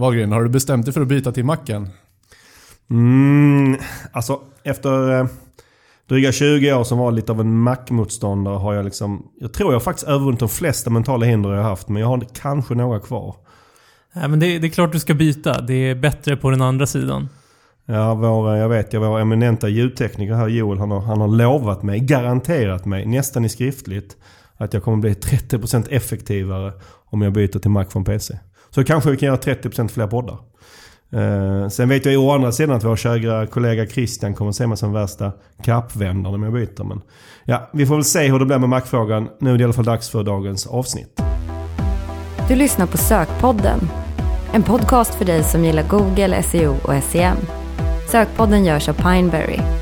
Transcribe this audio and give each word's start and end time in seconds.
Wahlgren, 0.00 0.32
har 0.32 0.42
du 0.42 0.48
bestämt 0.48 0.86
dig 0.86 0.94
för 0.94 1.00
att 1.00 1.08
byta 1.08 1.32
till 1.32 1.44
macken? 1.44 1.88
Mm, 2.90 3.76
alltså 4.12 4.40
efter 4.62 5.20
eh, 5.20 5.26
dryga 6.08 6.32
20 6.32 6.72
år 6.72 6.84
som 6.84 6.98
var 6.98 7.12
lite 7.12 7.32
av 7.32 7.40
en 7.40 7.60
Mac-motståndare 7.60 8.54
har 8.54 8.74
jag 8.74 8.84
liksom... 8.84 9.26
Jag 9.40 9.52
tror 9.52 9.72
jag 9.72 9.82
faktiskt 9.82 10.08
övervunnit 10.08 10.40
de 10.40 10.48
flesta 10.48 10.90
mentala 10.90 11.26
hinder 11.26 11.50
jag 11.50 11.62
har 11.62 11.70
haft. 11.70 11.88
Men 11.88 12.02
jag 12.02 12.08
har 12.08 12.26
kanske 12.34 12.74
några 12.74 13.00
kvar. 13.00 13.36
Nej, 14.12 14.28
men 14.28 14.40
det, 14.40 14.58
det 14.58 14.66
är 14.66 14.70
klart 14.70 14.92
du 14.92 14.98
ska 14.98 15.14
byta. 15.14 15.60
Det 15.60 15.74
är 15.74 15.94
bättre 15.94 16.36
på 16.36 16.50
den 16.50 16.62
andra 16.62 16.86
sidan. 16.86 17.28
Ja, 17.86 18.14
vår, 18.14 18.56
jag 18.56 18.68
vet, 18.68 18.92
jag, 18.92 19.00
vår 19.00 19.20
eminenta 19.20 19.68
ljudtekniker 19.68 20.34
här 20.34 20.48
Joel, 20.48 20.78
han 20.78 20.90
har, 20.90 21.00
han 21.00 21.20
har 21.20 21.28
lovat 21.28 21.82
mig, 21.82 22.00
garanterat 22.00 22.84
mig, 22.84 23.06
nästan 23.06 23.44
i 23.44 23.48
skriftligt, 23.48 24.16
att 24.56 24.74
jag 24.74 24.82
kommer 24.82 24.96
bli 24.96 25.12
30% 25.12 25.86
effektivare 25.90 26.72
om 27.04 27.22
jag 27.22 27.32
byter 27.32 27.58
till 27.58 27.70
Mac 27.70 27.84
från 27.84 28.04
PC. 28.04 28.38
Så 28.70 28.84
kanske 28.84 29.10
vi 29.10 29.16
kan 29.16 29.26
göra 29.26 29.36
30% 29.36 29.88
fler 29.88 30.06
poddar. 30.06 30.38
Eh, 31.12 31.68
sen 31.68 31.88
vet 31.88 32.06
jag 32.06 32.22
å 32.22 32.30
andra 32.30 32.52
sidan 32.52 32.76
att 32.76 32.84
vår 32.84 32.96
kära 32.96 33.46
kollega 33.46 33.86
Christian 33.86 34.34
kommer 34.34 34.52
se 34.52 34.66
mig 34.66 34.76
som 34.76 34.92
värsta 34.92 35.32
kappvändaren 35.64 36.34
om 36.34 36.42
jag 36.42 36.52
byter. 36.52 36.84
Men 36.84 37.00
ja, 37.44 37.70
vi 37.72 37.86
får 37.86 37.94
väl 37.94 38.04
se 38.04 38.30
hur 38.30 38.38
det 38.38 38.46
blir 38.46 38.58
med 38.58 38.68
Mac-frågan. 38.68 39.28
Nu 39.40 39.50
är 39.52 39.58
det 39.58 39.60
i 39.60 39.64
alla 39.64 39.72
fall 39.72 39.84
dags 39.84 40.10
för 40.10 40.22
dagens 40.22 40.66
avsnitt. 40.66 41.20
Du 42.48 42.56
lyssnar 42.56 42.86
på 42.86 42.96
Sökpodden. 42.96 43.80
En 44.52 44.62
podcast 44.62 45.14
för 45.14 45.24
dig 45.24 45.44
som 45.44 45.64
gillar 45.64 45.88
Google, 45.88 46.42
SEO 46.42 46.76
och 46.84 47.02
SEM. 47.02 47.36
Sökpodden 48.08 48.64
görs 48.64 48.88
av 48.88 48.94
Pineberry. 48.94 49.79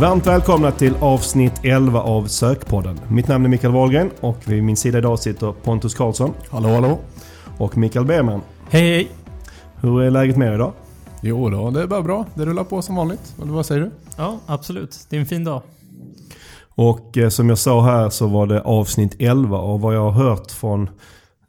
Varmt 0.00 0.26
välkomna 0.26 0.70
till 0.70 0.94
avsnitt 1.00 1.52
11 1.62 2.00
av 2.00 2.26
Sökpodden. 2.26 3.00
Mitt 3.08 3.28
namn 3.28 3.44
är 3.44 3.48
Mikael 3.48 3.72
Wahlgren 3.72 4.10
och 4.20 4.36
vid 4.44 4.62
min 4.62 4.76
sida 4.76 4.98
idag 4.98 5.18
sitter 5.18 5.52
Pontus 5.52 5.94
Karlsson. 5.94 6.34
Hallå, 6.50 6.68
hallå. 6.68 6.98
Och 7.58 7.76
Mikael 7.76 8.04
Bergman. 8.04 8.40
Hej, 8.70 8.82
hej! 8.82 9.10
Hur 9.76 10.02
är 10.02 10.10
läget 10.10 10.36
med 10.36 10.48
er 10.48 10.54
idag? 10.54 10.72
Jo 11.22 11.50
då, 11.50 11.70
det 11.70 11.82
är 11.82 11.86
bara 11.86 12.02
bra. 12.02 12.26
Det 12.34 12.46
rullar 12.46 12.64
på 12.64 12.82
som 12.82 12.96
vanligt. 12.96 13.34
Eller 13.42 13.52
vad 13.52 13.66
säger 13.66 13.80
du? 13.80 13.90
Ja, 14.16 14.38
absolut. 14.46 15.06
Det 15.10 15.16
är 15.16 15.20
en 15.20 15.26
fin 15.26 15.44
dag. 15.44 15.62
Och 16.60 17.18
eh, 17.18 17.28
som 17.28 17.48
jag 17.48 17.58
sa 17.58 17.82
här 17.82 18.10
så 18.10 18.26
var 18.26 18.46
det 18.46 18.60
avsnitt 18.60 19.16
11 19.18 19.58
och 19.58 19.80
vad 19.80 19.94
jag 19.94 20.10
har 20.10 20.24
hört 20.24 20.50
från 20.50 20.90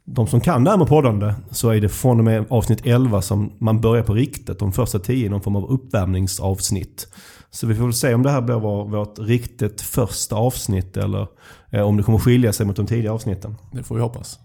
de 0.04 0.26
som 0.26 0.40
kan 0.40 0.64
det 0.64 0.70
här 0.70 0.78
med 0.78 0.88
poddande 0.88 1.34
så 1.50 1.70
är 1.70 1.80
det 1.80 1.88
från 1.88 2.18
och 2.18 2.24
med 2.24 2.44
avsnitt 2.50 2.86
11 2.86 3.22
som 3.22 3.52
man 3.58 3.80
börjar 3.80 4.02
på 4.02 4.14
riktigt. 4.14 4.58
De 4.58 4.72
första 4.72 4.98
10 4.98 5.30
någon 5.30 5.40
form 5.40 5.56
av 5.56 5.70
uppvärmningsavsnitt. 5.70 7.08
Så 7.50 7.66
vi 7.66 7.74
får 7.74 7.84
väl 7.84 7.92
se 7.92 8.14
om 8.14 8.22
det 8.22 8.30
här 8.30 8.40
blir 8.40 8.54
vår, 8.54 8.84
vårt 8.84 9.18
riktigt 9.18 9.80
första 9.80 10.36
avsnitt 10.36 10.96
eller 10.96 11.26
eh, 11.70 11.82
om 11.82 11.96
det 11.96 12.02
kommer 12.02 12.18
skilja 12.18 12.52
sig 12.52 12.66
mot 12.66 12.76
de 12.76 12.86
tidigare 12.86 13.14
avsnitten. 13.14 13.56
Det 13.72 13.82
får 13.82 13.94
vi 13.94 14.00
hoppas. 14.00 14.38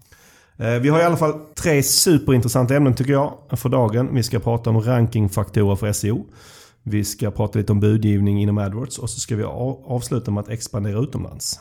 Eh, 0.56 0.74
vi 0.74 0.88
har 0.88 1.00
i 1.00 1.02
alla 1.02 1.16
fall 1.16 1.32
tre 1.54 1.82
superintressanta 1.82 2.76
ämnen 2.76 2.94
tycker 2.94 3.12
jag 3.12 3.34
för 3.52 3.68
dagen. 3.68 4.14
Vi 4.14 4.22
ska 4.22 4.38
prata 4.38 4.70
om 4.70 4.80
rankingfaktorer 4.80 5.76
för 5.76 5.92
SEO. 5.92 6.26
Vi 6.82 7.04
ska 7.04 7.30
prata 7.30 7.58
lite 7.58 7.72
om 7.72 7.80
budgivning 7.80 8.42
inom 8.42 8.58
AdWords 8.58 8.98
och 8.98 9.10
så 9.10 9.20
ska 9.20 9.36
vi 9.36 9.44
avsluta 9.44 10.30
med 10.30 10.40
att 10.40 10.48
expandera 10.48 10.98
utomlands. 10.98 11.60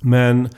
Men 0.00 0.48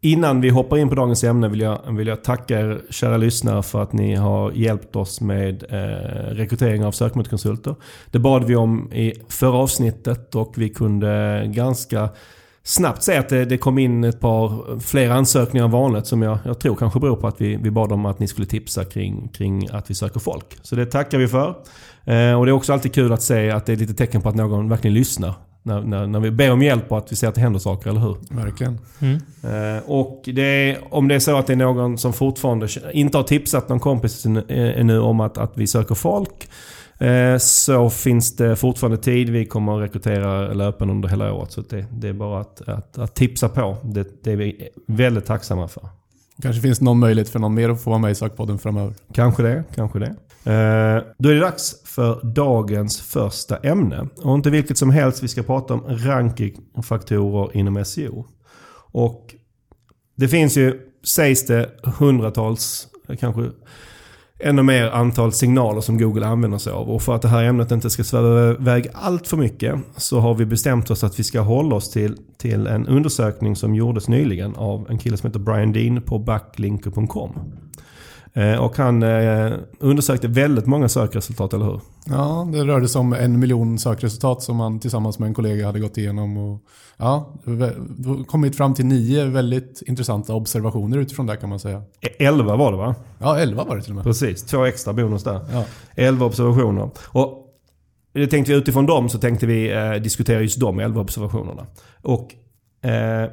innan 0.00 0.40
vi 0.40 0.50
hoppar 0.50 0.76
in 0.76 0.88
på 0.88 0.94
dagens 0.94 1.24
ämne 1.24 1.48
vill 1.48 1.60
jag, 1.60 1.80
vill 1.96 2.06
jag 2.06 2.24
tacka 2.24 2.60
er 2.60 2.80
kära 2.90 3.16
lyssnare 3.16 3.62
för 3.62 3.82
att 3.82 3.92
ni 3.92 4.14
har 4.14 4.52
hjälpt 4.52 4.96
oss 4.96 5.20
med 5.20 5.64
eh, 5.68 6.34
rekrytering 6.34 6.84
av 6.84 6.92
sökmotorkonsulter. 6.92 7.74
Det 8.10 8.18
bad 8.18 8.44
vi 8.44 8.56
om 8.56 8.92
i 8.92 9.12
förra 9.28 9.56
avsnittet 9.56 10.34
och 10.34 10.52
vi 10.56 10.68
kunde 10.68 11.44
ganska 11.46 12.08
snabbt 12.62 13.02
se 13.02 13.16
att 13.16 13.28
det, 13.28 13.44
det, 13.44 13.58
kom 13.58 13.78
in 13.78 14.04
ett 14.04 14.20
par 14.20 14.80
fler 14.80 15.10
ansökningar 15.10 15.64
än 15.64 15.70
vanligt 15.70 16.06
som 16.06 16.22
jag, 16.22 16.38
jag 16.44 16.60
tror 16.60 16.76
kanske 16.76 17.00
beror 17.00 17.16
på 17.16 17.26
att 17.26 17.40
vi, 17.40 17.56
vi 17.56 17.70
bad 17.70 17.92
om 17.92 18.06
att 18.06 18.18
ni 18.18 18.28
skulle 18.28 18.46
tipsa 18.46 18.84
kring, 18.84 19.28
kring 19.28 19.68
att 19.72 19.90
vi 19.90 19.94
söker 19.94 20.20
folk. 20.20 20.58
Så 20.62 20.76
det 20.76 20.86
tackar 20.86 21.18
vi 21.18 21.28
för. 21.28 21.48
Eh, 22.04 22.38
och 22.38 22.46
det 22.46 22.50
är 22.50 22.52
också 22.52 22.72
alltid 22.72 22.94
kul 22.94 23.12
att 23.12 23.22
se 23.22 23.50
att 23.50 23.66
det 23.66 23.72
är 23.72 23.76
lite 23.76 23.94
tecken 23.94 24.22
på 24.22 24.28
att 24.28 24.34
någon 24.34 24.68
verkligen 24.68 24.94
lyssnar. 24.94 25.34
När, 25.62 25.80
när, 25.80 26.06
när 26.06 26.20
vi 26.20 26.30
ber 26.30 26.52
om 26.52 26.62
hjälp 26.62 26.92
och 26.92 26.98
att 26.98 27.12
vi 27.12 27.16
ser 27.16 27.28
att 27.28 27.34
det 27.34 27.40
händer 27.40 27.60
saker, 27.60 27.90
eller 27.90 28.00
hur? 28.00 28.16
Verkligen. 28.30 28.78
Mm. 29.00 29.14
Eh, 29.42 29.82
och 29.86 30.22
det 30.24 30.42
är, 30.42 30.94
om 30.94 31.08
det 31.08 31.14
är 31.14 31.18
så 31.18 31.36
att 31.36 31.46
det 31.46 31.52
är 31.52 31.56
någon 31.56 31.98
som 31.98 32.12
fortfarande 32.12 32.68
inte 32.92 33.16
har 33.18 33.24
tipsat 33.24 33.68
någon 33.68 33.80
kompis 33.80 34.26
ännu 34.48 34.98
om 34.98 35.20
att, 35.20 35.38
att 35.38 35.52
vi 35.54 35.66
söker 35.66 35.94
folk. 35.94 36.48
Eh, 37.00 37.38
så 37.38 37.90
finns 37.90 38.36
det 38.36 38.56
fortfarande 38.56 38.98
tid. 38.98 39.30
Vi 39.30 39.46
kommer 39.46 39.76
att 39.76 39.82
rekrytera 39.82 40.52
löpande 40.52 40.94
under 40.94 41.08
hela 41.08 41.32
året. 41.32 41.52
Så 41.52 41.60
det, 41.60 41.86
det 41.92 42.08
är 42.08 42.12
bara 42.12 42.40
att, 42.40 42.68
att, 42.68 42.98
att, 42.98 43.14
tipsa 43.14 43.48
på. 43.48 43.76
Det, 43.82 44.24
det 44.24 44.32
är 44.32 44.36
vi 44.36 44.68
väldigt 44.86 45.26
tacksamma 45.26 45.68
för. 45.68 45.88
Kanske 46.42 46.62
finns 46.62 46.80
någon 46.80 46.98
möjlighet 46.98 47.28
för 47.28 47.38
någon 47.38 47.54
mer 47.54 47.68
att 47.68 47.82
få 47.82 47.90
vara 47.90 48.00
med 48.00 48.10
i 48.10 48.14
sökpodden 48.14 48.58
framöver. 48.58 48.94
Kanske 49.14 49.42
det, 49.42 49.64
kanske 49.74 49.98
det. 49.98 50.14
Eh, 50.44 51.02
då 51.18 51.28
är 51.28 51.34
det 51.34 51.40
dags 51.40 51.82
för 51.84 52.20
dagens 52.22 53.00
första 53.00 53.56
ämne. 53.56 54.08
Och 54.22 54.34
inte 54.34 54.50
vilket 54.50 54.78
som 54.78 54.90
helst. 54.90 55.22
Vi 55.22 55.28
ska 55.28 55.42
prata 55.42 55.74
om 55.74 55.82
rankingfaktorer 55.88 57.56
inom 57.56 57.84
SEO. 57.84 58.26
Och 58.92 59.34
det 60.16 60.28
finns 60.28 60.56
ju, 60.56 60.80
sägs 61.04 61.46
det, 61.46 61.70
hundratals, 61.82 62.88
kanske 63.20 63.50
ännu 64.42 64.62
mer 64.62 64.90
antal 64.90 65.32
signaler 65.32 65.80
som 65.80 65.98
Google 65.98 66.26
använder 66.26 66.58
sig 66.58 66.72
av. 66.72 66.90
Och 66.90 67.02
för 67.02 67.14
att 67.14 67.22
det 67.22 67.28
här 67.28 67.44
ämnet 67.44 67.70
inte 67.70 67.90
ska 67.90 68.04
sväva 68.04 68.50
iväg 68.50 68.88
allt 68.94 69.28
för 69.28 69.36
mycket 69.36 69.74
så 69.96 70.20
har 70.20 70.34
vi 70.34 70.46
bestämt 70.46 70.90
oss 70.90 71.04
att 71.04 71.18
vi 71.18 71.24
ska 71.24 71.40
hålla 71.40 71.76
oss 71.76 71.90
till, 71.90 72.16
till 72.38 72.66
en 72.66 72.86
undersökning 72.86 73.56
som 73.56 73.74
gjordes 73.74 74.08
nyligen 74.08 74.54
av 74.56 74.86
en 74.90 74.98
kille 74.98 75.16
som 75.16 75.26
heter 75.26 75.40
Brian 75.40 75.72
Dean 75.72 76.02
på 76.02 76.18
backlinker.com. 76.18 77.32
Eh, 78.32 78.54
och 78.54 78.76
han 78.76 79.02
eh, 79.02 79.52
undersökte 79.78 80.28
väldigt 80.28 80.66
många 80.66 80.88
sökresultat, 80.88 81.54
eller 81.54 81.64
hur? 81.64 81.80
Ja, 82.06 82.48
det 82.52 82.64
rörde 82.64 82.88
sig 82.88 82.98
om 82.98 83.12
en 83.12 83.38
miljon 83.38 83.78
sökresultat 83.78 84.42
som 84.42 84.60
han 84.60 84.80
tillsammans 84.80 85.18
med 85.18 85.26
en 85.26 85.34
kollega 85.34 85.66
hade 85.66 85.80
gått 85.80 85.98
igenom. 85.98 86.36
Och, 86.36 86.60
ja, 86.96 87.34
kommit 88.26 88.56
fram 88.56 88.74
till 88.74 88.86
nio 88.86 89.24
väldigt 89.24 89.82
intressanta 89.86 90.34
observationer 90.34 90.98
utifrån 90.98 91.26
det 91.26 91.36
kan 91.36 91.48
man 91.48 91.58
säga. 91.58 91.82
E- 92.00 92.24
elva 92.26 92.56
var 92.56 92.72
det 92.72 92.78
va? 92.78 92.94
Ja, 93.18 93.38
elva 93.38 93.64
var 93.64 93.76
det 93.76 93.82
till 93.82 93.92
och 93.92 93.96
med. 93.96 94.04
Precis, 94.04 94.42
två 94.42 94.64
extra 94.64 94.92
bonus 94.92 95.24
där. 95.24 95.40
Ja. 95.52 95.64
Elva 95.94 96.26
observationer. 96.26 96.90
Och 97.06 97.46
det 98.12 98.26
tänkte 98.26 98.52
vi 98.52 98.58
utifrån 98.58 98.86
dem 98.86 99.08
så 99.08 99.18
tänkte 99.18 99.46
vi 99.46 99.72
eh, 99.72 99.92
diskutera 99.92 100.40
just 100.40 100.60
de 100.60 100.78
elva 100.78 101.00
observationerna. 101.00 101.66
Och 102.02 102.34
eh, 102.90 103.30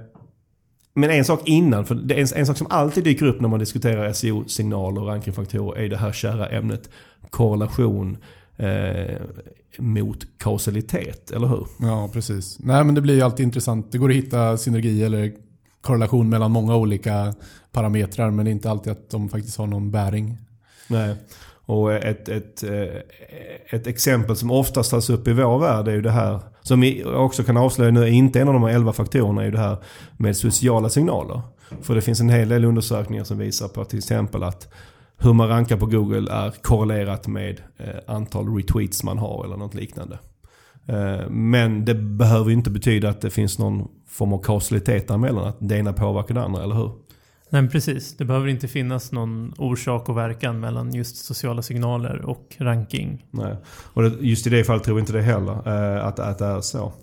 men 0.98 1.10
en 1.10 1.26
sak 1.26 1.42
innan, 1.46 1.86
för 1.86 1.96
det 1.96 2.16
en, 2.16 2.28
en 2.36 2.46
sak 2.46 2.58
som 2.58 2.68
alltid 2.70 3.04
dyker 3.04 3.26
upp 3.26 3.42
när 3.42 3.50
man 3.50 3.60
diskuterar 3.60 4.14
SEO-signaler 4.14 5.02
och 5.02 5.08
rankingfaktorer 5.08 5.82
är 5.82 5.90
det 5.90 5.98
här 5.98 6.12
kära 6.12 6.50
ämnet 6.50 6.90
korrelation 7.30 8.18
eh, 8.58 9.22
mot 9.78 10.18
kausalitet, 10.38 11.32
eller 11.32 11.48
hur? 11.48 11.68
Ja, 11.80 12.10
precis. 12.14 12.60
Nej, 12.60 12.84
men 12.84 12.96
det 12.96 13.02
blir 13.02 13.16
ju 13.16 13.22
alltid 13.22 13.44
intressant. 13.44 13.92
Det 13.92 13.98
går 13.98 14.10
att 14.10 14.16
hitta 14.16 14.58
synergi 14.58 15.04
eller 15.04 15.34
korrelation 15.82 16.30
mellan 16.30 16.52
många 16.52 16.76
olika 16.76 17.34
parametrar, 17.72 18.32
men 18.32 18.46
det 18.46 18.52
är 18.52 18.54
inte 18.54 18.72
alltid 18.72 18.92
att 18.92 19.10
de 19.10 19.30
faktiskt 19.30 19.58
har 19.58 19.68
någon 19.68 19.92
bäring. 19.92 20.38
Nej. 20.88 21.16
Och 21.66 21.94
ett, 21.94 22.30
ett, 22.30 22.64
eh, 22.64 23.02
ett 23.70 23.88
exempel 23.88 24.36
som 24.36 24.52
oftast 24.52 24.92
tas 24.92 25.10
upp 25.10 25.28
i 25.28 25.34
vår 25.34 25.60
värld 25.60 25.88
är 25.88 25.94
ju 25.94 26.02
det 26.02 26.12
här, 26.12 26.40
som 26.68 26.82
vi 26.82 27.04
också 27.06 27.44
kan 27.44 27.58
avslöja 27.58 27.92
nu 27.92 28.04
är 28.04 28.08
inte 28.08 28.42
en 28.42 28.48
av 28.48 28.54
de 28.54 28.64
här 28.64 28.70
elva 28.70 28.94
faktorerna, 28.94 29.42
är 29.42 29.46
ju 29.46 29.52
det 29.52 29.60
här 29.60 29.78
med 30.18 30.38
sociala 30.38 30.90
signaler. 30.90 31.42
För 31.82 31.96
det 31.96 32.02
finns 32.02 32.20
en 32.20 32.30
hel 32.30 32.50
del 32.50 32.66
undersökningar 32.66 33.24
som 33.24 33.38
visar 33.38 33.68
på 33.68 33.86
till 33.86 33.98
exempel 33.98 34.44
att 34.44 34.74
hur 35.18 35.34
man 35.34 35.48
rankar 35.48 35.78
på 35.78 35.86
Google 35.86 36.32
är 36.32 36.52
korrelerat 36.62 37.28
med 37.28 37.62
eh, 37.78 38.16
antal 38.16 38.56
retweets 38.56 39.04
man 39.04 39.18
har 39.18 39.46
eller 39.46 39.58
något 39.58 39.74
liknande. 39.74 40.20
Eh, 40.88 41.30
men 41.30 41.86
det 41.86 41.96
behöver 41.96 42.52
inte 42.52 42.70
betyda 42.70 43.10
att 43.10 43.22
det 43.22 43.30
finns 43.30 43.60
någon 43.60 43.88
form 44.08 44.34
av 44.34 44.44
kausalitet 44.44 45.08
däremellan, 45.08 45.48
att 45.48 45.58
det 45.60 45.78
ena 45.78 45.94
påverkar 45.94 46.36
det 46.36 46.44
andra, 46.44 46.64
eller 46.64 46.76
hur? 46.76 46.92
Nej, 47.50 47.70
precis. 47.70 48.18
Det 48.18 48.26
behöver 48.26 48.48
inte 48.48 48.68
finnas 48.68 49.12
någon 49.12 49.54
orsak 49.58 50.10
och 50.10 50.18
verkan 50.18 50.60
mellan 50.60 50.94
just 50.94 51.26
sociala 51.26 51.62
signaler 51.62 52.22
och 52.22 52.56
ranking. 52.60 53.26
Nej, 53.32 53.56
och 53.94 54.04
just 54.22 54.48
i 54.48 54.50
det 54.50 54.64
fallet 54.64 54.84
tror 54.84 54.98
jag 54.98 55.02
inte 55.02 55.14
det 55.14 55.22
heller, 55.22 55.68
eh, 55.98 56.06
att, 56.06 56.20
att 56.20 56.40
det 56.40 56.46
är 56.46 56.62
så. 56.62 56.94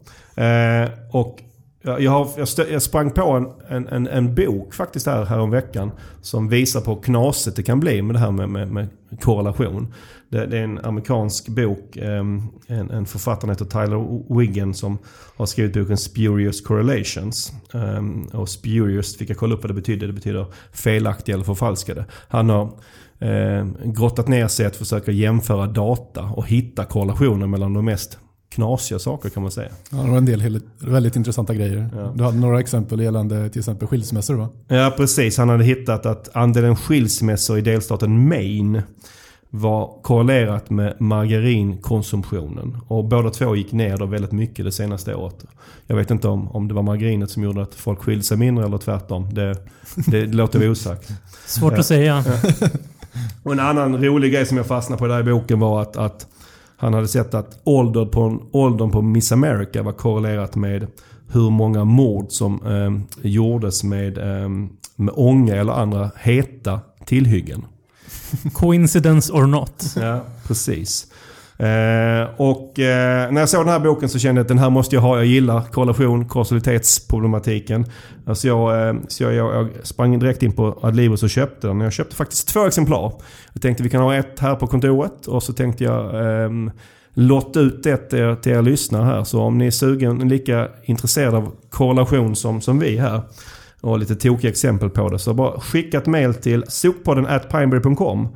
Eh, 0.41 0.91
och 1.11 1.41
jag, 1.85 2.11
har, 2.11 2.31
jag, 2.37 2.49
stö, 2.49 2.67
jag 2.73 2.83
sprang 2.83 3.11
på 3.11 3.23
en, 3.23 3.47
en, 3.69 3.89
en, 3.89 4.07
en, 4.07 4.35
bok 4.35 4.75
faktiskt 4.75 5.07
här, 5.07 5.25
här 5.25 5.39
om 5.39 5.51
veckan 5.51 5.91
som 6.23 6.49
visar 6.49 6.81
på 6.81 6.95
hur 6.95 7.03
knasigt 7.03 7.57
det 7.57 7.63
kan 7.63 7.81
bli 7.81 8.03
med 8.03 8.15
det 8.15 8.19
här 8.19 8.31
med, 8.31 8.49
med, 8.49 8.69
med 8.73 8.89
korrelation. 9.21 9.95
Det, 10.29 10.47
det, 10.47 10.59
är 10.59 10.65
en 10.65 10.79
amerikansk 10.79 11.49
bok. 11.49 11.97
Ehm, 11.97 12.43
en, 12.67 12.91
en 12.91 13.07
författare 13.07 13.51
heter 13.51 13.65
Tyler 13.65 14.35
Wiggen 14.39 14.75
som 14.75 14.99
har 15.37 15.47
skrivit 15.47 15.75
boken 15.75 15.97
Spurious 15.97 16.61
Correlations. 16.61 17.53
Ehm, 17.75 18.23
och 18.33 18.49
spurious 18.49 19.17
fick 19.17 19.31
jag 19.31 19.37
kolla 19.37 19.55
upp 19.55 19.63
vad 19.63 19.71
det 19.71 19.75
betyder. 19.75 20.07
Det 20.07 20.13
betyder 20.13 20.47
felaktiga 20.73 21.35
eller 21.35 21.45
förfalskade. 21.45 22.05
Han 22.29 22.51
har 22.51 22.73
eh, 23.19 23.67
grottat 23.85 24.29
ner 24.29 24.49
sig 24.49 24.67
att 24.67 24.77
försöka 24.77 25.13
jämföra 25.13 25.67
data 25.67 26.23
och 26.23 26.49
hitta 26.49 26.85
korrelationer 26.85 27.47
mellan 27.47 27.75
de 27.75 27.85
mest 27.85 28.19
knasiga 28.55 28.99
saker 28.99 29.29
kan 29.31 29.43
man 29.43 29.53
säga. 29.53 29.69
Ja, 29.91 29.97
det 29.97 30.11
var 30.11 30.19
en 30.19 30.25
del 30.25 30.61
väldigt 30.79 31.17
intressanta 31.17 31.55
grejer. 31.55 31.89
Ja. 31.97 32.13
Du 32.17 32.25
hade 32.25 32.37
några 32.39 32.61
exempel 32.61 33.01
gällande 33.01 33.49
till 33.49 33.59
exempel 33.59 33.89
skilsmässor 33.89 34.35
va? 34.35 34.49
Ja, 34.69 34.95
precis. 34.97 35.39
Han 35.39 35.49
hade 35.49 35.65
hittat 35.65 36.07
att 36.07 36.37
andelen 36.37 36.77
skilsmässor 36.77 37.59
i 37.59 37.61
delstaten 37.61 38.29
Maine 38.29 38.83
var 39.51 40.03
korrelerat 40.03 40.71
med 40.71 40.95
margarinkonsumtionen. 41.01 42.77
Och 42.89 43.05
båda 43.05 43.31
två 43.31 43.57
gick 43.57 43.73
ner 43.73 43.97
då 43.97 44.07
väldigt 44.07 44.33
mycket 44.33 44.65
det 44.65 44.73
senaste 44.73 45.15
året. 45.15 45.45
Jag 45.87 45.97
vet 45.97 46.11
inte 46.11 46.29
om, 46.29 46.51
om 46.51 46.69
det 46.69 46.75
var 46.75 46.83
margarinet 46.83 47.31
som 47.31 47.43
gjorde 47.43 47.63
att 47.63 47.75
folk 47.75 47.99
skilde 48.03 48.25
sig 48.25 48.37
mindre 48.37 48.65
eller 48.65 48.79
tvärtom. 48.79 49.35
Det, 49.35 49.57
det 50.07 50.27
låter 50.35 50.59
vi 50.59 50.69
osagt. 50.69 51.13
Svårt 51.47 51.73
Ja. 51.73 51.79
att 51.79 51.87
säga. 51.87 52.25
Och 53.43 53.53
en 53.53 53.61
annan 53.61 54.05
rolig 54.05 54.33
grej 54.33 54.47
som 54.47 54.57
jag 54.57 54.67
fastnade 54.67 54.99
på 55.01 55.07
där 55.07 55.21
i 55.21 55.23
boken 55.23 55.61
var 55.61 55.83
att, 55.83 55.97
att 55.97 56.27
han 56.85 56.95
hade 56.95 57.09
sett 57.09 57.35
att 57.35 57.61
ålder 57.65 58.07
på, 58.07 58.43
åldern 58.53 58.91
på 58.91 59.03
Miss 59.03 59.33
America 59.33 59.83
var 59.83 59.93
korrelerat 59.93 60.57
med 60.57 60.87
hur 61.29 61.51
många 61.51 61.85
mord 61.85 62.27
som 62.29 62.67
eh, 62.67 63.21
gjordes 63.27 63.85
med, 63.85 64.19
eh, 64.19 64.49
med 64.97 65.15
ånga 65.15 65.57
eller 65.57 65.73
andra 65.73 66.11
heta 66.17 66.81
tillhyggen. 67.07 67.65
Coincidence 68.53 69.33
or 69.33 69.47
not. 69.47 69.85
Ja, 69.97 70.21
precis. 70.47 71.07
Eh, 71.59 72.29
och 72.37 72.79
eh, 72.79 73.33
när 73.33 73.41
jag 73.41 73.49
såg 73.49 73.61
den 73.61 73.73
här 73.73 73.81
boken 73.81 74.09
så 74.09 74.19
kände 74.19 74.39
jag 74.39 74.45
att 74.45 74.49
den 74.49 74.59
här 74.59 74.71
måste 74.71 74.97
jag 74.97 75.03
ha. 75.03 75.17
Jag 75.17 75.27
gillar 75.27 75.61
korrelation, 75.61 76.29
kausalitetsproblematiken. 76.29 77.87
Alltså 78.27 78.49
jag, 78.49 78.89
eh, 78.89 78.95
så 79.09 79.23
jag, 79.23 79.35
jag, 79.35 79.55
jag 79.55 79.69
sprang 79.83 80.19
direkt 80.19 80.43
in 80.43 80.53
på 80.53 80.79
Adlibris 80.83 81.23
och 81.23 81.31
köpte 81.31 81.67
den. 81.67 81.81
Jag 81.81 81.93
köpte 81.93 82.17
faktiskt 82.17 82.49
två 82.49 82.67
exemplar. 82.67 83.13
Jag 83.53 83.63
tänkte 83.63 83.83
vi 83.83 83.91
kan 83.91 84.03
ha 84.03 84.15
ett 84.15 84.41
här 84.41 84.55
på 84.55 84.67
kontoret 84.67 85.27
och 85.27 85.43
så 85.43 85.53
tänkte 85.53 85.85
jag 85.85 86.05
eh, 86.05 86.51
lotta 87.15 87.61
ut 87.61 87.87
ett 87.87 88.11
till 88.11 88.19
er, 88.19 88.35
till 88.35 88.53
er 88.53 88.63
lyssnare 88.63 89.05
här. 89.05 89.25
Så 89.25 89.41
om 89.41 89.59
ni 89.59 89.67
är 89.67 89.71
sugen, 89.71 90.29
lika 90.29 90.69
intresserade 90.85 91.37
av 91.37 91.53
korrelation 91.71 92.37
som, 92.37 92.61
som 92.61 92.79
vi 92.79 92.99
här 92.99 93.23
och 93.81 93.99
lite 93.99 94.15
tokiga 94.15 94.51
exempel 94.51 94.91
på 94.91 95.09
det. 95.09 95.19
Så 95.19 95.35
bara 95.35 95.61
skicka 95.61 95.99
ett 95.99 96.07
mail 96.07 96.35
till 96.35 96.65
sokpodden 96.69 97.27
at 97.27 97.49
pineberry.com 97.49 98.29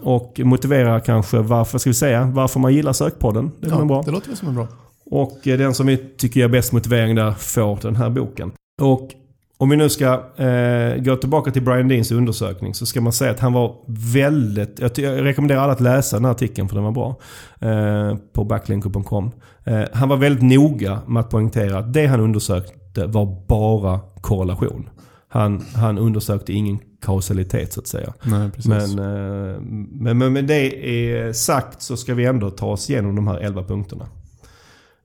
och 0.00 0.40
motivera 0.44 1.00
kanske 1.00 1.38
varför, 1.38 1.78
ska 1.78 1.90
vi 1.90 1.94
säga, 1.94 2.30
varför 2.34 2.60
man 2.60 2.74
gillar 2.74 2.92
sökpodden. 2.92 3.50
Det 3.60 3.68
väl 3.68 3.84
bra. 3.86 4.02
det 4.02 4.10
låter 4.10 4.28
väl 4.28 4.36
som 4.36 4.48
en 4.48 4.54
bra. 4.54 4.68
Och 5.04 5.48
eh, 5.48 5.58
den 5.58 5.74
som 5.74 5.86
vi 5.86 5.96
tycker 5.96 6.40
ger 6.40 6.48
bäst 6.48 6.72
motivering 6.72 7.14
där 7.14 7.32
får 7.32 7.78
den 7.82 7.96
här 7.96 8.10
boken. 8.10 8.52
Och 8.82 9.10
om 9.58 9.68
vi 9.68 9.76
nu 9.76 9.88
ska 9.88 10.06
eh, 10.36 11.02
gå 11.02 11.16
tillbaka 11.16 11.50
till 11.50 11.62
Brian 11.62 11.88
Deans 11.88 12.12
undersökning 12.12 12.74
så 12.74 12.86
ska 12.86 13.00
man 13.00 13.12
säga 13.12 13.30
att 13.30 13.40
han 13.40 13.52
var 13.52 13.76
väldigt... 13.86 14.78
Jag, 14.80 14.98
jag 14.98 15.24
rekommenderar 15.24 15.60
alla 15.60 15.72
att 15.72 15.80
läsa 15.80 16.16
den 16.16 16.24
här 16.24 16.32
artikeln 16.32 16.68
för 16.68 16.76
den 16.76 16.84
var 16.84 16.92
bra. 16.92 17.16
Eh, 17.60 18.16
på 18.32 18.44
backlinko.com. 18.44 19.30
Eh, 19.64 19.82
han 19.92 20.08
var 20.08 20.16
väldigt 20.16 20.42
noga 20.42 20.98
med 21.06 21.20
att 21.20 21.30
poängtera 21.30 21.78
att 21.78 21.92
det 21.92 22.06
han 22.06 22.20
undersökte 22.20 23.06
var 23.06 23.46
bara 23.48 24.00
korrelation. 24.20 24.88
Han, 25.28 25.64
han 25.74 25.98
undersökte 25.98 26.52
ingen 26.52 26.78
kausalitet 27.02 27.72
så 27.72 27.80
att 27.80 27.86
säga. 27.86 28.12
Nej, 28.22 28.50
precis. 28.50 28.66
Men, 28.66 28.98
eh, 28.98 29.60
men, 29.90 30.18
men 30.18 30.32
med 30.32 30.44
det 30.44 30.88
är 30.88 31.32
sagt 31.32 31.82
så 31.82 31.96
ska 31.96 32.14
vi 32.14 32.24
ändå 32.24 32.50
ta 32.50 32.66
oss 32.66 32.90
igenom 32.90 33.16
de 33.16 33.28
här 33.28 33.38
11 33.38 33.62
punkterna. 33.62 34.08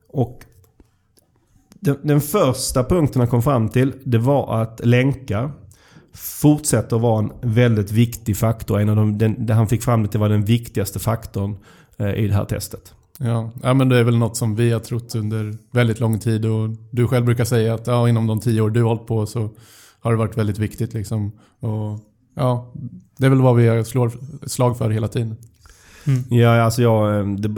Och 0.10 0.40
den, 1.80 1.98
den 2.04 2.22
första 2.22 2.84
punkten 2.84 3.20
han 3.20 3.30
kom 3.30 3.44
fram 3.44 3.70
till 3.70 3.94
det 4.04 4.18
var 4.18 4.62
att 4.62 4.82
länkar 4.84 5.52
fortsätter 6.14 6.96
att 6.96 7.02
vara 7.02 7.20
en 7.20 7.32
väldigt 7.42 7.92
viktig 7.92 8.38
faktor. 8.38 8.80
En 8.80 8.90
av 8.90 8.96
de, 8.96 9.18
den, 9.18 9.46
det 9.46 9.54
han 9.54 9.68
fick 9.68 9.84
fram 9.84 10.04
det 10.04 10.10
till 10.10 10.20
var 10.20 10.30
den 10.30 10.46
viktigaste 10.46 11.00
faktorn 11.00 11.58
eh, 11.98 12.14
i 12.14 12.28
det 12.28 12.34
här 12.34 12.46
testet. 12.46 12.94
Ja. 13.20 13.52
ja, 13.64 13.74
men 13.74 13.90
det 13.90 13.98
är 13.98 14.04
väl 14.04 14.18
något 14.18 14.38
som 14.38 14.56
vi 14.56 14.72
har 14.72 14.80
trott 14.80 15.16
under 15.16 15.58
väldigt 15.72 16.00
lång 16.00 16.20
tid 16.20 16.46
och 16.46 16.70
du 16.92 17.08
själv 17.08 17.26
brukar 17.26 17.46
säga 17.46 17.74
att 17.74 17.88
ja, 17.88 18.10
inom 18.10 18.28
de 18.28 18.40
tio 18.40 18.62
år 18.62 18.70
du 18.70 18.82
har 18.82 18.90
hållit 18.90 19.08
på 19.08 19.26
så 19.26 19.50
har 20.08 20.12
det 20.14 20.18
varit 20.18 20.38
väldigt 20.38 20.60
viktigt 20.60 20.94
liksom. 20.94 21.32
Och 21.60 22.00
ja, 22.36 22.72
det 23.18 23.26
är 23.26 23.30
väl 23.30 23.42
vad 23.42 23.56
vi 23.56 23.84
slår 23.86 24.12
slag 24.48 24.78
för 24.78 24.90
hela 24.90 25.08
tiden. 25.08 25.36
Mm. 26.08 26.24
Ja, 26.30 26.62
alltså 26.62 26.82
jag... 26.82 27.20
eh, 27.20 27.28
Det, 27.28 27.56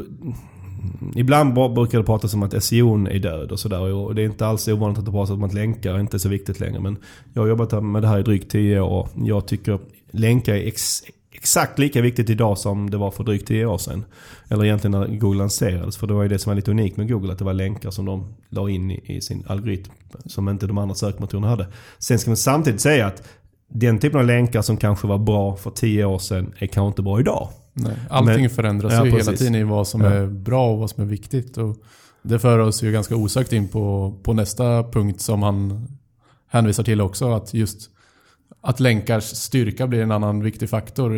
ibland 1.16 1.54
brukar 1.54 1.98
det 1.98 2.04
pratas 2.04 2.34
om 2.34 2.44
att 2.44 2.64
SEO 2.64 3.08
är 3.08 3.20
död 3.20 3.52
och 3.52 3.60
sådär. 3.60 3.94
Och 3.94 4.16
det 4.16 4.22
är 4.22 4.26
inte 4.26 4.48
alls 4.48 4.68
ovanligt 4.68 5.00
att 5.00 5.06
det 5.06 5.12
pratas 5.12 5.30
om 5.30 5.44
att 5.44 5.54
länkar 5.54 5.94
är 5.94 6.00
inte 6.00 6.20
så 6.20 6.30
viktigt 6.30 6.60
längre. 6.60 6.80
Men 6.80 6.98
jag 7.34 7.42
har 7.42 7.48
jobbat 7.50 7.84
med 7.84 8.02
det 8.02 8.08
här 8.08 8.20
i 8.20 8.24
drygt 8.24 8.52
10 8.52 8.80
år 8.80 8.90
och 8.90 9.10
jag 9.16 9.46
tycker 9.48 9.80
länkar 10.12 10.54
är 10.54 10.68
ex, 10.68 11.04
exakt 11.32 11.80
lika 11.80 12.02
viktigt 12.02 12.30
idag 12.30 12.58
som 12.58 12.90
det 12.90 12.98
var 12.98 13.12
för 13.12 13.24
drygt 13.24 13.48
10 13.48 13.66
år 13.66 13.78
sedan. 13.78 14.06
Eller 14.48 14.66
egentligen 14.66 14.92
när 15.00 15.08
Google 15.08 15.38
lanserades. 15.40 15.98
För 15.98 16.08
det 16.08 16.14
var 16.14 16.24
ju 16.24 16.30
det 16.30 16.40
som 16.40 16.50
var 16.50 16.56
lite 16.56 16.72
unikt 16.72 16.98
med 16.98 17.10
Google. 17.12 17.32
Att 17.32 17.38
det 17.40 17.46
var 17.46 17.54
länkar 17.54 17.92
som 17.92 18.06
de 18.06 18.34
la 18.50 18.70
in 18.70 18.92
i, 18.92 19.02
i 19.18 19.22
sin 19.22 19.44
algoritm. 19.48 19.92
Som 20.26 20.50
inte 20.50 20.68
de 20.68 20.78
andra 20.78 20.96
sökmotorerna 20.96 21.48
hade. 21.48 21.68
Sen 22.00 22.20
ska 22.20 22.30
man 22.30 22.38
samtidigt 22.38 22.82
säga 22.82 23.08
att 23.08 23.24
den 23.72 24.00
typen 24.00 24.20
av 24.20 24.26
länkar 24.26 24.62
som 24.62 24.78
kanske 24.78 25.08
var 25.08 25.18
bra 25.18 25.56
för 25.56 25.72
10 25.72 26.06
år 26.06 26.20
sedan 26.20 26.54
är 26.60 26.68
kanske 26.68 26.88
inte 26.88 27.02
bra 27.02 27.20
idag. 27.20 27.50
Nej, 27.74 27.94
allting 28.10 28.42
Men- 28.42 28.50
förändras 28.50 28.94
ja, 28.94 29.06
ju 29.06 29.12
hela 29.12 29.24
precis. 29.24 29.40
tiden 29.40 29.56
i 29.56 29.64
vad 29.64 29.88
som 29.88 30.02
Ja. 30.02 30.10
är 30.10 30.28
bra 30.28 30.72
och 30.72 30.80
vad 30.80 30.90
som 30.90 31.04
är 31.04 31.08
viktigt. 31.08 31.58
Och 31.58 31.78
det 32.22 32.40
för 32.40 32.60
oss 32.60 32.84
ju 32.84 32.92
ganska 32.92 33.16
osökt 33.16 33.54
in 33.54 33.68
på, 33.68 34.14
på 34.24 34.34
nästa 34.34 34.84
punkt 34.84 35.22
som 35.22 35.44
han 35.44 35.88
hänvisar 36.52 36.84
till 36.84 37.02
också. 37.02 37.32
Att 37.34 37.54
just 37.54 37.90
att 38.62 38.80
länkars 38.80 39.24
styrka 39.24 39.88
blir 39.88 40.02
en 40.02 40.12
annan 40.12 40.44
viktig 40.44 40.70
faktor. 40.70 41.14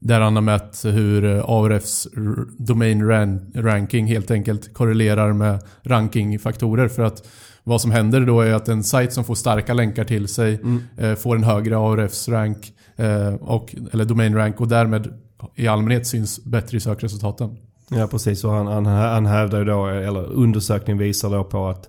Där 0.00 0.20
han 0.20 0.34
har 0.34 0.42
mätt 0.42 0.80
hur 0.84 1.24
eh, 1.24 1.50
Ahrefs 1.50 2.06
r- 2.16 2.44
domain 2.58 3.08
ran, 3.08 3.52
ranking 3.54 4.06
helt 4.06 4.30
enkelt 4.30 4.74
korrelerar 4.74 5.32
med 5.32 5.62
rankingfaktorer. 5.82 6.88
För 6.88 7.02
att 7.02 7.26
vad 7.64 7.80
som 7.80 7.90
händer 7.90 8.20
då 8.20 8.40
är 8.40 8.52
att 8.52 8.68
en 8.68 8.84
sajt 8.84 9.12
som 9.12 9.24
får 9.24 9.34
starka 9.34 9.74
länkar 9.74 10.04
till 10.04 10.28
sig 10.28 10.60
eh, 10.96 11.14
får 11.14 11.36
en 11.36 11.44
högre 11.44 11.76
Ahrefs 11.78 12.28
rank 12.28 12.72
eh, 12.96 13.34
och, 13.34 13.74
eller 13.92 14.04
domain 14.04 14.34
rank 14.34 14.60
och 14.60 14.68
därmed 14.68 15.08
i 15.54 15.66
allmänhet 15.66 16.06
syns 16.06 16.44
bättre 16.44 16.76
i 16.76 16.80
sökresultaten. 16.80 17.56
Ja 17.88 18.06
precis, 18.06 18.44
och 18.44 18.52
han, 18.52 18.66
han, 18.66 18.86
han 18.86 19.26
hävdar 19.26 19.58
ju 19.58 19.64
då, 19.64 19.86
eller 19.86 20.32
undersökningen 20.32 20.98
visar 20.98 21.30
då 21.30 21.44
på 21.44 21.68
att, 21.68 21.88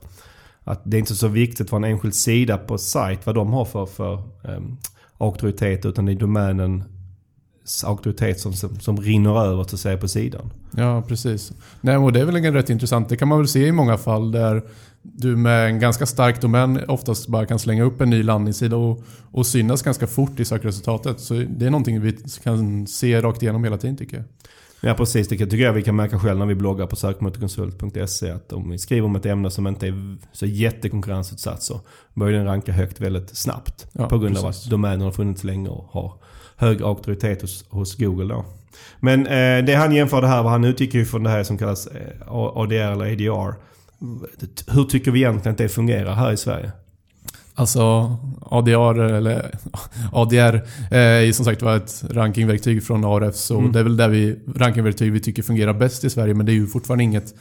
att 0.66 0.82
det 0.84 0.98
är 0.98 1.00
inte 1.00 1.16
så 1.16 1.28
viktigt 1.28 1.70
för 1.70 1.78
en 1.78 1.84
enskild 1.84 2.16
sida 2.16 2.58
på 2.58 2.78
sajt 2.78 3.26
vad 3.26 3.36
de 3.36 3.54
har 3.54 3.66
för, 3.66 3.86
för 3.86 4.24
um, 4.44 4.78
auktoritet 5.18 5.86
utan 5.86 6.06
det 6.06 6.12
är 6.12 6.16
domänens 6.16 7.84
auktoritet 7.84 8.40
som, 8.40 8.54
som, 8.54 8.80
som 8.80 8.98
rinner 8.98 9.46
över 9.46 9.64
så 9.64 9.76
att 9.76 9.80
säga 9.80 9.98
på 9.98 10.08
sidan. 10.08 10.54
Ja, 10.72 11.04
precis. 11.08 11.52
Nej, 11.82 11.98
och 11.98 12.14
det 12.14 12.20
är 12.20 12.26
väl 12.26 12.36
en 12.36 12.54
rätt 12.54 12.70
intressant. 12.70 13.10
Det 13.10 13.18
kan 13.18 13.28
man 13.28 13.38
väl 13.38 13.48
se 13.48 13.68
i 13.68 13.72
många 13.72 13.98
fall 13.98 14.32
där 14.32 14.62
du 15.02 15.36
med 15.36 15.68
en 15.68 15.80
ganska 15.80 16.06
stark 16.06 16.42
domän 16.42 16.82
oftast 16.88 17.28
bara 17.28 17.46
kan 17.46 17.60
slänga 17.60 17.84
upp 17.84 18.02
en 18.02 18.10
ny 18.10 18.24
landningssida 18.24 18.78
och, 18.78 19.04
och 19.32 19.48
synas 19.48 19.82
ganska 19.82 20.08
fort 20.08 20.40
i 20.40 20.46
sökresultatet. 20.46 21.20
Så 21.20 21.34
det 21.34 21.66
är 21.66 21.70
någonting 21.70 22.01
vi 22.01 22.18
kan 22.44 22.88
se 22.88 23.22
rakt 23.22 23.44
igenom 23.44 23.63
hela 23.63 23.78
tiden 23.78 23.98
tycker 23.98 24.18
jag. 24.18 24.25
Ja 24.82 24.94
precis, 24.94 25.27
det 25.27 25.38
tycker 25.38 25.58
jag 25.58 25.74
vi 25.74 25.84
kan 25.84 25.96
märka 25.96 26.20
själv 26.20 26.39
när 26.39 26.46
vi 26.46 26.55
bloggar 26.55 26.88
på 26.88 26.96
sökmotorkonsult.se 26.96 28.32
att 28.32 28.53
om 28.53 28.70
vi 28.70 28.77
skriver 28.77 29.05
om 29.05 29.15
ett 29.15 29.25
ämne 29.25 29.51
som 29.51 29.67
inte 29.67 29.88
är 29.88 30.17
så 30.32 30.46
jättekonkurrensutsatt 30.46 31.63
så 31.63 31.82
börjar 32.13 32.38
den 32.38 32.46
ranka 32.46 32.72
högt 32.72 33.01
väldigt 33.01 33.38
snabbt. 33.38 33.88
Ja, 33.91 34.10
på 34.10 34.17
grund 34.17 34.38
av 34.38 34.44
precis. 34.44 34.65
att 34.65 34.72
domänen 34.72 35.01
har 35.01 35.12
funnits 35.12 35.44
länge 35.44 35.70
och 35.70 35.84
har 35.91 36.13
hög 36.55 36.82
auktoritet 36.82 37.41
hos, 37.41 37.65
hos 37.70 37.98
Google 37.98 38.34
då. 38.34 38.46
Men 39.00 39.27
eh, 39.27 39.65
det 39.65 39.75
han 39.75 39.96
jämförde 39.96 40.27
här, 40.27 40.44
vad 40.44 40.51
han 40.51 40.63
utgick 40.63 40.94
ju 40.94 41.05
från 41.05 41.24
det 41.24 41.29
här 41.29 41.44
som 41.44 41.58
kallas 41.58 41.88
eh, 41.88 42.27
ADR 42.27 42.74
eller 42.74 43.12
ADR. 43.12 43.53
Hur 44.67 44.84
tycker 44.84 45.12
vi 45.12 45.20
egentligen 45.20 45.51
att 45.51 45.58
det 45.58 45.70
fungerar 45.70 46.13
här 46.13 46.32
i 46.32 46.38
Sverige? 46.38 46.72
Alltså 47.58 48.16
ADR 48.42 49.00
eller 49.00 49.52
ADR 50.12 50.62
är 50.92 51.20
ju 51.20 51.34
som 51.34 51.46
sagt 51.46 51.62
var 51.62 51.76
ett 51.78 52.04
rankingverktyg 52.10 52.84
från 52.84 53.06
Ahrefs. 53.06 53.40
Så 53.40 53.60
Mm. 53.60 53.72
det 53.72 53.80
är 53.80 53.84
väl 53.84 53.98
där 53.98 54.10
vi 54.10 54.40
rankingverktyg 54.56 55.12
vi 55.12 55.20
tycker 55.20 55.44
fungerar 55.44 55.74
bäst 55.74 56.04
i 56.04 56.10
Sverige. 56.10 56.34
Men 56.34 56.46
det 56.46 56.52
är 56.52 56.54
ju 56.54 56.68
fortfarande 56.68 57.04
inget 57.04 57.34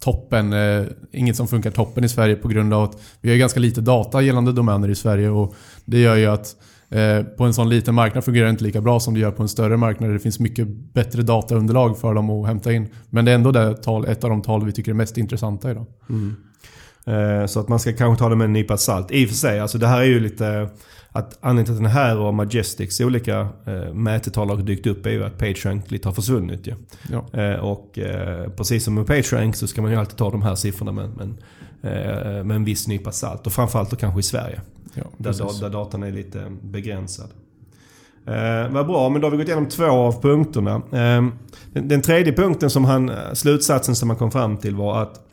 toppen, 0.00 0.52
eh, 0.52 0.84
inget 1.12 1.36
som 1.36 1.48
funkar 1.48 1.70
toppen 1.70 2.04
i 2.04 2.08
Sverige 2.08 2.34
på 2.36 2.48
grund 2.48 2.74
av 2.74 2.82
att 2.82 2.98
vi 3.20 3.30
har 3.30 3.36
ganska 3.36 3.60
lite 3.60 3.80
data 3.80 4.22
gällande 4.22 4.52
domäner 4.52 4.88
i 4.88 4.94
Sverige 4.94 5.28
och 5.30 5.54
det 5.84 5.98
gör 6.00 6.16
ju 6.16 6.26
att 6.26 6.56
eh, 6.90 7.22
på 7.22 7.44
en 7.44 7.54
sån 7.54 7.68
liten 7.68 7.94
marknad 7.94 8.24
fungerar 8.24 8.44
det 8.44 8.50
inte 8.50 8.64
lika 8.64 8.80
bra 8.80 9.00
som 9.00 9.14
det 9.14 9.20
gör 9.20 9.30
på 9.30 9.42
en 9.42 9.48
större 9.48 9.76
marknad. 9.76 10.10
Det 10.10 10.18
finns 10.18 10.38
mycket 10.40 10.68
bättre 10.94 11.22
dataunderlag 11.22 11.98
för 11.98 12.14
dem 12.14 12.30
att 12.30 12.46
hämta 12.46 12.72
in. 12.72 12.88
Men 13.10 13.24
det 13.24 13.30
är 13.30 13.34
ändå 13.34 13.52
det 13.52 13.74
tal, 13.76 14.04
ett 14.06 14.24
av 14.24 14.30
de 14.30 14.42
tal 14.42 14.64
vi 14.64 14.72
tycker 14.72 14.90
är 14.90 14.94
mest 14.94 15.18
intressanta 15.18 15.70
idag. 15.70 15.86
Eh, 16.10 16.14
Så 17.46 17.60
att 17.60 17.68
man 17.68 17.78
ska 17.78 17.92
kanske 17.92 18.22
ta 18.24 18.28
det 18.28 18.36
med 18.36 18.44
en 18.44 18.52
nypa 18.52 18.76
salt. 18.76 19.10
I 19.10 19.24
och 19.24 19.28
för 19.28 19.36
sig, 19.36 19.60
alltså 19.60 19.78
det 19.78 19.86
här 19.86 20.00
är 20.00 20.04
ju 20.04 20.20
lite... 20.20 20.68
Att 21.12 21.38
anledningen 21.40 21.64
till 21.64 21.74
att 21.74 21.92
den 21.92 22.02
här 22.02 22.18
och 22.18 22.34
Majestics 22.34 23.00
olika 23.00 23.48
eh, 23.66 23.94
mätetal 23.94 24.48
har 24.48 24.56
dykt 24.56 24.86
upp 24.86 25.06
är 25.06 25.10
ju 25.10 25.24
att 25.24 25.38
PageRank 25.38 25.90
lite 25.90 26.08
har 26.08 26.14
försvunnit 26.14 26.66
ju. 26.66 26.74
Ja. 27.10 27.40
Eh, 27.42 27.54
och 27.54 27.98
eh, 27.98 28.50
precis 28.50 28.84
som 28.84 28.94
med 28.94 29.06
PageRank 29.06 29.56
så 29.56 29.66
ska 29.66 29.82
man 29.82 29.90
ju 29.90 29.96
alltid 29.96 30.16
ta 30.16 30.30
de 30.30 30.42
här 30.42 30.54
siffrorna 30.54 30.92
med, 30.92 31.10
med, 31.16 31.28
eh, 31.82 32.44
med 32.44 32.54
en 32.54 32.64
viss 32.64 32.88
nypa 32.88 33.12
salt. 33.12 33.46
Och 33.46 33.52
framförallt 33.52 33.90
då 33.90 33.96
kanske 33.96 34.20
i 34.20 34.22
Sverige. 34.22 34.60
Ja, 34.94 35.02
Där, 35.16 35.60
där 35.60 35.70
datan 35.70 36.02
är 36.02 36.12
lite 36.12 36.52
begränsad. 36.62 37.28
Eh, 38.26 38.68
vad 38.70 38.86
bra, 38.86 39.08
men 39.08 39.20
då 39.20 39.26
har 39.26 39.30
vi 39.30 39.36
gått 39.36 39.46
igenom 39.46 39.68
två 39.68 39.84
av 39.84 40.22
punkterna. 40.22 40.74
Eh, 40.74 41.28
den, 41.72 41.88
den 41.88 42.02
tredje 42.02 42.32
punkten 42.32 42.70
som 42.70 42.84
han, 42.84 43.10
slutsatsen 43.32 43.96
som 43.96 44.10
han 44.10 44.18
kom 44.18 44.30
fram 44.30 44.56
till 44.56 44.74
var 44.74 45.02
att 45.02 45.27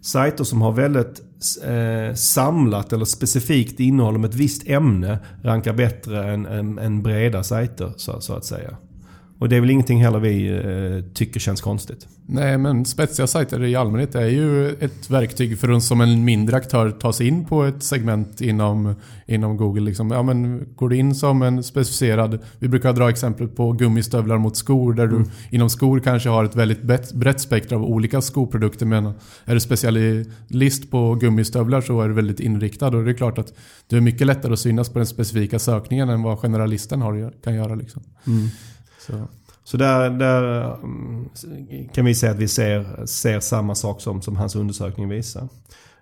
sajter 0.00 0.44
som 0.44 0.62
har 0.62 0.72
väldigt 0.72 1.20
eh, 1.64 2.14
samlat 2.14 2.92
eller 2.92 3.04
specifikt 3.04 3.80
innehåll 3.80 4.16
om 4.16 4.24
ett 4.24 4.34
visst 4.34 4.68
ämne 4.68 5.18
rankar 5.42 5.72
bättre 5.72 6.32
än, 6.32 6.46
än, 6.46 6.78
än 6.78 7.02
breda 7.02 7.42
sajter 7.42 7.92
så, 7.96 8.20
så 8.20 8.34
att 8.34 8.44
säga. 8.44 8.76
Och 9.40 9.48
det 9.48 9.56
är 9.56 9.60
väl 9.60 9.70
ingenting 9.70 10.02
heller 10.02 10.18
vi 10.18 10.48
eh, 10.48 11.12
tycker 11.14 11.40
känns 11.40 11.60
konstigt. 11.60 12.08
Nej, 12.26 12.58
men 12.58 12.84
spetsiga 12.84 13.26
sajter 13.26 13.64
i 13.64 13.76
allmänhet 13.76 14.14
är 14.14 14.26
ju 14.26 14.68
ett 14.68 15.10
verktyg 15.10 15.58
för 15.58 15.68
att 15.68 15.82
som 15.82 16.00
en 16.00 16.24
mindre 16.24 16.56
aktör 16.56 16.90
ta 16.90 17.12
sig 17.12 17.28
in 17.28 17.44
på 17.44 17.64
ett 17.64 17.82
segment 17.82 18.40
inom, 18.40 18.94
inom 19.26 19.56
Google. 19.56 19.80
Liksom. 19.80 20.10
Ja, 20.10 20.22
men 20.22 20.66
går 20.76 20.88
du 20.88 20.96
in 20.96 21.14
som 21.14 21.42
en 21.42 21.62
specificerad, 21.62 22.38
vi 22.58 22.68
brukar 22.68 22.92
dra 22.92 23.10
exempel 23.10 23.48
på 23.48 23.72
gummistövlar 23.72 24.38
mot 24.38 24.56
skor 24.56 24.92
där 24.92 25.04
mm. 25.04 25.22
du 25.22 25.30
inom 25.56 25.70
skor 25.70 26.00
kanske 26.00 26.28
har 26.28 26.44
ett 26.44 26.56
väldigt 26.56 26.82
brett 27.12 27.40
spektra 27.40 27.76
av 27.76 27.84
olika 27.84 28.20
skoprodukter. 28.20 28.86
Men 28.86 29.12
är 29.44 29.54
du 29.54 29.60
specialist 29.60 30.90
på 30.90 31.14
gummistövlar 31.14 31.80
så 31.80 32.00
är 32.00 32.08
du 32.08 32.14
väldigt 32.14 32.40
inriktad 32.40 32.86
och 32.86 33.04
det 33.04 33.10
är 33.10 33.14
klart 33.14 33.38
att 33.38 33.52
du 33.88 33.96
är 33.96 34.00
mycket 34.00 34.26
lättare 34.26 34.52
att 34.52 34.60
synas 34.60 34.88
på 34.88 34.98
den 34.98 35.06
specifika 35.06 35.58
sökningen 35.58 36.08
än 36.08 36.22
vad 36.22 36.38
generalisten 36.38 37.02
har, 37.02 37.32
kan 37.44 37.54
göra. 37.54 37.74
Liksom. 37.74 38.02
Mm. 38.26 38.48
Så, 39.10 39.28
så 39.64 39.76
där, 39.76 40.10
där 40.10 40.74
mm, 40.74 41.28
kan 41.94 42.04
vi 42.04 42.14
säga 42.14 42.32
att 42.32 42.38
vi 42.38 42.48
ser, 42.48 43.06
ser 43.06 43.40
samma 43.40 43.74
sak 43.74 44.00
som, 44.00 44.22
som 44.22 44.36
hans 44.36 44.56
undersökning 44.56 45.08
visar. 45.08 45.48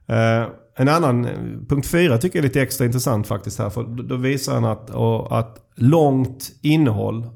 Eh, 0.06 0.46
en 0.76 0.88
annan, 0.88 1.26
punkt 1.68 1.86
fyra 1.86 2.18
tycker 2.18 2.38
jag 2.38 2.44
är 2.44 2.48
lite 2.48 2.62
extra 2.62 2.86
intressant 2.86 3.26
faktiskt 3.26 3.58
här. 3.58 3.70
För 3.70 3.82
då 3.82 4.16
visar 4.16 4.54
han 4.54 4.64
att, 4.64 4.90
att 5.32 5.58
långt 5.74 6.50
innehåll, 6.62 7.26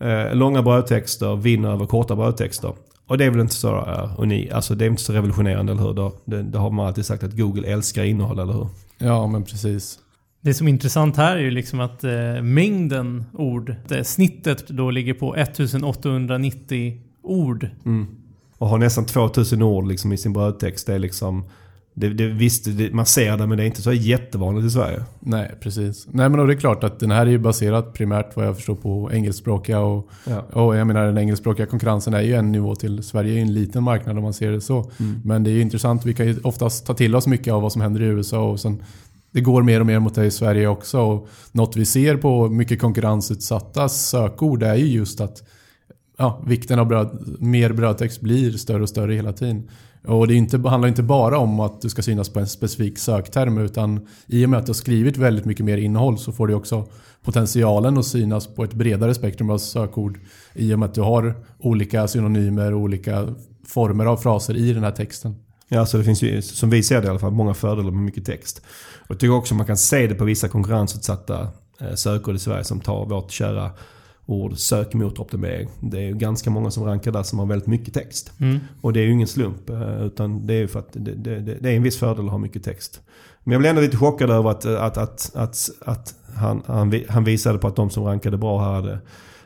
eh, 0.00 0.34
långa 0.34 0.62
brödtexter 0.62 1.36
vinner 1.36 1.72
över 1.72 1.86
korta 1.86 2.16
brödtexter. 2.16 2.72
Och 3.06 3.18
det 3.18 3.24
är 3.24 3.30
väl 3.30 3.40
inte 3.40 3.54
så 3.54 3.76
eh, 3.76 4.04
uh, 4.04 4.20
unik, 4.20 4.52
alltså 4.52 4.74
det 4.74 4.84
är 4.84 4.90
inte 4.90 5.02
så 5.02 5.12
revolutionerande, 5.12 5.72
eller 5.72 5.82
hur? 5.82 6.12
Det, 6.24 6.42
det 6.42 6.58
har 6.58 6.70
man 6.70 6.86
alltid 6.86 7.06
sagt 7.06 7.22
att 7.22 7.36
Google 7.36 7.68
älskar 7.68 8.04
innehåll, 8.04 8.38
eller 8.38 8.52
hur? 8.52 8.68
Ja, 8.98 9.26
men 9.26 9.44
precis. 9.44 9.98
Det 10.46 10.54
som 10.54 10.66
är 10.66 10.72
intressant 10.72 11.16
här 11.16 11.36
är 11.36 11.40
ju 11.40 11.50
liksom 11.50 11.80
att 11.80 12.04
eh, 12.04 12.42
mängden 12.42 13.24
ord, 13.32 13.74
det, 13.88 14.04
snittet 14.04 14.68
då 14.68 14.90
ligger 14.90 15.14
på 15.14 15.36
1890 15.36 17.00
ord. 17.22 17.68
Mm. 17.84 18.06
Och 18.58 18.68
har 18.68 18.78
nästan 18.78 19.04
2000 19.06 19.62
ord 19.62 19.88
liksom 19.88 20.12
i 20.12 20.16
sin 20.16 20.32
brödtext. 20.32 20.86
Det 20.86 20.94
är 20.94 20.98
liksom... 20.98 21.44
Det, 21.94 22.08
det, 22.08 22.26
visst, 22.26 22.64
det, 22.78 22.92
man 22.92 23.06
ser 23.06 23.36
det 23.36 23.46
men 23.46 23.58
det 23.58 23.64
är 23.64 23.66
inte 23.66 23.82
så 23.82 23.92
jättevanligt 23.92 24.66
i 24.66 24.70
Sverige. 24.70 25.04
Nej, 25.20 25.54
precis. 25.60 26.06
Nej 26.10 26.28
men 26.28 26.46
det 26.46 26.52
är 26.52 26.56
klart 26.56 26.84
att 26.84 27.00
den 27.00 27.10
här 27.10 27.26
är 27.26 27.30
ju 27.30 27.38
baserad 27.38 27.94
primärt 27.94 28.36
vad 28.36 28.46
jag 28.46 28.56
förstår 28.56 28.74
på 28.74 29.10
engelskspråkiga 29.12 29.80
och, 29.80 30.10
ja. 30.26 30.40
och 30.40 30.76
jag 30.76 30.86
menar 30.86 31.06
den 31.06 31.18
engelskspråkiga 31.18 31.66
konkurrensen 31.66 32.14
är 32.14 32.20
ju 32.20 32.34
en 32.34 32.52
nivå 32.52 32.74
till. 32.74 33.02
Sverige 33.02 33.32
är 33.32 33.34
ju 33.34 33.40
en 33.40 33.54
liten 33.54 33.82
marknad 33.82 34.16
om 34.16 34.22
man 34.22 34.34
ser 34.34 34.52
det 34.52 34.60
så. 34.60 34.90
Mm. 35.00 35.20
Men 35.24 35.44
det 35.44 35.50
är 35.50 35.54
ju 35.54 35.60
intressant, 35.60 36.04
vi 36.04 36.14
kan 36.14 36.26
ju 36.26 36.36
oftast 36.42 36.86
ta 36.86 36.94
till 36.94 37.16
oss 37.16 37.26
mycket 37.26 37.52
av 37.52 37.62
vad 37.62 37.72
som 37.72 37.82
händer 37.82 38.02
i 38.02 38.04
USA 38.04 38.50
och 38.50 38.60
sen 38.60 38.82
det 39.36 39.42
går 39.42 39.62
mer 39.62 39.80
och 39.80 39.86
mer 39.86 39.98
mot 39.98 40.14
det 40.14 40.26
i 40.26 40.30
Sverige 40.30 40.68
också. 40.68 41.00
Och 41.00 41.28
något 41.52 41.76
vi 41.76 41.84
ser 41.84 42.16
på 42.16 42.48
mycket 42.48 42.80
konkurrensutsatta 42.80 43.88
sökord 43.88 44.62
är 44.62 44.74
ju 44.74 44.86
just 44.86 45.20
att 45.20 45.42
ja, 46.18 46.42
vikten 46.46 46.78
av 46.78 46.86
bröd, 46.86 47.36
mer 47.38 47.72
brödtext 47.72 48.20
blir 48.20 48.52
större 48.52 48.82
och 48.82 48.88
större 48.88 49.14
hela 49.14 49.32
tiden. 49.32 49.70
Och 50.06 50.28
det 50.28 50.34
inte, 50.34 50.58
handlar 50.58 50.88
inte 50.88 51.02
bara 51.02 51.38
om 51.38 51.60
att 51.60 51.80
du 51.80 51.88
ska 51.88 52.02
synas 52.02 52.28
på 52.28 52.40
en 52.40 52.46
specifik 52.46 52.98
sökterm 52.98 53.58
utan 53.58 54.06
i 54.26 54.44
och 54.44 54.50
med 54.50 54.58
att 54.58 54.66
du 54.66 54.70
har 54.70 54.74
skrivit 54.74 55.16
väldigt 55.16 55.44
mycket 55.44 55.64
mer 55.64 55.78
innehåll 55.78 56.18
så 56.18 56.32
får 56.32 56.46
du 56.46 56.54
också 56.54 56.86
potentialen 57.24 57.98
att 57.98 58.06
synas 58.06 58.46
på 58.46 58.64
ett 58.64 58.74
bredare 58.74 59.14
spektrum 59.14 59.50
av 59.50 59.58
sökord 59.58 60.20
i 60.54 60.74
och 60.74 60.78
med 60.78 60.88
att 60.88 60.94
du 60.94 61.00
har 61.00 61.34
olika 61.58 62.08
synonymer 62.08 62.74
och 62.74 62.80
olika 62.80 63.34
former 63.66 64.06
av 64.06 64.16
fraser 64.16 64.56
i 64.56 64.72
den 64.72 64.84
här 64.84 64.90
texten. 64.90 65.34
Ja, 65.68 65.86
så 65.86 65.98
det 65.98 66.04
finns 66.04 66.22
ju, 66.22 66.42
som 66.42 66.70
vi 66.70 66.82
ser 66.82 67.00
det 67.00 67.06
i 67.06 67.10
alla 67.10 67.18
fall, 67.18 67.32
många 67.32 67.54
fördelar 67.54 67.90
med 67.90 68.02
mycket 68.02 68.24
text. 68.24 68.62
Och 69.00 69.10
jag 69.10 69.18
tycker 69.18 69.34
också 69.34 69.54
man 69.54 69.66
kan 69.66 69.76
se 69.76 70.06
det 70.06 70.14
på 70.14 70.24
vissa 70.24 70.48
konkurrensutsatta 70.48 71.48
eh, 71.80 71.94
sökord 71.94 72.34
i 72.34 72.38
Sverige 72.38 72.64
som 72.64 72.80
tar 72.80 73.06
vårt 73.06 73.30
kära 73.30 73.70
ord 74.26 74.58
sökmotoroptimering. 74.58 75.68
Det 75.80 75.98
är 75.98 76.02
ju 76.02 76.14
ganska 76.14 76.50
många 76.50 76.70
som 76.70 76.84
rankar 76.84 77.12
där 77.12 77.22
som 77.22 77.38
har 77.38 77.46
väldigt 77.46 77.68
mycket 77.68 77.94
text. 77.94 78.32
Mm. 78.40 78.58
Och 78.80 78.92
det 78.92 79.00
är 79.00 79.04
ju 79.04 79.12
ingen 79.12 79.28
slump. 79.28 79.70
Eh, 79.70 80.02
utan 80.02 80.46
det 80.46 80.54
är 80.54 80.58
ju 80.58 80.68
för 80.68 80.78
att 80.78 80.92
det, 80.92 81.14
det, 81.14 81.40
det, 81.40 81.70
är 81.70 81.76
en 81.76 81.82
viss 81.82 81.98
fördel 81.98 82.24
att 82.24 82.30
ha 82.30 82.38
mycket 82.38 82.64
text. 82.64 83.00
Men 83.44 83.52
jag 83.52 83.60
blev 83.60 83.70
ändå 83.70 83.82
lite 83.82 83.96
chockad 83.96 84.30
över 84.30 84.50
att, 84.50 84.64
att, 84.64 84.96
att, 84.96 85.30
att, 85.34 85.70
att 85.84 86.14
han, 86.34 86.62
han, 86.66 87.02
han 87.08 87.24
visade 87.24 87.58
på 87.58 87.68
att 87.68 87.76
de 87.76 87.90
som 87.90 88.04
rankade 88.04 88.36
bra 88.36 88.60
här 88.64 88.72
hade 88.72 88.98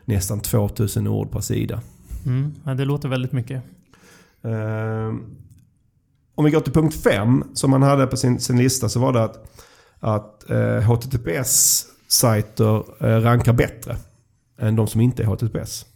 nästan 0.04 0.40
2000 0.40 1.08
ord 1.08 1.30
per 1.30 1.40
sida. 1.40 1.80
Mm. 2.26 2.54
Ja, 2.64 2.74
det 2.74 2.84
låter 2.84 3.08
väldigt 3.08 3.32
mycket. 3.32 3.62
Uh, 4.44 5.14
om 6.40 6.44
vi 6.44 6.50
går 6.50 6.60
till 6.60 6.72
punkt 6.72 6.94
5 7.02 7.44
som 7.54 7.72
han 7.72 7.82
hade 7.82 8.06
på 8.06 8.16
sin, 8.16 8.40
sin 8.40 8.58
lista 8.58 8.88
så 8.88 9.00
var 9.00 9.12
det 9.12 9.24
att, 9.24 9.44
att 10.00 10.50
eh, 10.50 10.90
HTTPS-sajter 10.90 12.84
eh, 13.00 13.20
rankar 13.20 13.52
bättre 13.52 13.96
än 14.58 14.76
de 14.76 14.86
som 14.86 15.00
inte 15.00 15.22
är 15.22 15.26
HTTPS. 15.26 15.86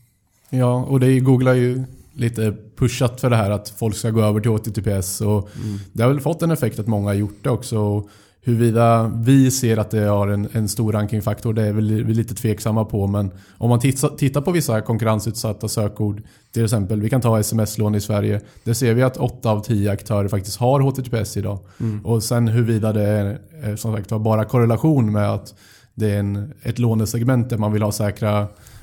Ja, 0.50 0.84
och 0.84 1.00
det 1.00 1.06
har 1.06 1.54
ju 1.54 1.84
lite 2.12 2.56
pushat 2.76 3.20
för 3.20 3.30
det 3.30 3.36
här 3.36 3.50
att 3.50 3.68
folk 3.68 3.96
ska 3.96 4.10
gå 4.10 4.22
över 4.22 4.40
till 4.40 4.50
HTTPS. 4.50 5.20
Och 5.20 5.48
mm. 5.64 5.78
Det 5.92 6.02
har 6.02 6.10
väl 6.10 6.20
fått 6.20 6.42
en 6.42 6.50
effekt 6.50 6.78
att 6.78 6.86
många 6.86 7.08
har 7.08 7.14
gjort 7.14 7.38
det 7.42 7.50
också. 7.50 8.08
Huruvida 8.46 9.12
vi 9.16 9.50
ser 9.50 9.76
att 9.76 9.90
det 9.90 10.00
har 10.00 10.28
en, 10.28 10.48
en 10.52 10.68
stor 10.68 10.92
rankingfaktor 10.92 11.52
det 11.52 11.62
är 11.62 11.72
väl 11.72 12.04
vi 12.04 12.14
lite 12.14 12.34
tveksamma 12.34 12.84
på. 12.84 13.06
Men 13.06 13.30
om 13.58 13.68
man 13.68 13.80
tittar 13.80 14.40
på 14.40 14.50
vissa 14.50 14.80
konkurrensutsatta 14.80 15.68
sökord. 15.68 16.22
Till 16.52 16.64
exempel, 16.64 17.00
vi 17.00 17.10
kan 17.10 17.20
ta 17.20 17.40
sms-lån 17.40 17.94
i 17.94 18.00
Sverige. 18.00 18.40
Där 18.64 18.74
ser 18.74 18.94
vi 18.94 19.02
att 19.02 19.16
8 19.16 19.50
av 19.50 19.60
10 19.60 19.90
aktörer 19.90 20.28
faktiskt 20.28 20.56
har 20.56 20.80
HTTPS 20.80 21.36
idag. 21.36 21.58
Mm. 21.80 22.06
Och 22.06 22.22
sen 22.22 22.48
huruvida 22.48 22.92
det 22.92 23.02
är 23.02 23.76
som 23.76 23.94
sagt 23.94 24.08
bara 24.10 24.44
korrelation 24.44 25.12
med 25.12 25.30
att 25.30 25.54
det 25.94 26.10
är 26.10 26.18
en, 26.18 26.52
ett 26.62 26.78
lånesegment 26.78 27.50
där 27.50 27.58
man 27.58 27.72
vill 27.72 27.82
ha 27.82 27.92
säkra 27.92 28.40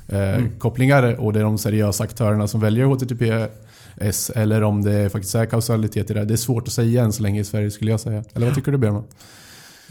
eh, 0.07 0.35
mm. 0.35 0.59
kopplingar 0.59 1.19
och 1.19 1.33
det 1.33 1.39
är 1.39 1.43
de 1.43 1.57
seriösa 1.57 2.03
aktörerna 2.03 2.47
som 2.47 2.61
väljer 2.61 2.85
HTTPS 2.85 4.29
eller 4.29 4.63
om 4.63 4.83
det 4.83 5.09
faktiskt 5.09 5.35
är 5.35 5.45
kausalitet 5.45 6.11
i 6.11 6.13
det. 6.13 6.25
Det 6.25 6.33
är 6.33 6.37
svårt 6.37 6.67
att 6.67 6.73
säga 6.73 7.03
än 7.03 7.13
så 7.13 7.23
länge 7.23 7.41
i 7.41 7.43
Sverige 7.43 7.71
skulle 7.71 7.91
jag 7.91 7.99
säga. 7.99 8.23
Eller 8.33 8.45
vad 8.45 8.55
tycker 8.55 8.71
du 8.71 8.77
Berman? 8.77 9.03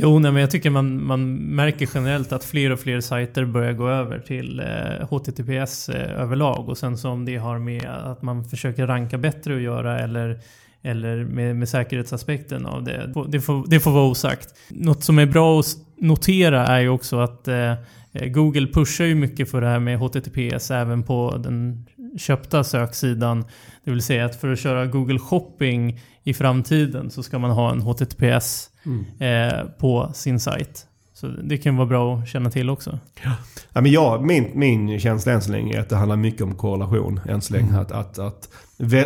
Jo, 0.02 0.18
nej, 0.18 0.32
men 0.32 0.40
jag 0.40 0.50
tycker 0.50 0.70
man, 0.70 1.06
man 1.06 1.34
märker 1.36 1.88
generellt 1.94 2.32
att 2.32 2.44
fler 2.44 2.72
och 2.72 2.80
fler 2.80 3.00
sajter 3.00 3.44
börjar 3.44 3.72
gå 3.72 3.88
över 3.88 4.18
till 4.18 4.60
eh, 4.60 5.08
HTTPS 5.08 5.88
eh, 5.88 6.20
överlag. 6.22 6.68
Och 6.68 6.78
sen 6.78 6.98
som 6.98 7.24
det 7.24 7.36
har 7.36 7.58
med 7.58 7.84
att 7.84 8.22
man 8.22 8.44
försöker 8.44 8.86
ranka 8.86 9.18
bättre 9.18 9.56
att 9.56 9.62
göra 9.62 9.98
eller 9.98 10.40
eller 10.82 11.24
med, 11.24 11.56
med 11.56 11.68
säkerhetsaspekten 11.68 12.66
av 12.66 12.84
det. 12.84 13.12
Det 13.28 13.40
får, 13.40 13.64
det 13.66 13.80
får 13.80 13.90
vara 13.90 14.10
osagt. 14.10 14.48
Något 14.68 15.04
som 15.04 15.18
är 15.18 15.26
bra 15.26 15.60
att 15.60 15.76
notera 15.96 16.66
är 16.66 16.80
ju 16.80 16.88
också 16.88 17.18
att 17.18 17.48
eh, 17.48 17.72
eh, 18.12 18.26
Google 18.26 18.66
pushar 18.66 19.04
ju 19.04 19.14
mycket 19.14 19.50
för 19.50 19.60
det 19.60 19.66
här 19.66 19.78
med 19.78 19.98
HTTPS 19.98 20.70
även 20.70 21.02
på 21.02 21.36
den 21.36 21.86
köpta 22.18 22.64
söksidan. 22.64 23.44
Det 23.84 23.90
vill 23.90 24.02
säga 24.02 24.24
att 24.24 24.40
för 24.40 24.52
att 24.52 24.58
köra 24.58 24.86
Google 24.86 25.18
Shopping 25.18 26.00
i 26.24 26.34
framtiden 26.34 27.10
så 27.10 27.22
ska 27.22 27.38
man 27.38 27.50
ha 27.50 27.72
en 27.72 27.80
HTTPS 27.80 28.70
mm. 28.86 29.04
eh, 29.18 29.64
på 29.78 30.10
sin 30.14 30.40
sajt. 30.40 30.86
Så 31.14 31.26
det 31.26 31.58
kan 31.58 31.76
vara 31.76 31.86
bra 31.86 32.16
att 32.16 32.28
känna 32.28 32.50
till 32.50 32.70
också. 32.70 32.98
Ja. 33.24 33.32
Ja, 33.72 33.80
men 33.80 33.92
jag, 33.92 34.24
min, 34.24 34.50
min 34.54 35.00
känsla 35.00 35.32
än 35.32 35.42
så 35.42 35.52
länge 35.52 35.76
är 35.76 35.80
att 35.80 35.88
det 35.88 35.96
handlar 35.96 36.16
mycket 36.16 36.42
om 36.42 36.54
korrelation 36.54 37.20
än 37.28 37.40
så 37.40 37.52
länge. 37.52 37.68
Mm. 37.68 37.80
Att, 37.80 37.92
att, 37.92 38.18
att 38.18 38.48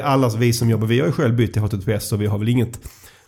alla 0.03 0.29
vi 0.29 0.53
som 0.53 0.71
jobbar, 0.71 0.87
vi 0.87 1.01
har 1.01 1.07
ju 1.07 1.13
själv 1.13 1.37
bytt 1.37 1.53
till 1.53 1.63
HTTPS 1.63 2.09
så 2.09 2.17
vi 2.17 2.27
har 2.27 2.39
väl 2.39 2.49
inget 2.49 2.81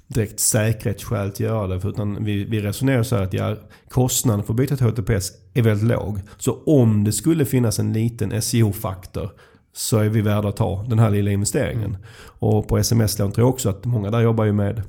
direkt 0.07 0.41
säkerhetsskäl 0.41 1.29
att 1.29 1.41
göra 1.41 1.67
det. 1.67 1.89
Utan 1.89 2.25
vi, 2.25 2.45
vi 2.45 2.61
resonerar 2.61 3.03
så 3.03 3.17
här 3.17 3.23
att 3.23 3.33
ja, 3.33 3.57
kostnaden 3.89 4.45
för 4.45 4.53
att 4.53 4.57
byta 4.57 4.77
till 4.77 4.87
HTTPS 4.87 5.33
är 5.55 5.63
väldigt 5.63 5.89
låg. 5.89 6.21
Så 6.39 6.63
om 6.67 7.05
det 7.05 7.13
skulle 7.13 7.45
finnas 7.45 7.79
en 7.79 7.93
liten 7.93 8.43
SEO-faktor 8.43 9.31
så 9.77 9.99
är 9.99 10.09
vi 10.09 10.21
värda 10.21 10.49
att 10.49 10.57
ta 10.57 10.85
den 10.89 10.99
här 10.99 11.11
lilla 11.11 11.31
investeringen. 11.31 11.91
Mm. 11.91 12.01
Och 12.39 12.69
på 12.69 12.79
sms-lån 12.79 13.33
tror 13.33 13.47
jag 13.47 13.55
också 13.55 13.69
att 13.69 13.85
många 13.85 14.11
där 14.11 14.21
jobbar 14.21 14.45
ju 14.45 14.53
med 14.53 14.83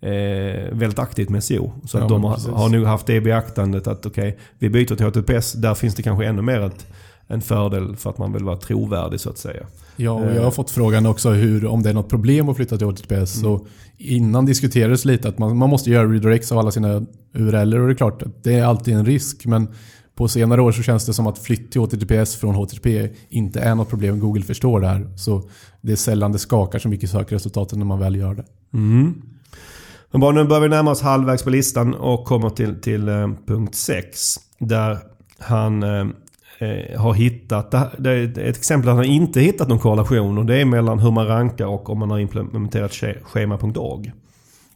eh, 0.00 0.72
väldigt 0.72 0.98
aktivt 0.98 1.28
med 1.28 1.44
SEO. 1.44 1.72
Så 1.86 1.98
ja, 1.98 2.02
att 2.02 2.08
de 2.08 2.24
har, 2.24 2.52
har 2.52 2.68
nog 2.68 2.84
haft 2.84 3.06
det 3.06 3.14
i 3.14 3.20
beaktandet 3.20 3.86
att 3.86 4.06
okej, 4.06 4.28
okay, 4.28 4.40
vi 4.58 4.70
byter 4.70 4.96
till 4.96 5.06
HTTPS. 5.06 5.52
Där 5.52 5.74
finns 5.74 5.94
det 5.94 6.02
kanske 6.02 6.26
ännu 6.26 6.42
mer 6.42 6.60
ett, 6.60 6.86
en 7.26 7.40
fördel 7.40 7.96
för 7.96 8.10
att 8.10 8.18
man 8.18 8.32
vill 8.32 8.44
vara 8.44 8.56
trovärdig 8.56 9.20
så 9.20 9.30
att 9.30 9.38
säga. 9.38 9.66
Ja, 9.96 10.10
och 10.10 10.26
jag 10.26 10.40
har 10.40 10.44
eh. 10.44 10.50
fått 10.50 10.70
frågan 10.70 11.06
också 11.06 11.30
hur, 11.30 11.66
om 11.66 11.82
det 11.82 11.90
är 11.90 11.94
något 11.94 12.08
problem 12.08 12.48
att 12.48 12.56
flytta 12.56 12.76
till 12.76 12.86
HTTPS. 12.86 13.10
Mm. 13.10 13.26
Så 13.26 13.66
innan 13.96 14.46
diskuterades 14.46 15.04
lite 15.04 15.28
att 15.28 15.38
man, 15.38 15.56
man 15.56 15.70
måste 15.70 15.90
göra 15.90 16.08
redirects 16.08 16.52
av 16.52 16.58
alla 16.58 16.70
sina 16.70 17.06
URLer 17.34 17.80
och 17.80 17.86
det 17.86 17.92
är 17.92 17.96
klart 17.96 18.22
att 18.22 18.44
det 18.44 18.54
är 18.54 18.64
alltid 18.64 18.94
en 18.94 19.06
risk. 19.06 19.46
Men 19.46 19.68
på 20.18 20.28
senare 20.28 20.62
år 20.62 20.72
så 20.72 20.82
känns 20.82 21.06
det 21.06 21.14
som 21.14 21.26
att 21.26 21.38
flytt 21.38 21.72
till 21.72 21.80
HTTPS 21.80 22.36
från 22.36 22.54
HTTP 22.54 23.08
inte 23.28 23.60
är 23.60 23.74
något 23.74 23.88
problem. 23.88 24.18
Google 24.18 24.42
förstår 24.42 24.80
det 24.80 24.86
här. 24.86 25.16
Så 25.16 25.42
det 25.80 25.92
är 25.92 25.96
sällan 25.96 26.32
det 26.32 26.38
skakar 26.38 26.78
så 26.78 26.88
mycket 26.88 27.04
i 27.04 27.06
sökresultaten 27.06 27.78
när 27.78 27.86
man 27.86 27.98
väl 27.98 28.16
gör 28.16 28.34
det. 28.34 28.44
Mm. 28.74 29.22
Men 30.10 30.20
bara 30.20 30.32
nu 30.32 30.44
börjar 30.44 30.60
vi 30.60 30.68
närma 30.68 30.90
oss 30.90 31.02
halvvägs 31.02 31.42
på 31.42 31.50
listan 31.50 31.94
och 31.94 32.24
kommer 32.24 32.50
till, 32.50 32.80
till 32.80 33.08
eh, 33.08 33.28
punkt 33.46 33.74
6. 33.74 34.34
Där 34.58 34.98
han 35.38 35.82
eh, 35.82 36.06
eh, 36.58 37.00
har 37.00 37.14
hittat, 37.14 37.70
det 37.98 38.10
är 38.10 38.38
ett 38.38 38.56
exempel 38.56 38.86
där 38.86 38.94
han 38.94 39.04
inte 39.04 39.40
hittat 39.40 39.68
någon 39.68 39.78
korrelation 39.78 40.38
och 40.38 40.46
det 40.46 40.60
är 40.60 40.64
mellan 40.64 40.98
hur 40.98 41.10
man 41.10 41.26
rankar 41.26 41.66
och 41.66 41.90
om 41.90 41.98
man 41.98 42.10
har 42.10 42.18
implementerat 42.18 42.92
schema.org. 43.22 44.12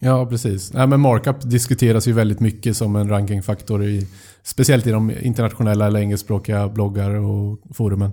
Ja, 0.03 0.25
precis. 0.25 0.73
Nej, 0.73 0.87
men 0.87 0.99
markup 0.99 1.41
diskuteras 1.41 2.07
ju 2.07 2.13
väldigt 2.13 2.39
mycket 2.39 2.77
som 2.77 2.95
en 2.95 3.09
rankingfaktor, 3.09 3.83
i, 3.83 4.07
speciellt 4.43 4.87
i 4.87 4.91
de 4.91 5.11
internationella 5.21 5.87
eller 5.87 5.99
engelskspråkiga 5.99 6.67
bloggar 6.67 7.09
och 7.09 7.59
forumen. 7.71 8.11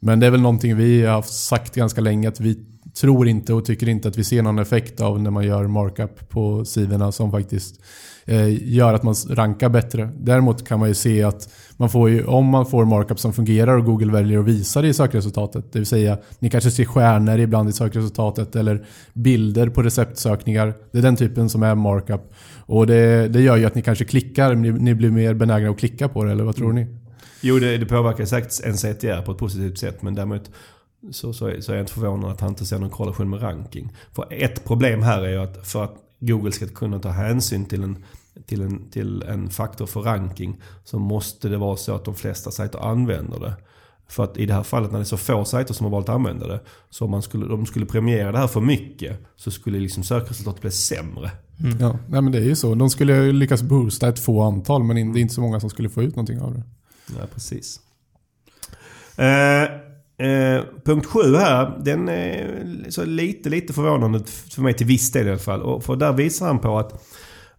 Men 0.00 0.20
det 0.20 0.26
är 0.26 0.30
väl 0.30 0.40
någonting 0.40 0.76
vi 0.76 1.02
har 1.06 1.22
sagt 1.22 1.74
ganska 1.74 2.00
länge 2.00 2.28
att 2.28 2.40
vi 2.40 2.58
tror 3.00 3.28
inte 3.28 3.54
och 3.54 3.64
tycker 3.64 3.88
inte 3.88 4.08
att 4.08 4.18
vi 4.18 4.24
ser 4.24 4.42
någon 4.42 4.58
effekt 4.58 5.00
av 5.00 5.22
när 5.22 5.30
man 5.30 5.46
gör 5.46 5.66
markup 5.66 6.28
på 6.28 6.64
sidorna 6.64 7.12
som 7.12 7.30
faktiskt 7.30 7.80
Eh, 8.30 8.72
gör 8.74 8.94
att 8.94 9.02
man 9.02 9.14
rankar 9.28 9.68
bättre. 9.68 10.10
Däremot 10.18 10.68
kan 10.68 10.78
man 10.78 10.88
ju 10.88 10.94
se 10.94 11.22
att 11.22 11.48
man 11.76 11.90
får 11.90 12.10
ju, 12.10 12.24
om 12.24 12.46
man 12.46 12.66
får 12.66 12.84
markup 12.84 13.18
som 13.18 13.32
fungerar 13.32 13.76
och 13.76 13.84
Google 13.84 14.12
väljer 14.12 14.38
att 14.38 14.44
visa 14.44 14.82
det 14.82 14.88
i 14.88 14.94
sökresultatet, 14.94 15.72
det 15.72 15.78
vill 15.78 15.86
säga 15.86 16.18
ni 16.38 16.50
kanske 16.50 16.70
ser 16.70 16.84
stjärnor 16.84 17.38
ibland 17.38 17.68
i 17.68 17.72
sökresultatet 17.72 18.56
eller 18.56 18.86
bilder 19.12 19.68
på 19.68 19.82
receptsökningar. 19.82 20.74
Det 20.92 20.98
är 20.98 21.02
den 21.02 21.16
typen 21.16 21.48
som 21.48 21.62
är 21.62 21.74
markup. 21.74 22.32
Och 22.56 22.86
det, 22.86 23.28
det 23.28 23.40
gör 23.40 23.56
ju 23.56 23.64
att 23.64 23.74
ni 23.74 23.82
kanske 23.82 24.04
klickar, 24.04 24.54
ni, 24.54 24.72
ni 24.72 24.94
blir 24.94 25.10
mer 25.10 25.34
benägna 25.34 25.70
att 25.70 25.78
klicka 25.78 26.08
på 26.08 26.24
det, 26.24 26.32
eller 26.32 26.44
vad 26.44 26.56
tror 26.56 26.72
ni? 26.72 26.82
Mm. 26.82 26.96
Jo, 27.40 27.58
det, 27.58 27.78
det 27.78 27.86
påverkar 27.86 28.24
säkert 28.24 28.64
en 28.64 28.76
CTR 28.76 29.22
på 29.22 29.32
ett 29.32 29.38
positivt 29.38 29.78
sätt, 29.78 30.02
men 30.02 30.14
däremot 30.14 30.50
så, 31.10 31.32
så, 31.32 31.46
är, 31.46 31.60
så 31.60 31.72
är 31.72 31.76
jag 31.76 31.82
inte 31.82 31.92
förvånad 31.92 32.30
att 32.30 32.40
han 32.40 32.50
inte 32.50 32.66
ser 32.66 32.78
någon 32.78 32.90
korrelation 32.90 33.30
med 33.30 33.42
ranking. 33.42 33.92
För 34.12 34.26
ett 34.30 34.64
problem 34.64 35.02
här 35.02 35.22
är 35.22 35.30
ju 35.30 35.38
att 35.42 35.68
för 35.68 35.84
att 35.84 35.94
Google 36.20 36.52
ska 36.52 36.66
kunna 36.66 36.98
ta 36.98 37.08
hänsyn 37.08 37.64
till 37.64 37.82
en, 37.82 38.04
till 38.46 38.62
en, 38.62 38.90
till 38.90 39.22
en 39.22 39.50
faktor 39.50 39.86
för 39.86 40.00
ranking 40.00 40.60
så 40.84 40.98
måste 40.98 41.48
det 41.48 41.56
vara 41.56 41.76
så 41.76 41.94
att 41.94 42.04
de 42.04 42.14
flesta 42.14 42.50
sajter 42.50 42.78
använder 42.78 43.40
det. 43.40 43.54
För 44.08 44.24
att 44.24 44.36
i 44.36 44.46
det 44.46 44.54
här 44.54 44.62
fallet 44.62 44.90
när 44.90 44.98
det 44.98 45.02
är 45.02 45.04
så 45.04 45.16
få 45.16 45.44
sajter 45.44 45.74
som 45.74 45.84
har 45.84 45.90
valt 45.90 46.08
att 46.08 46.14
använda 46.14 46.46
det. 46.46 46.60
Så 46.90 47.04
om 47.04 47.10
man 47.10 47.22
skulle, 47.22 47.46
de 47.46 47.66
skulle 47.66 47.86
premiera 47.86 48.32
det 48.32 48.38
här 48.38 48.46
för 48.46 48.60
mycket 48.60 49.18
så 49.36 49.50
skulle 49.50 49.78
liksom 49.78 50.02
sökresultatet 50.02 50.60
bli 50.60 50.70
sämre. 50.70 51.30
Mm. 51.60 51.78
Ja, 51.80 51.98
nej 52.08 52.22
men 52.22 52.32
det 52.32 52.38
är 52.38 52.42
ju 52.42 52.56
så. 52.56 52.74
De 52.74 52.90
skulle 52.90 53.32
lyckas 53.32 53.62
boosta 53.62 54.08
ett 54.08 54.18
få 54.18 54.42
antal 54.42 54.84
men 54.84 55.12
det 55.12 55.18
är 55.18 55.22
inte 55.22 55.34
så 55.34 55.40
många 55.40 55.60
som 55.60 55.70
skulle 55.70 55.88
få 55.88 56.02
ut 56.02 56.16
någonting 56.16 56.40
av 56.40 56.54
det. 56.54 56.62
Ja, 57.18 57.26
precis. 57.34 57.80
Eh, 59.16 59.62
eh, 60.26 60.64
punkt 60.84 61.06
sju 61.06 61.36
här, 61.36 61.80
den 61.84 62.08
är 62.08 62.86
så 62.88 63.04
lite, 63.04 63.48
lite 63.48 63.72
förvånande 63.72 64.24
för 64.24 64.62
mig 64.62 64.74
till 64.74 64.86
viss 64.86 65.12
del 65.12 65.26
i 65.26 65.30
alla 65.30 65.38
fall. 65.38 65.62
Och 65.62 65.84
för 65.84 65.96
där 65.96 66.12
visar 66.12 66.46
han 66.46 66.58
på 66.58 66.78
att, 66.78 67.04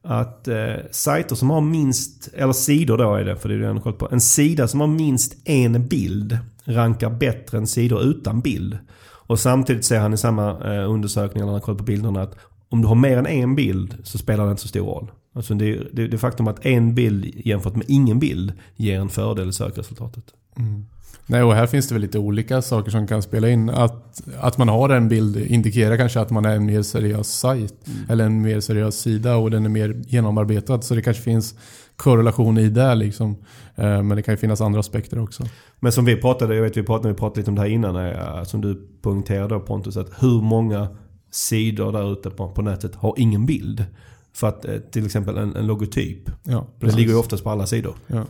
att 0.03 0.47
eh, 0.47 0.75
sajter 0.91 1.35
som 1.35 1.49
har 1.49 1.61
minst, 1.61 2.29
eller 2.33 2.53
sidor 2.53 2.97
då 2.97 3.15
är 3.15 3.23
det, 3.23 3.35
för 3.35 3.49
det 3.49 3.55
är 3.55 3.59
det 3.59 3.65
jag 3.65 3.73
har 3.73 3.79
koll 3.79 3.93
på. 3.93 4.07
En 4.11 4.21
sida 4.21 4.67
som 4.67 4.79
har 4.79 4.87
minst 4.87 5.47
en 5.47 5.87
bild 5.87 6.37
rankar 6.65 7.09
bättre 7.09 7.57
än 7.57 7.67
sidor 7.67 8.03
utan 8.03 8.41
bild. 8.41 8.77
Och 9.03 9.39
samtidigt 9.39 9.85
ser 9.85 9.99
han 9.99 10.13
i 10.13 10.17
samma 10.17 10.75
eh, 10.75 10.89
undersökning, 10.89 11.45
när 11.45 11.51
han 11.51 11.61
kollar 11.61 11.77
på 11.77 11.83
bilderna, 11.83 12.21
att 12.21 12.35
om 12.69 12.81
du 12.81 12.87
har 12.87 12.95
mer 12.95 13.17
än 13.17 13.27
en 13.27 13.55
bild 13.55 13.97
så 14.03 14.17
spelar 14.17 14.45
det 14.45 14.51
inte 14.51 14.61
så 14.61 14.67
stor 14.67 14.85
roll. 14.85 15.11
Alltså 15.35 15.53
det, 15.53 15.87
det, 15.93 16.07
det 16.07 16.17
faktum 16.17 16.47
att 16.47 16.65
en 16.65 16.95
bild 16.95 17.31
jämfört 17.45 17.75
med 17.75 17.85
ingen 17.89 18.19
bild 18.19 18.53
ger 18.75 18.99
en 18.99 19.09
fördel 19.09 19.49
i 19.49 19.53
sökresultatet. 19.53 20.23
Mm. 20.57 20.85
Nej, 21.25 21.43
och 21.43 21.53
här 21.53 21.67
finns 21.67 21.87
det 21.87 21.95
väl 21.95 22.01
lite 22.01 22.19
olika 22.19 22.61
saker 22.61 22.91
som 22.91 23.07
kan 23.07 23.21
spela 23.21 23.49
in. 23.49 23.69
Att, 23.69 24.21
att 24.39 24.57
man 24.57 24.69
har 24.69 24.89
en 24.89 25.07
bild 25.07 25.37
indikerar 25.37 25.97
kanske 25.97 26.19
att 26.19 26.29
man 26.29 26.45
är 26.45 26.55
en 26.55 26.65
mer 26.65 26.81
seriös 26.81 27.27
sajt. 27.27 27.87
Mm. 27.87 28.09
Eller 28.09 28.25
en 28.25 28.41
mer 28.41 28.59
seriös 28.59 28.99
sida 28.99 29.35
och 29.35 29.51
den 29.51 29.65
är 29.65 29.69
mer 29.69 30.01
genomarbetad. 30.07 30.81
Så 30.81 30.95
det 30.95 31.01
kanske 31.01 31.23
finns 31.23 31.55
korrelation 31.95 32.57
i 32.57 32.69
det 32.69 32.95
liksom. 32.95 33.35
Eh, 33.75 34.03
men 34.03 34.09
det 34.09 34.21
kan 34.21 34.33
ju 34.33 34.37
finnas 34.37 34.61
andra 34.61 34.79
aspekter 34.79 35.19
också. 35.19 35.43
Men 35.79 35.91
som 35.91 36.05
vi 36.05 36.15
pratade, 36.15 36.55
jag 36.55 36.63
vet 36.63 36.77
vi 36.77 36.83
pratade, 36.83 37.09
vi 37.09 37.19
pratade 37.19 37.39
lite 37.39 37.51
om 37.51 37.55
det 37.55 37.61
här 37.61 37.69
innan. 37.69 37.95
Eh, 37.95 38.43
som 38.43 38.61
du 38.61 38.87
poängterade 39.01 39.59
Pontus. 39.59 39.97
Att 39.97 40.11
hur 40.19 40.41
många 40.41 40.87
sidor 41.31 41.91
där 41.91 42.13
ute 42.13 42.29
på, 42.29 42.51
på 42.51 42.61
nätet 42.61 42.95
har 42.95 43.13
ingen 43.17 43.45
bild. 43.45 43.85
För 44.33 44.47
att 44.47 44.65
eh, 44.65 44.77
till 44.77 45.05
exempel 45.05 45.37
en, 45.37 45.55
en 45.55 45.67
logotyp. 45.67 46.29
Ja, 46.43 46.67
det 46.79 46.95
ligger 46.95 47.11
ju 47.11 47.17
oftast 47.17 47.43
på 47.43 47.49
alla 47.49 47.65
sidor. 47.65 47.95
Ja. 48.07 48.25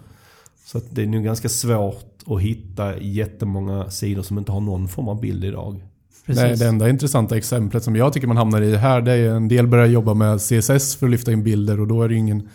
Så 0.66 0.82
det 0.90 1.04
är 1.04 1.08
nog 1.08 1.24
ganska 1.24 1.50
svårt 1.50 2.11
att 2.28 2.42
hitta 2.42 2.98
jättemånga 3.00 3.90
sidor 3.90 4.22
som 4.22 4.38
inte 4.38 4.52
har 4.52 4.62
någon 4.62 4.88
form 4.88 5.08
av 5.08 5.22
bild 5.22 5.46
idag. 5.46 5.82
Nej, 6.26 6.56
det 6.58 6.68
enda 6.68 6.90
intressanta 6.90 7.38
exemplet 7.38 7.84
som 7.84 7.96
jag 7.96 8.14
tycker 8.14 8.28
man 8.28 8.38
hamnar 8.38 8.62
i 8.62 8.76
här 8.76 9.02
det 9.02 9.12
är 9.12 9.30
en 9.30 9.48
del 9.48 9.68
börjar 9.68 9.86
jobba 9.86 10.14
med 10.14 10.40
CSS 10.40 10.96
för 10.96 11.06
att 11.06 11.12
lyfta 11.12 11.32
in 11.32 11.44
bilder 11.44 11.80
och 11.80 11.88
då 11.88 12.04
är 12.04 12.10
det 12.10 12.16
ingen, 12.16 12.50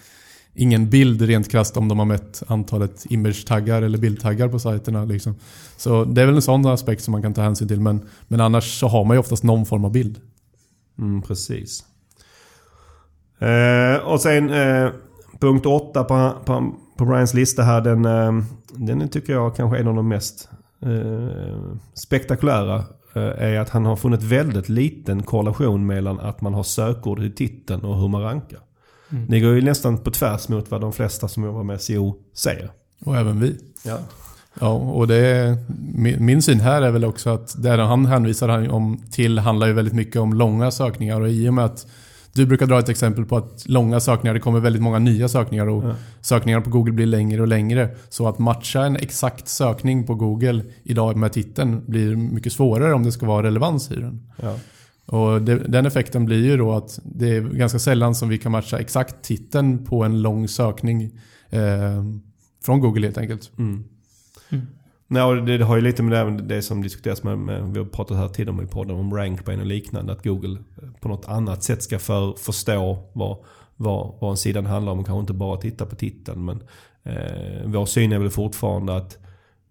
ingen 0.54 0.90
bild 0.90 1.22
rent 1.22 1.50
krasst 1.50 1.76
om 1.76 1.88
de 1.88 1.98
har 1.98 2.06
mätt 2.06 2.42
antalet 2.46 3.06
image-taggar 3.10 3.82
eller 3.82 3.98
bildtaggar 3.98 4.48
på 4.48 4.58
sajterna. 4.58 5.04
Liksom. 5.04 5.34
Så 5.76 6.04
det 6.04 6.22
är 6.22 6.26
väl 6.26 6.34
en 6.34 6.42
sån 6.42 6.66
aspekt 6.66 7.02
som 7.02 7.12
man 7.12 7.22
kan 7.22 7.34
ta 7.34 7.42
hänsyn 7.42 7.68
till 7.68 7.80
men, 7.80 8.08
men 8.28 8.40
annars 8.40 8.80
så 8.80 8.88
har 8.88 9.04
man 9.04 9.14
ju 9.14 9.18
oftast 9.18 9.42
någon 9.42 9.66
form 9.66 9.84
av 9.84 9.92
bild. 9.92 10.20
Mm, 10.98 11.22
precis. 11.22 11.84
Eh, 13.38 13.96
och 14.06 14.20
sen 14.20 14.50
eh, 14.50 14.90
punkt 15.40 15.66
8 15.66 16.04
på, 16.04 16.32
på, 16.44 16.74
på 16.96 17.04
Brians 17.04 17.34
lista 17.34 17.62
här. 17.62 17.80
Den, 17.80 18.04
eh, 18.04 18.44
den 18.74 19.08
tycker 19.08 19.32
jag 19.32 19.56
kanske 19.56 19.76
är 19.76 19.80
en 19.80 19.88
av 19.88 19.94
de 19.94 20.08
mest 20.08 20.48
eh, 20.82 21.66
spektakulära. 21.94 22.84
Eh, 23.14 23.22
är 23.22 23.58
att 23.58 23.68
han 23.68 23.84
har 23.84 23.96
funnit 23.96 24.22
väldigt 24.22 24.68
liten 24.68 25.22
korrelation 25.22 25.86
mellan 25.86 26.20
att 26.20 26.40
man 26.40 26.54
har 26.54 26.62
sökord 26.62 27.22
i 27.22 27.30
titeln 27.30 27.84
och 27.84 28.00
hur 28.00 28.08
man 28.08 28.22
rankar. 28.22 28.60
Mm. 29.10 29.26
Det 29.28 29.40
går 29.40 29.54
ju 29.54 29.62
nästan 29.62 29.98
på 29.98 30.10
tvärs 30.10 30.48
mot 30.48 30.70
vad 30.70 30.80
de 30.80 30.92
flesta 30.92 31.28
som 31.28 31.44
jobbar 31.44 31.62
med 31.62 31.80
SEO 31.80 32.16
säger. 32.34 32.70
Och 33.04 33.16
även 33.16 33.40
vi. 33.40 33.56
Ja. 33.84 33.98
Ja, 34.60 34.72
och 34.72 35.08
det 35.08 35.16
är, 35.16 35.56
min 36.20 36.42
syn 36.42 36.60
här 36.60 36.82
är 36.82 36.90
väl 36.90 37.04
också 37.04 37.30
att 37.30 37.62
det 37.62 37.70
han 37.70 38.06
hänvisar 38.06 38.68
om 38.72 39.02
till 39.10 39.38
handlar 39.38 39.66
ju 39.66 39.72
väldigt 39.72 39.94
mycket 39.94 40.16
om 40.16 40.32
långa 40.32 40.70
sökningar 40.70 41.20
och 41.20 41.28
i 41.28 41.48
och 41.48 41.54
med 41.54 41.64
att 41.64 41.86
du 42.36 42.46
brukar 42.46 42.66
dra 42.66 42.78
ett 42.78 42.88
exempel 42.88 43.24
på 43.24 43.36
att 43.36 43.68
långa 43.68 44.00
sökningar, 44.00 44.34
det 44.34 44.40
kommer 44.40 44.60
väldigt 44.60 44.82
många 44.82 44.98
nya 44.98 45.28
sökningar 45.28 45.68
och 45.68 45.84
ja. 45.84 45.94
sökningarna 46.20 46.64
på 46.64 46.70
Google 46.70 46.92
blir 46.92 47.06
längre 47.06 47.40
och 47.40 47.48
längre. 47.48 47.96
Så 48.08 48.28
att 48.28 48.38
matcha 48.38 48.84
en 48.84 48.96
exakt 48.96 49.48
sökning 49.48 50.06
på 50.06 50.14
Google 50.14 50.64
idag 50.82 51.16
med 51.16 51.32
titeln 51.32 51.82
blir 51.86 52.16
mycket 52.16 52.52
svårare 52.52 52.94
om 52.94 53.02
det 53.02 53.12
ska 53.12 53.26
vara 53.26 53.46
relevans 53.46 53.90
i 53.90 53.94
den. 53.94 54.32
Ja. 54.42 54.58
Och 55.06 55.42
det, 55.42 55.58
den 55.58 55.86
effekten 55.86 56.24
blir 56.24 56.44
ju 56.44 56.56
då 56.56 56.72
att 56.72 57.00
det 57.04 57.36
är 57.36 57.40
ganska 57.40 57.78
sällan 57.78 58.14
som 58.14 58.28
vi 58.28 58.38
kan 58.38 58.52
matcha 58.52 58.78
exakt 58.78 59.22
titeln 59.22 59.84
på 59.84 60.04
en 60.04 60.22
lång 60.22 60.48
sökning 60.48 61.10
eh, 61.50 62.04
från 62.64 62.80
Google 62.80 63.06
helt 63.06 63.18
enkelt. 63.18 63.50
Mm. 63.58 63.84
Mm. 64.48 64.66
Nej, 65.08 65.40
det, 65.40 65.58
det, 65.58 65.64
har 65.64 65.76
ju 65.76 65.82
lite 65.82 66.02
med 66.02 66.32
det, 66.32 66.42
det 66.42 66.62
som 66.62 66.82
diskuteras 66.82 67.22
med, 67.22 67.38
med, 67.38 67.72
vi 67.72 67.78
har 67.78 67.86
pratat 67.86 68.16
här 68.16 68.28
tidigare 68.28 68.64
i 68.64 68.66
podden 68.66 68.96
om 68.96 69.14
rankbrain 69.14 69.60
och 69.60 69.66
liknande. 69.66 70.12
Att 70.12 70.24
Google 70.24 70.58
eh, 70.82 70.88
på 71.00 71.08
något 71.08 71.28
annat 71.28 71.62
sätt 71.62 71.82
ska 71.82 71.98
för, 71.98 72.32
förstå 72.32 72.98
vad, 73.12 73.38
vad, 73.76 74.14
vad 74.20 74.30
en 74.30 74.36
sida 74.36 74.62
handlar 74.62 74.92
om 74.92 74.98
och 74.98 75.06
kanske 75.06 75.20
inte 75.20 75.32
bara 75.32 75.56
titta 75.56 75.86
på 75.86 75.96
titeln. 75.96 76.44
Men 76.44 76.62
eh, 77.02 77.62
vår 77.64 77.86
syn 77.86 78.12
är 78.12 78.18
väl 78.18 78.30
fortfarande 78.30 78.96
att 78.96 79.18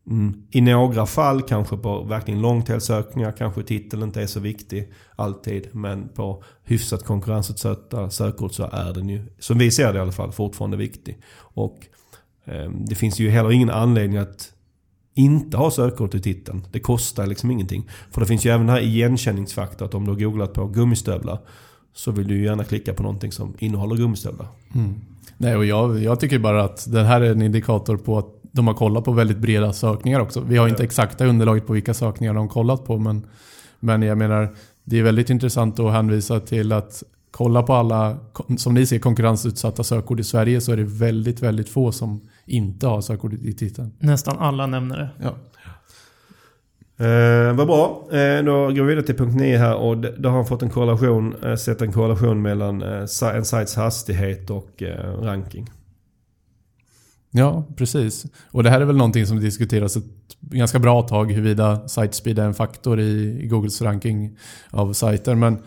mm, 0.07 0.43
i 0.51 0.61
några 0.61 1.05
fall, 1.05 1.41
kanske 1.41 1.77
på 1.77 2.03
verkligen 2.03 2.41
långtidssökningar, 2.41 3.31
kanske 3.31 3.63
titeln 3.63 4.03
inte 4.03 4.21
är 4.21 4.27
så 4.27 4.39
viktig 4.39 4.91
alltid. 5.15 5.67
Men 5.71 6.09
på 6.09 6.43
hyfsat 6.63 7.03
konkurrensutsatta 7.03 8.09
sökord 8.09 8.51
så 8.51 8.63
är 8.71 8.93
den 8.93 9.09
ju, 9.09 9.25
som 9.39 9.57
vi 9.57 9.71
ser 9.71 9.93
det 9.93 9.97
i 9.97 10.01
alla 10.01 10.11
fall, 10.11 10.31
fortfarande 10.31 10.77
viktig. 10.77 11.17
Och 11.37 11.87
eh, 12.45 12.71
det 12.71 12.95
finns 12.95 13.19
ju 13.19 13.29
heller 13.29 13.51
ingen 13.51 13.69
anledning 13.69 14.17
att 14.17 14.54
inte 15.15 15.57
ha 15.57 15.71
sökord 15.71 16.15
i 16.15 16.19
titeln. 16.19 16.67
Det 16.71 16.79
kostar 16.79 17.27
liksom 17.27 17.51
ingenting. 17.51 17.89
För 18.11 18.21
det 18.21 18.27
finns 18.27 18.45
ju 18.45 18.49
även 18.49 18.67
den 18.67 18.75
här 18.75 18.83
igenkänningsfaktorn 18.83 19.87
att 19.87 19.93
om 19.93 20.05
du 20.05 20.11
har 20.11 20.19
googlat 20.19 20.53
på 20.53 20.67
gummistövlar 20.67 21.39
så 21.93 22.11
vill 22.11 22.27
du 22.27 22.37
ju 22.37 22.45
gärna 22.45 22.63
klicka 22.63 22.93
på 22.93 23.03
någonting 23.03 23.31
som 23.31 23.53
innehåller 23.59 23.95
gummistövlar. 23.95 24.47
Mm. 24.75 24.93
Nej, 25.37 25.55
och 25.55 25.65
jag, 25.65 26.03
jag 26.03 26.19
tycker 26.19 26.39
bara 26.39 26.63
att 26.63 26.91
det 26.91 27.03
här 27.03 27.21
är 27.21 27.31
en 27.31 27.41
indikator 27.41 27.97
på 27.97 28.17
att 28.17 28.27
de 28.51 28.67
har 28.67 28.73
kollat 28.73 29.05
på 29.05 29.11
väldigt 29.11 29.37
breda 29.37 29.73
sökningar 29.73 30.19
också. 30.19 30.41
Vi 30.41 30.57
har 30.57 30.67
inte 30.67 30.83
exakta 30.83 31.25
underlaget 31.25 31.67
på 31.67 31.73
vilka 31.73 31.93
sökningar 31.93 32.33
de 32.33 32.39
har 32.39 32.47
kollat 32.47 32.85
på 32.85 32.97
men, 32.97 33.25
men 33.79 34.01
jag 34.01 34.17
menar 34.17 34.55
det 34.83 34.99
är 34.99 35.03
väldigt 35.03 35.29
intressant 35.29 35.79
att 35.79 35.91
hänvisa 35.91 36.39
till 36.39 36.71
att 36.71 37.03
kolla 37.31 37.63
på 37.63 37.73
alla, 37.73 38.17
som 38.57 38.73
ni 38.73 38.85
ser, 38.85 38.99
konkurrensutsatta 38.99 39.83
sökord 39.83 40.19
i 40.19 40.23
Sverige 40.23 40.61
så 40.61 40.71
är 40.71 40.77
det 40.77 40.83
väldigt, 40.83 41.41
väldigt 41.41 41.69
få 41.69 41.91
som 41.91 42.21
inte 42.45 42.87
har 42.87 43.01
sökord 43.01 43.33
i 43.33 43.53
titeln. 43.53 43.91
Nästan 43.99 44.37
alla 44.37 44.67
nämner 44.67 44.97
det. 44.97 45.09
Ja. 45.19 45.35
Eh, 46.97 47.53
vad 47.53 47.67
bra. 47.67 48.07
Eh, 48.11 48.43
då 48.43 48.53
går 48.53 48.71
vi 48.71 48.81
vidare 48.81 49.05
till 49.05 49.15
punkt 49.15 49.35
9 49.35 49.57
här 49.57 49.75
och 49.75 49.97
då 49.97 50.29
har 50.29 50.35
han 50.35 50.45
fått 50.45 50.61
en 50.61 50.69
korrelation, 50.69 51.35
eh, 51.43 51.55
sett 51.55 51.81
en 51.81 51.91
korrelation 51.91 52.41
mellan 52.41 52.81
eh, 52.81 53.35
en 53.35 53.45
sajts 53.45 53.75
hastighet 53.75 54.49
och 54.49 54.83
eh, 54.83 55.21
ranking. 55.21 55.69
Ja, 57.31 57.63
precis. 57.75 58.25
Och 58.51 58.63
det 58.63 58.69
här 58.69 58.81
är 58.81 58.85
väl 58.85 58.97
någonting 58.97 59.25
som 59.25 59.39
diskuteras 59.39 59.95
ett 59.97 60.03
ganska 60.39 60.79
bra 60.79 61.01
tag 61.01 61.31
huruvida 61.31 61.87
sitespeed 61.87 62.39
är 62.39 62.45
en 62.45 62.53
faktor 62.53 62.99
i, 62.99 63.39
i 63.43 63.47
Googles 63.47 63.81
ranking 63.81 64.37
av 64.69 64.93
sajter. 64.93 65.35
Men 65.35 65.57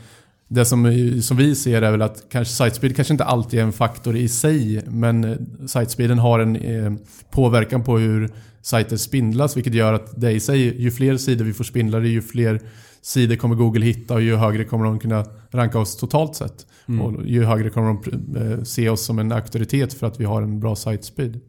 det 0.48 0.64
som, 0.64 0.92
som 1.22 1.36
vi 1.36 1.54
ser 1.54 1.82
är 1.82 1.90
väl 1.90 2.02
att 2.02 2.24
kanske 2.30 2.54
sitespeed 2.54 2.96
kanske 2.96 3.14
inte 3.14 3.24
alltid 3.24 3.60
är 3.60 3.64
en 3.64 3.72
faktor 3.72 4.16
i 4.16 4.28
sig, 4.28 4.82
men 4.86 5.24
eh, 5.24 5.36
sitespeeden 5.66 6.18
har 6.18 6.38
en 6.38 6.56
eh, 6.56 6.92
påverkan 7.30 7.84
på 7.84 7.98
hur 7.98 8.30
sajter 8.62 8.96
spindlas, 8.96 9.56
vilket 9.56 9.74
gör 9.74 9.92
att 9.92 10.20
det 10.20 10.32
i 10.32 10.40
sig, 10.40 10.82
ju 10.82 10.90
fler 10.90 11.16
sidor 11.16 11.44
vi 11.44 11.52
får 11.52 11.64
spindlade, 11.64 12.08
ju 12.08 12.22
fler 12.22 12.60
sidor 13.02 13.36
kommer 13.36 13.54
Google 13.54 13.84
hitta 13.84 14.14
och 14.14 14.22
ju 14.22 14.36
högre 14.36 14.64
kommer 14.64 14.84
de 14.84 14.98
kunna 14.98 15.24
ranka 15.50 15.78
oss 15.78 15.96
totalt 15.96 16.34
sett. 16.34 16.66
Mm. 16.88 17.00
Och 17.00 17.26
ju 17.26 17.44
högre 17.44 17.70
kommer 17.70 17.98
de 18.02 18.36
eh, 18.36 18.62
se 18.62 18.88
oss 18.88 19.04
som 19.04 19.18
en 19.18 19.32
auktoritet 19.32 19.94
för 19.94 20.06
att 20.06 20.20
vi 20.20 20.24
har 20.24 20.42
en 20.42 20.60
bra 20.60 20.76
sitespeed. 20.76 21.40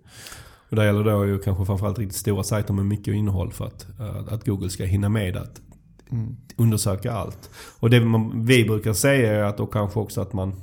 Och 0.69 0.75
det 0.75 0.85
gäller 0.85 1.03
då 1.03 1.25
ju 1.25 1.39
kanske 1.39 1.65
framförallt 1.65 1.99
riktigt 1.99 2.17
stora 2.17 2.43
sajter 2.43 2.73
med 2.73 2.85
mycket 2.85 3.13
innehåll 3.13 3.51
för 3.51 3.65
att, 3.65 3.88
eh, 3.99 4.33
att 4.33 4.45
Google 4.45 4.69
ska 4.69 4.83
hinna 4.83 5.09
med 5.09 5.38
att. 5.38 5.62
Undersöka 6.55 7.11
allt. 7.11 7.49
Och 7.79 7.89
det 7.89 7.99
man, 7.99 8.45
vi 8.45 8.65
brukar 8.65 8.93
säga 8.93 9.33
är 9.33 9.43
att 9.43 9.57
då 9.57 9.65
kanske 9.65 9.99
också 9.99 10.21
att 10.21 10.33
man 10.33 10.53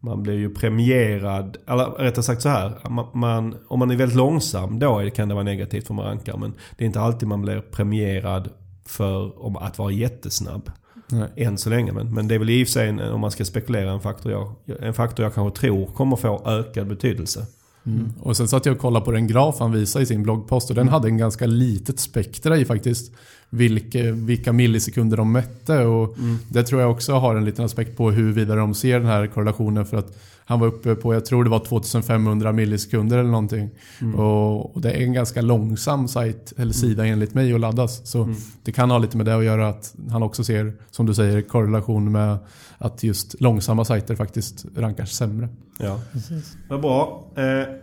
man 0.00 0.22
blir 0.22 0.34
ju 0.34 0.54
premierad, 0.54 1.56
eller 1.66 1.84
rättare 1.84 2.22
sagt 2.22 2.42
så 2.42 2.48
här. 2.48 2.88
Man, 2.90 3.06
man, 3.14 3.56
om 3.68 3.78
man 3.78 3.90
är 3.90 3.96
väldigt 3.96 4.16
långsam 4.16 4.78
då 4.78 5.10
kan 5.14 5.28
det 5.28 5.34
vara 5.34 5.44
negativt 5.44 5.86
för 5.86 5.94
man 5.94 6.04
rankar. 6.04 6.36
Men 6.36 6.54
det 6.76 6.84
är 6.84 6.86
inte 6.86 7.00
alltid 7.00 7.28
man 7.28 7.42
blir 7.42 7.60
premierad 7.60 8.48
för 8.86 9.44
om 9.44 9.56
att 9.56 9.78
vara 9.78 9.90
jättesnabb. 9.90 10.70
Nej. 11.10 11.28
Än 11.36 11.58
så 11.58 11.70
länge. 11.70 11.92
Men, 11.92 12.14
men 12.14 12.28
det 12.28 12.34
är 12.34 12.38
väl 12.38 12.50
i 12.50 12.64
och 12.64 12.66
för 12.66 12.72
sig, 12.72 12.88
en, 12.88 13.00
om 13.00 13.20
man 13.20 13.30
ska 13.30 13.44
spekulera, 13.44 13.90
en 13.90 14.00
faktor, 14.00 14.32
jag, 14.32 14.54
en 14.80 14.94
faktor 14.94 15.24
jag 15.24 15.34
kanske 15.34 15.60
tror 15.60 15.86
kommer 15.86 16.16
få 16.16 16.42
ökad 16.46 16.88
betydelse. 16.88 17.46
Mm. 17.86 18.12
Och 18.20 18.36
sen 18.36 18.48
satt 18.48 18.66
jag 18.66 18.74
och 18.74 18.80
kollade 18.80 19.04
på 19.04 19.12
den 19.12 19.26
graf 19.26 19.56
han 19.58 19.72
visade 19.72 20.02
i 20.02 20.06
sin 20.06 20.22
bloggpost 20.22 20.70
och 20.70 20.76
den 20.76 20.88
hade 20.88 21.08
en 21.08 21.16
ganska 21.16 21.46
litet 21.46 22.00
spektra 22.00 22.56
i 22.56 22.64
faktiskt. 22.64 23.12
Vilka, 23.50 24.12
vilka 24.12 24.52
millisekunder 24.52 25.16
de 25.16 25.32
mätte 25.32 25.84
och 25.84 26.18
mm. 26.18 26.38
det 26.48 26.62
tror 26.62 26.80
jag 26.80 26.90
också 26.90 27.12
har 27.12 27.36
en 27.36 27.44
liten 27.44 27.64
aspekt 27.64 27.96
på 27.96 28.10
huruvida 28.10 28.54
de 28.54 28.74
ser 28.74 28.98
den 28.98 29.08
här 29.08 29.26
korrelationen 29.26 29.86
för 29.86 29.96
att 29.96 30.18
han 30.48 30.60
var 30.60 30.66
uppe 30.66 30.94
på, 30.94 31.14
jag 31.14 31.24
tror 31.24 31.44
det 31.44 31.50
var 31.50 31.58
2500 31.58 32.52
millisekunder 32.52 33.18
eller 33.18 33.30
någonting. 33.30 33.70
Mm. 34.00 34.14
Och, 34.14 34.74
och, 34.76 34.80
det 34.80 34.90
är 34.90 35.00
en 35.00 35.12
ganska 35.12 35.42
långsam 35.42 36.08
sajt, 36.08 36.52
eller 36.56 36.72
sida 36.72 37.02
mm. 37.02 37.12
enligt 37.12 37.34
mig 37.34 37.54
att 37.54 37.60
laddas. 37.60 38.10
Så 38.10 38.22
mm. 38.22 38.36
det 38.62 38.72
kan 38.72 38.90
ha 38.90 38.98
lite 38.98 39.16
med 39.16 39.26
det 39.26 39.36
att 39.36 39.44
göra 39.44 39.68
att 39.68 39.94
han 40.10 40.22
också 40.22 40.44
ser, 40.44 40.72
som 40.90 41.06
du 41.06 41.14
säger, 41.14 41.42
korrelation 41.42 42.12
med 42.12 42.38
att 42.78 43.02
just 43.02 43.40
långsamma 43.40 43.84
sajter 43.84 44.14
faktiskt 44.14 44.66
rankas 44.76 45.10
sämre. 45.10 45.48
Ja, 45.78 46.00
precis. 46.12 46.56
Vad 46.68 46.80
bra. 46.80 47.24
Eh, 47.36 47.74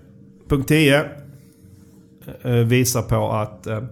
punkt 0.47 0.67
10 0.67 1.06
eh, 2.41 2.51
visar 2.51 3.01
på 3.01 3.32
att, 3.32 3.67
eh, 3.67 3.84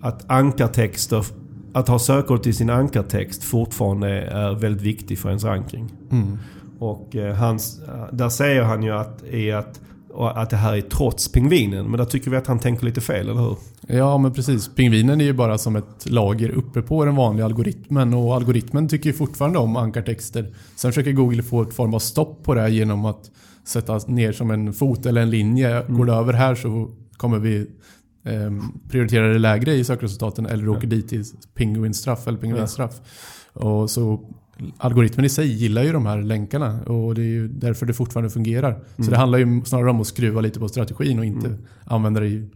att 0.00 0.30
ankartexter 0.30 1.24
att 1.72 1.88
ha 1.88 1.98
sökord 1.98 2.42
till 2.42 2.54
sin 2.54 2.70
ankartext 2.70 3.44
fortfarande 3.44 4.08
är 4.20 4.54
väldigt 4.54 4.82
viktig 4.82 5.18
för 5.18 5.28
ens 5.28 5.44
ranking. 5.44 5.92
Mm. 6.10 6.38
Och 6.78 7.16
eh, 7.16 7.34
hans, 7.34 7.80
där 8.12 8.28
säger 8.28 8.62
han 8.62 8.82
ju 8.82 8.90
att, 8.90 9.24
i 9.24 9.52
att, 9.52 9.80
att 10.14 10.50
det 10.50 10.56
här 10.56 10.76
är 10.76 10.80
trots 10.80 11.32
pingvinen. 11.32 11.90
Men 11.90 11.98
där 11.98 12.04
tycker 12.04 12.30
vi 12.30 12.36
att 12.36 12.46
han 12.46 12.58
tänker 12.58 12.84
lite 12.84 13.00
fel, 13.00 13.28
eller 13.28 13.40
hur? 13.40 13.56
Ja, 13.86 14.18
men 14.18 14.32
precis. 14.32 14.74
Pingvinen 14.74 15.20
är 15.20 15.24
ju 15.24 15.32
bara 15.32 15.58
som 15.58 15.76
ett 15.76 16.10
lager 16.10 16.50
uppe 16.50 16.82
på 16.82 17.04
den 17.04 17.16
vanliga 17.16 17.44
algoritmen. 17.44 18.14
Och 18.14 18.34
algoritmen 18.34 18.88
tycker 18.88 19.10
ju 19.10 19.12
fortfarande 19.12 19.58
om 19.58 19.76
ankartexter. 19.76 20.54
Sen 20.76 20.92
försöker 20.92 21.12
Google 21.12 21.42
få 21.42 21.62
ett 21.62 21.74
form 21.74 21.94
av 21.94 21.98
stopp 21.98 22.44
på 22.44 22.54
det 22.54 22.70
genom 22.70 23.04
att 23.04 23.30
sätta 23.64 23.98
ner 23.98 24.32
som 24.32 24.50
en 24.50 24.72
fot 24.72 25.06
eller 25.06 25.22
en 25.22 25.30
linje. 25.30 25.76
Mm. 25.80 25.96
Går 25.96 26.06
det 26.06 26.12
över 26.12 26.32
här 26.32 26.54
så 26.54 26.90
kommer 27.16 27.38
vi 27.38 27.66
eh, 28.24 28.50
prioritera 28.88 29.28
det 29.28 29.38
lägre 29.38 29.74
i 29.74 29.84
sökresultaten 29.84 30.46
eller 30.46 30.68
åker 30.68 30.82
ja. 30.82 30.88
dit 30.88 31.12
i 31.12 31.24
pingvinstraff 31.54 32.28
eller 32.28 32.38
pingvinstraff. 32.38 32.94
Ja. 33.52 33.60
Och 33.60 33.90
så 33.90 34.20
algoritmen 34.78 35.26
i 35.26 35.28
sig 35.28 35.46
gillar 35.46 35.82
ju 35.82 35.92
de 35.92 36.06
här 36.06 36.22
länkarna 36.22 36.82
och 36.82 37.14
det 37.14 37.20
är 37.20 37.24
ju 37.24 37.48
därför 37.48 37.86
det 37.86 37.92
fortfarande 37.92 38.30
fungerar. 38.30 38.70
Mm. 38.70 38.84
Så 38.98 39.10
det 39.10 39.16
handlar 39.16 39.38
ju 39.38 39.64
snarare 39.64 39.90
om 39.90 40.00
att 40.00 40.06
skruva 40.06 40.40
lite 40.40 40.58
på 40.58 40.68
strategin 40.68 41.18
och 41.18 41.24
inte 41.24 41.46
mm. 41.46 41.60
använda 41.84 42.20
det 42.20 42.26
i 42.26 42.48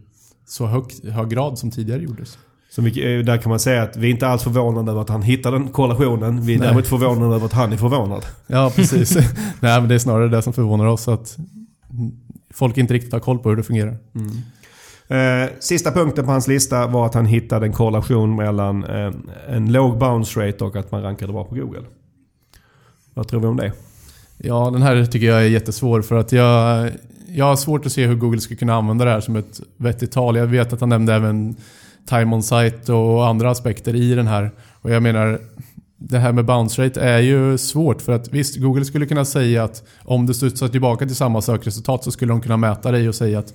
så 0.47 0.65
hög, 0.65 0.83
hög 1.11 1.29
grad 1.29 1.59
som 1.59 1.71
tidigare 1.71 2.01
gjordes. 2.01 2.37
Så 2.69 2.81
vi, 2.81 3.17
eh, 3.17 3.25
där 3.25 3.37
kan 3.37 3.49
man 3.49 3.59
säga 3.59 3.83
att 3.83 3.97
vi 3.97 4.07
är 4.07 4.11
inte 4.11 4.27
alls 4.27 4.43
förvånade 4.43 4.91
över 4.91 5.01
att 5.01 5.09
han 5.09 5.21
hittar 5.21 5.51
den 5.51 5.67
korrelationen. 5.67 6.41
Vi 6.41 6.53
är 6.53 6.59
Nej. 6.59 6.67
däremot 6.67 6.87
förvånade 6.87 7.35
över 7.35 7.45
att 7.45 7.53
han 7.53 7.73
är 7.73 7.77
förvånad. 7.77 8.25
Ja, 8.47 8.69
precis. 8.75 9.15
Nej, 9.59 9.79
men 9.79 9.89
det 9.89 9.95
är 9.95 9.99
snarare 9.99 10.29
det 10.29 10.41
som 10.41 10.53
förvånar 10.53 10.85
oss. 10.85 11.07
Att 11.07 11.37
folk 12.53 12.77
inte 12.77 12.93
riktigt 12.93 13.13
har 13.13 13.19
koll 13.19 13.39
på 13.39 13.49
hur 13.49 13.55
det 13.55 13.63
fungerar. 13.63 13.97
Mm. 14.15 14.31
Eh, 15.07 15.49
sista 15.59 15.91
punkten 15.91 16.25
på 16.25 16.31
hans 16.31 16.47
lista 16.47 16.87
var 16.87 17.05
att 17.05 17.13
han 17.13 17.25
hittade 17.25 17.65
en 17.65 17.73
korrelation 17.73 18.35
mellan 18.35 18.83
eh, 18.83 19.11
en 19.47 19.71
låg 19.71 19.97
bounce 19.97 20.47
rate 20.47 20.63
och 20.63 20.75
att 20.75 20.91
man 20.91 21.01
rankade 21.01 21.33
bra 21.33 21.43
på 21.43 21.55
Google. 21.55 21.83
Vad 23.13 23.27
tror 23.27 23.39
vi 23.41 23.47
om 23.47 23.57
det? 23.57 23.71
Ja, 24.37 24.69
den 24.73 24.81
här 24.81 25.05
tycker 25.05 25.27
jag 25.27 25.41
är 25.41 25.47
jättesvår 25.47 26.01
för 26.01 26.15
att 26.15 26.31
jag, 26.31 26.89
jag 27.27 27.45
har 27.45 27.55
svårt 27.55 27.85
att 27.85 27.91
se 27.91 28.05
hur 28.05 28.15
Google 28.15 28.39
ska 28.41 28.55
kunna 28.55 28.75
använda 28.75 29.05
det 29.05 29.11
här 29.11 29.19
som 29.19 29.35
ett 29.35 29.61
vettigt 29.77 30.11
tal. 30.11 30.35
Jag 30.35 30.47
vet 30.47 30.73
att 30.73 30.79
han 30.79 30.89
nämnde 30.89 31.13
även 31.13 31.55
time 32.09 32.35
on 32.35 32.43
site 32.43 32.93
och 32.93 33.27
andra 33.27 33.49
aspekter 33.51 33.95
i 33.95 34.15
den 34.15 34.27
här. 34.27 34.51
Och 34.81 34.91
jag 34.91 35.03
menar, 35.03 35.39
det 35.97 36.17
här 36.17 36.31
med 36.31 36.45
bounce 36.45 36.85
rate 36.85 37.01
är 37.01 37.19
ju 37.19 37.57
svårt 37.57 38.01
för 38.01 38.13
att 38.13 38.33
visst, 38.33 38.57
Google 38.57 38.85
skulle 38.85 39.05
kunna 39.05 39.25
säga 39.25 39.63
att 39.63 39.83
om 40.03 40.25
du 40.25 40.33
studsar 40.33 40.67
tillbaka 40.67 41.05
till 41.05 41.15
samma 41.15 41.41
sökresultat 41.41 42.03
så 42.03 42.11
skulle 42.11 42.33
de 42.33 42.41
kunna 42.41 42.57
mäta 42.57 42.91
dig 42.91 43.09
och 43.09 43.15
säga 43.15 43.39
att 43.39 43.53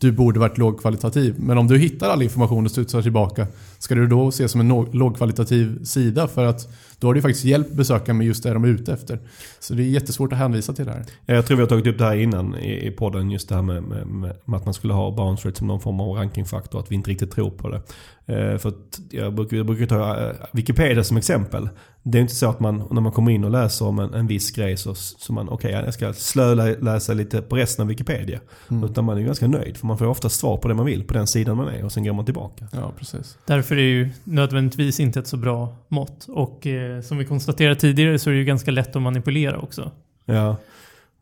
du 0.00 0.12
borde 0.12 0.40
varit 0.40 0.58
lågkvalitativ. 0.58 1.34
Men 1.38 1.58
om 1.58 1.66
du 1.66 1.78
hittar 1.78 2.08
all 2.08 2.22
information 2.22 2.64
och 2.64 2.70
studsar 2.70 3.02
tillbaka, 3.02 3.46
ska 3.78 3.94
du 3.94 4.06
då 4.06 4.30
se 4.30 4.48
som 4.48 4.60
en 4.60 4.68
lågkvalitativ 4.92 5.84
sida? 5.84 6.28
För 6.28 6.44
att 6.44 6.68
då 6.98 7.06
har 7.06 7.14
du 7.14 7.22
faktiskt 7.22 7.44
hjälpt 7.44 7.72
besökaren 7.72 8.18
med 8.18 8.26
just 8.26 8.42
det 8.42 8.52
de 8.52 8.64
är 8.64 8.68
ute 8.68 8.92
efter. 8.92 9.18
Så 9.60 9.74
det 9.74 9.82
är 9.82 9.86
jättesvårt 9.86 10.32
att 10.32 10.38
hänvisa 10.38 10.72
till 10.72 10.84
det 10.84 10.92
här. 10.92 11.04
Jag 11.26 11.46
tror 11.46 11.56
vi 11.56 11.62
har 11.62 11.68
tagit 11.68 11.86
upp 11.86 11.98
det 11.98 12.04
här 12.04 12.16
innan 12.16 12.56
i, 12.58 12.90
podden, 12.90 13.30
just 13.30 13.48
det 13.48 13.54
här 13.54 13.62
med, 13.62 13.82
med, 13.82 14.06
med 14.44 14.56
att 14.56 14.64
man 14.64 14.74
skulle 14.74 14.92
ha 14.92 15.10
bounce 15.10 15.48
rate 15.48 15.58
som 15.58 15.66
någon 15.66 15.80
form 15.80 16.00
av 16.00 16.16
rankingfaktor, 16.16 16.80
att 16.80 16.90
vi 16.90 16.94
inte 16.94 17.10
riktigt 17.10 17.30
tror 17.30 17.50
på 17.50 17.68
det. 17.68 17.82
Eh, 18.26 18.58
för 18.58 18.72
jag 19.10 19.34
brukar, 19.34 19.56
jag 19.56 19.66
brukar 19.66 19.86
ta 19.86 20.28
eh, 20.28 20.34
Wikipedia 20.52 21.04
som 21.04 21.16
exempel. 21.16 21.68
Det 22.02 22.18
är 22.18 22.22
inte 22.22 22.34
så 22.34 22.50
att 22.50 22.60
man, 22.60 22.82
när 22.90 23.00
man 23.00 23.12
kommer 23.12 23.30
in 23.30 23.44
och 23.44 23.50
läser 23.50 23.86
om 23.86 23.98
en, 23.98 24.14
en 24.14 24.26
viss 24.26 24.50
grej 24.50 24.76
så, 24.76 24.94
så 24.94 25.32
man, 25.32 25.48
okej 25.48 25.70
okay, 25.70 25.84
jag 25.84 25.94
ska 25.94 26.12
slöläsa 26.12 27.14
lite 27.14 27.42
på 27.42 27.56
resten 27.56 27.82
av 27.82 27.88
Wikipedia. 27.88 28.40
Mm. 28.70 28.84
Utan 28.84 29.04
man 29.04 29.18
är 29.18 29.22
ganska 29.22 29.46
nöjd 29.46 29.76
för 29.76 29.86
man 29.90 29.98
får 29.98 30.06
ofta 30.06 30.28
svar 30.28 30.56
på 30.56 30.68
det 30.68 30.74
man 30.74 30.86
vill 30.86 31.04
på 31.04 31.14
den 31.14 31.26
sidan 31.26 31.56
man 31.56 31.68
är 31.68 31.84
och 31.84 31.92
sen 31.92 32.04
går 32.04 32.12
man 32.12 32.24
tillbaka. 32.24 32.68
Ja, 32.72 32.92
precis. 32.98 33.38
Därför 33.46 33.74
är 33.74 33.80
det 33.80 33.88
ju 33.88 34.10
nödvändigtvis 34.24 35.00
inte 35.00 35.20
ett 35.20 35.26
så 35.26 35.36
bra 35.36 35.76
mått. 35.88 36.26
Och 36.28 36.66
eh, 36.66 37.00
som 37.00 37.18
vi 37.18 37.24
konstaterade 37.24 37.80
tidigare 37.80 38.18
så 38.18 38.30
är 38.30 38.34
det 38.34 38.38
ju 38.38 38.44
ganska 38.44 38.70
lätt 38.70 38.96
att 38.96 39.02
manipulera 39.02 39.58
också. 39.58 39.90
Ja, 40.24 40.56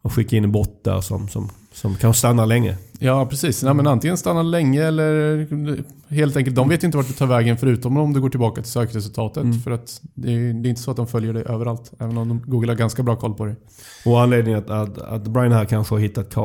och 0.03 0.13
skicka 0.13 0.37
in 0.37 0.45
en 0.45 0.53
bot 0.53 0.85
där 0.85 1.01
som, 1.01 1.29
som 1.29 1.51
som 1.79 1.95
kanske 1.95 2.19
stannar 2.19 2.47
länge. 2.47 2.77
Ja, 2.99 3.27
precis. 3.27 3.63
Ja, 3.63 3.75
men 3.75 3.87
antingen 3.87 4.17
stannar 4.17 4.43
länge 4.43 4.87
eller 4.87 5.47
helt 6.15 6.37
enkelt, 6.37 6.57
de 6.57 6.69
vet 6.69 6.83
ju 6.83 6.87
inte 6.87 6.97
vart 6.99 7.09
det 7.09 7.15
tar 7.15 7.27
vägen 7.27 7.57
förutom 7.57 7.97
om 7.97 8.13
du 8.13 8.21
går 8.21 8.29
tillbaka 8.29 8.63
till 8.63 8.71
sökresultatet. 8.71 9.43
Mm. 9.43 9.61
För 9.61 9.71
att 9.71 10.01
det 10.15 10.35
är, 10.35 10.53
det 10.53 10.69
är, 10.69 10.71
inte 10.71 10.83
så 10.83 10.91
att 10.91 10.97
de 10.97 11.07
följer 11.07 11.33
dig 11.33 11.43
överallt. 11.47 11.93
Även 11.99 12.19
om 12.19 12.29
de, 12.29 12.43
Google 12.47 12.73
har 12.73 12.77
ganska 12.77 13.03
bra 13.03 13.17
koll 13.17 13.35
på 13.35 13.45
det. 13.45 13.57
Och 14.05 14.21
anledningen 14.21 14.59
att, 14.59 14.71
att, 14.71 14.99
att 14.99 15.23
Brian 15.23 15.53
här 15.53 15.65
kanske 15.65 15.95
har 15.95 16.01
hittat 16.01 16.37
eh, 16.37 16.45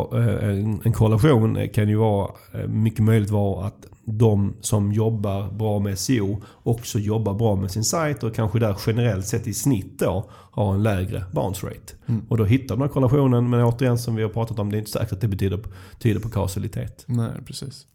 en, 0.50 0.82
en 0.84 0.94
korrelation 0.94 1.70
kan 1.74 1.90
ju 1.90 1.96
vara, 1.96 2.32
eh, 2.54 2.68
mycket 2.68 3.04
möjligt 3.04 3.30
vara 3.30 3.68
att 3.68 3.86
de 4.06 4.54
som 4.62 4.92
jobbar 4.92 5.52
bra 5.52 5.80
med 5.80 6.00
SEO 6.00 6.42
också 6.64 7.00
jobbar 7.00 7.34
bra 7.34 7.56
med 7.56 7.72
sin 7.72 7.84
sajt 7.84 8.24
och 8.24 8.36
kanske 8.36 8.60
där 8.60 8.76
generellt 8.88 9.28
sett 9.28 9.48
i 9.48 9.54
snitt 9.54 10.00
då 10.00 10.30
har 10.32 10.74
en 10.74 10.84
lägre 10.84 11.24
bounce 11.32 11.68
rate. 11.68 11.94
Mm. 12.08 12.26
Och 12.30 12.38
då 12.38 12.46
hittar 12.46 12.76
man 12.76 12.90
korrelationen 12.90 13.50
men 13.50 13.64
återigen 13.64 13.98
som 13.98 14.16
vi 14.16 14.24
har 14.24 14.30
pratat 14.30 14.60
om 14.60 14.72
det 14.72 14.78
är 14.78 14.80
inte 14.80 14.92
säkert 14.92 15.12
att 15.12 15.23
det 15.24 15.28
betyder, 15.28 15.60
tyder 16.00 16.20
på 16.20 16.30
kausalitet. 16.30 17.04
Nej, 17.08 17.32
precis. 17.46 17.86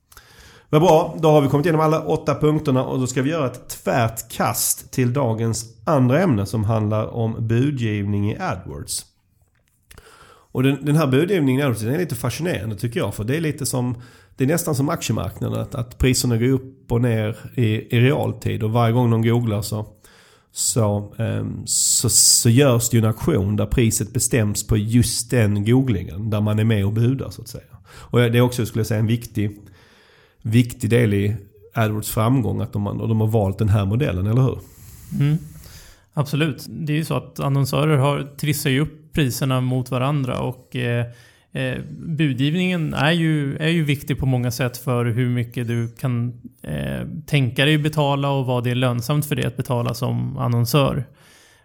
Vad 0.70 0.80
bra, 0.80 1.16
då 1.22 1.30
har 1.30 1.40
vi 1.40 1.48
kommit 1.48 1.66
igenom 1.66 1.80
alla 1.80 2.02
åtta 2.02 2.34
punkterna 2.34 2.84
och 2.84 3.00
då 3.00 3.06
ska 3.06 3.22
vi 3.22 3.30
göra 3.30 3.46
ett 3.46 3.68
tvärt 3.68 4.30
kast 4.30 4.92
till 4.92 5.12
dagens 5.12 5.66
andra 5.84 6.20
ämne 6.22 6.46
som 6.46 6.64
handlar 6.64 7.06
om 7.06 7.36
budgivning 7.38 8.30
i 8.30 8.36
AdWords. 8.38 9.04
Och 10.52 10.62
den, 10.62 10.84
den 10.84 10.96
här 10.96 11.06
budgivningen 11.06 11.60
i 11.60 11.64
AdWords 11.64 11.82
är 11.82 11.98
lite 11.98 12.14
fascinerande 12.14 12.76
tycker 12.76 13.00
jag 13.00 13.14
för 13.14 13.24
det 13.24 13.36
är 13.36 13.40
lite 13.40 13.66
som 13.66 14.02
det 14.36 14.44
är 14.44 14.48
nästan 14.48 14.74
som 14.74 14.88
aktiemarknaden, 14.88 15.60
att, 15.60 15.74
att 15.74 15.98
priserna 15.98 16.36
går 16.36 16.48
upp 16.48 16.92
och 16.92 17.00
ner 17.00 17.36
i, 17.54 17.96
i 17.96 18.00
realtid. 18.00 18.62
Och 18.62 18.70
varje 18.70 18.92
gång 18.92 19.10
de 19.10 19.22
googlar 19.22 19.62
så, 19.62 19.86
så, 20.58 21.14
ehm, 21.18 21.62
så, 21.66 22.08
så 22.08 22.50
görs 22.50 22.88
det 22.88 22.96
ju 22.96 22.98
en 22.98 23.08
auktion 23.08 23.56
där 23.56 23.66
priset 23.66 24.12
bestäms 24.12 24.66
på 24.66 24.76
just 24.76 25.30
den 25.30 25.64
googlingen. 25.64 26.30
Där 26.30 26.40
man 26.40 26.58
är 26.58 26.64
med 26.64 26.86
och 26.86 26.92
budar 26.92 27.30
så 27.30 27.42
att 27.42 27.48
säga. 27.48 27.78
Och 27.88 28.18
det 28.18 28.38
är 28.38 28.40
också, 28.40 28.66
skulle 28.66 28.80
jag 28.80 28.86
säga, 28.86 29.00
en 29.00 29.06
viktig, 29.06 29.58
viktig 30.42 30.90
del 30.90 31.14
i 31.14 31.36
AdWords 31.74 32.10
framgång. 32.10 32.60
Att 32.60 32.72
de, 32.72 32.84
de 32.98 33.20
har 33.20 33.28
valt 33.28 33.58
den 33.58 33.68
här 33.68 33.84
modellen, 33.84 34.26
eller 34.26 34.42
hur? 34.42 34.58
Mm. 35.20 35.38
Absolut. 36.14 36.66
Det 36.68 36.92
är 36.92 36.96
ju 36.96 37.04
så 37.04 37.14
att 37.14 37.40
annonsörer 37.40 37.96
har 37.96 38.28
ju 38.68 38.80
upp 38.80 39.12
priserna 39.12 39.60
mot 39.60 39.90
varandra. 39.90 40.40
och 40.40 40.76
eh, 40.76 41.06
Eh, 41.52 41.78
budgivningen 41.98 42.94
är 42.94 43.12
ju, 43.12 43.56
är 43.56 43.68
ju 43.68 43.84
viktig 43.84 44.18
på 44.18 44.26
många 44.26 44.50
sätt 44.50 44.76
för 44.76 45.04
hur 45.04 45.28
mycket 45.28 45.68
du 45.68 45.88
kan 45.88 46.40
eh, 46.62 47.06
tänka 47.26 47.64
dig 47.64 47.78
betala 47.78 48.30
och 48.30 48.46
vad 48.46 48.64
det 48.64 48.70
är 48.70 48.74
lönsamt 48.74 49.26
för 49.26 49.36
dig 49.36 49.44
att 49.44 49.56
betala 49.56 49.94
som 49.94 50.38
annonsör. 50.38 51.04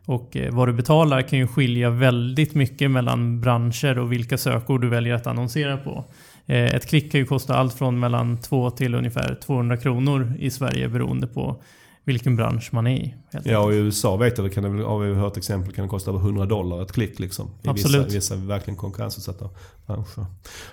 Och 0.06 0.38
eh, 0.38 0.54
vad 0.54 0.67
du 0.67 0.74
betalar 0.74 1.22
kan 1.22 1.39
ju 1.39 1.48
skilja 1.48 1.89
väldigt 1.89 2.56
mycket 2.56 2.91
mellan 2.91 3.41
branscher 3.41 4.00
och 4.00 4.12
vilka 4.12 4.38
sökord 4.38 4.82
du 4.82 4.89
väljer 4.89 5.13
att 5.13 5.28
annonsera 5.28 5.78
på. 5.78 6.06
Eh, 6.46 6.76
ett 6.76 6.89
klick 6.89 7.12
kan 7.12 7.19
ju 7.19 7.26
kosta 7.26 7.56
allt 7.56 7.74
från 7.74 8.00
mellan 8.00 8.41
2 8.41 8.69
till 8.69 8.96
ungefär 8.96 9.36
200 9.36 9.78
kronor 9.78 10.34
i 10.39 10.50
Sverige 10.50 10.89
beroende 10.89 11.28
på 11.28 11.62
vilken 12.03 12.35
bransch 12.35 12.69
man 12.71 12.87
är 12.87 12.97
i. 12.97 13.15
Ja, 13.43 13.59
och 13.59 13.73
i 13.73 13.77
USA 13.77 14.15
vet 14.15 14.37
jag, 14.37 14.47
det 14.47 14.53
kan 14.53 14.77
det, 14.77 14.83
har 14.83 14.99
vi 14.99 15.13
hört 15.13 15.37
exempel, 15.37 15.73
kan 15.73 15.83
det 15.83 15.89
kosta 15.89 16.11
över 16.11 16.19
100 16.19 16.45
dollar 16.45 16.81
ett 16.81 16.91
klick. 16.91 17.19
Liksom, 17.19 17.51
I 17.63 17.67
Absolut. 17.67 18.05
Vissa, 18.07 18.15
vissa 18.15 18.35
verkligen 18.35 18.77
konkurrensutsatta 18.77 19.49
branscher. 19.85 20.25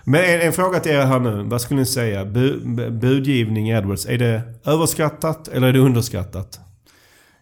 Men 0.05 0.25
en, 0.25 0.41
en, 0.41 0.53
fråga 0.53 0.81
till 0.81 0.93
er 0.93 1.05
här 1.05 1.21
nu. 1.21 1.43
Vad 1.43 1.61
skulle 1.61 1.81
ni 1.81 1.87
säga? 1.87 2.25
Bu, 2.25 2.61
budgivning 2.91 3.71
i 3.71 3.75
AdWords, 3.75 4.07
är 4.07 4.19
det 4.19 4.43
överskattat 4.65 5.49
eller 5.49 5.69
är 5.69 5.73
det 5.73 5.79
underskattat? 5.79 6.61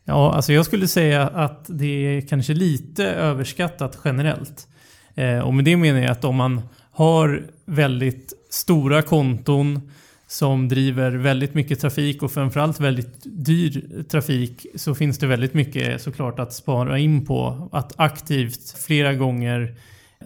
Ja, 0.05 0.35
alltså 0.35 0.53
jag 0.53 0.65
skulle 0.65 0.89
säga 0.89 1.29
att 1.29 1.65
det 1.67 2.17
är 2.17 2.21
kanske 2.21 2.55
lite 2.55 3.05
överskattat 3.05 3.99
generellt. 4.05 4.67
Eh, 5.15 5.39
och 5.39 5.55
med 5.55 5.65
det 5.65 5.77
menar 5.77 6.01
jag 6.01 6.11
att 6.11 6.25
om 6.25 6.37
man 6.37 6.61
har 6.91 7.47
väldigt 7.65 8.33
stora 8.51 9.03
konton 9.03 9.91
som 10.31 10.69
driver 10.69 11.11
väldigt 11.11 11.55
mycket 11.55 11.81
trafik 11.81 12.23
och 12.23 12.33
framförallt 12.33 12.81
väldigt 12.81 13.23
dyr 13.25 14.03
trafik 14.09 14.67
så 14.75 14.95
finns 14.95 15.19
det 15.19 15.27
väldigt 15.27 15.55
mycket 15.55 16.03
såklart 16.03 16.39
att 16.39 16.53
spara 16.53 16.99
in 16.99 17.27
på. 17.27 17.69
Att 17.73 17.93
aktivt 17.97 18.79
flera 18.87 19.15
gånger 19.15 19.75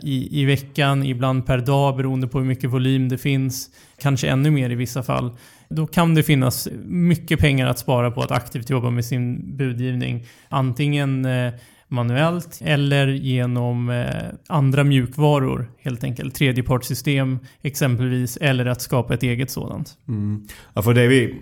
i, 0.03 0.41
i 0.43 0.45
veckan, 0.45 1.03
ibland 1.03 1.47
per 1.47 1.59
dag 1.59 1.97
beroende 1.97 2.27
på 2.27 2.38
hur 2.38 2.47
mycket 2.47 2.71
volym 2.71 3.09
det 3.09 3.19
finns, 3.19 3.71
kanske 3.99 4.29
ännu 4.29 4.51
mer 4.51 4.71
i 4.71 4.75
vissa 4.75 5.03
fall. 5.03 5.31
Då 5.69 5.87
kan 5.87 6.15
det 6.15 6.23
finnas 6.23 6.69
mycket 6.85 7.41
pengar 7.41 7.67
att 7.67 7.79
spara 7.79 8.11
på 8.11 8.23
att 8.23 8.31
aktivt 8.31 8.71
jobba 8.71 8.91
med 8.91 9.05
sin 9.05 9.57
budgivning. 9.57 10.27
Antingen 10.49 11.25
eh, 11.25 11.53
manuellt 11.93 12.59
eller 12.61 13.07
genom 13.07 13.91
eh, 13.91 14.07
andra 14.47 14.85
mjukvaror 14.85 15.71
helt 15.79 16.05
enkelt. 16.05 16.35
Tredjepartssystem 16.35 17.39
exempelvis 17.63 18.37
eller 18.37 18.67
att 18.67 18.83
skapa 18.83 19.15
ett 19.15 19.23
eget 19.23 19.51
sådant. 19.51 19.97
Mm. 20.09 20.47
Ja, 20.75 20.83
för 20.83 20.95
det 20.95 21.07
vi, 21.07 21.35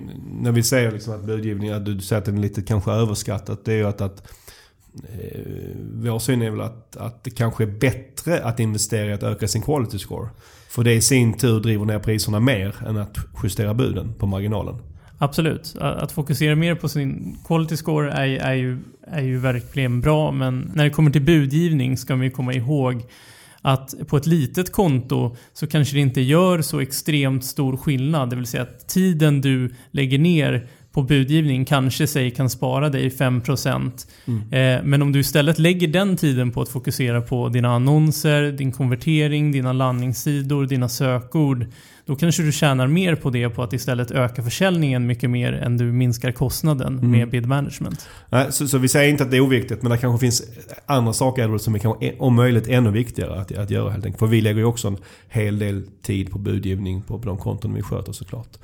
när 0.43 0.53
vi 0.53 0.63
säger 0.63 0.93
liksom 0.93 1.15
att 1.15 1.25
budgivning, 1.25 1.71
att 1.71 1.85
du 1.85 2.01
säger 2.01 2.21
att 2.21 2.27
den 2.27 2.39
är 2.39 2.43
lite 2.43 2.63
kanske 2.63 2.91
överskattat. 2.91 3.65
Det 3.65 3.73
är 3.73 3.77
ju 3.77 3.87
att, 3.87 4.01
att 4.01 4.33
eh, 4.95 5.41
vår 5.93 6.19
syn 6.19 6.43
är 6.43 6.51
väl 6.51 6.61
att, 6.61 6.97
att 6.97 7.25
det 7.25 7.31
kanske 7.31 7.65
är 7.65 7.79
bättre 7.79 8.45
att 8.45 8.61
investera 8.61 9.07
i 9.07 9.13
att 9.13 9.23
öka 9.23 9.49
sin 9.49 9.63
quality 9.63 9.99
score. 9.99 10.29
För 10.69 10.85
det 10.85 10.95
i 10.95 11.01
sin 11.01 11.39
tur 11.39 11.61
driver 11.61 11.85
ner 11.85 11.99
priserna 11.99 12.41
mer 12.41 12.77
än 12.87 12.97
att 12.97 13.17
justera 13.43 13.75
buden 13.75 14.15
på 14.15 14.27
marginalen. 14.27 14.75
Absolut. 15.23 15.77
Att 15.81 16.13
fokusera 16.13 16.57
mer 16.57 16.75
på 16.75 16.89
sin 16.89 17.39
quality 17.47 17.77
score 17.77 18.13
är, 18.13 18.27
är, 18.27 18.55
ju, 18.55 18.79
är 19.07 19.23
ju 19.23 19.39
verkligen 19.39 20.01
bra. 20.01 20.33
Men 20.33 20.71
när 20.75 20.85
det 20.85 20.91
kommer 20.91 21.11
till 21.11 21.23
budgivning 21.23 21.97
ska 21.97 22.17
man 22.17 22.25
ju 22.25 22.31
komma 22.31 22.55
ihåg 22.55 23.03
att 23.63 23.95
på 24.07 24.17
ett 24.17 24.27
litet 24.27 24.73
konto 24.73 25.37
så 25.53 25.67
kanske 25.67 25.97
det 25.97 26.01
inte 26.01 26.21
gör 26.21 26.63
så 26.63 26.81
extremt 26.81 27.45
stor 27.45 27.77
skillnad. 27.77 28.31
Det 28.31 28.37
vill 28.37 28.47
säga 28.47 28.63
att 28.63 28.89
tiden 28.89 29.41
du 29.41 29.75
lägger 29.91 30.19
ner 30.19 30.69
på 30.93 31.03
budgivning 31.03 31.65
kanske 31.65 32.07
säg 32.07 32.31
kan 32.31 32.51
spara 32.51 32.89
dig 32.89 33.09
5%. 33.09 34.07
Mm. 34.25 34.41
Eh, 34.41 34.85
men 34.85 35.03
om 35.03 35.13
du 35.13 35.21
istället 35.21 35.59
lägger 35.59 35.89
den 35.89 36.17
tiden 36.17 36.51
på 36.51 36.63
att 36.63 36.69
fokusera 36.69 37.21
på 37.21 37.49
dina 37.49 37.75
annonser, 37.75 38.53
din 38.53 38.73
konvertering, 38.73 39.53
dina 39.53 39.73
landningssidor, 39.73 40.67
dina 40.67 40.89
sökord. 40.89 41.67
Då 42.11 42.17
kanske 42.17 42.43
du 42.43 42.53
tjänar 42.53 42.87
mer 42.87 43.15
på 43.15 43.31
det 43.31 43.51
på 43.51 43.63
att 43.63 43.73
istället 43.73 44.11
öka 44.11 44.43
försäljningen 44.43 45.07
mycket 45.07 45.31
mer 45.31 45.53
än 45.53 45.77
du 45.77 45.85
minskar 45.85 46.33
kostnaden 46.33 46.99
mm. 46.99 47.11
med 47.11 47.31
bid 47.31 47.47
management. 47.47 48.09
Nej, 48.29 48.53
så, 48.53 48.69
så, 48.69 48.79
vi 48.79 48.89
säger 48.89 49.11
inte 49.11 49.25
att 49.25 49.31
det 49.31 49.37
är 49.37 49.41
oviktigt 49.41 49.83
men 49.83 49.93
det 49.93 49.99
kanske 49.99 50.21
finns 50.21 50.43
andra 50.87 51.13
saker 51.13 51.59
som 51.59 51.75
är 51.75 51.79
kanske 51.79 52.15
om 52.19 52.35
möjligt 52.35 52.69
ännu 52.69 52.91
viktigare 52.91 53.41
att, 53.41 53.53
att 53.53 53.71
göra 53.71 53.91
helt 53.91 54.05
enkelt. 54.05 54.19
För 54.19 54.27
vi 54.27 54.41
lägger 54.41 54.59
ju 54.59 54.65
också 54.65 54.89
en 54.89 54.97
hel 55.29 55.59
del 55.59 55.83
tid 56.03 56.31
på 56.31 56.39
budgivning 56.39 57.03
på, 57.03 57.19
på 57.19 57.29
de 57.29 57.39
konton 57.39 57.75
vi 57.75 57.83
sköter 57.83 58.13
såklart. 58.13 58.59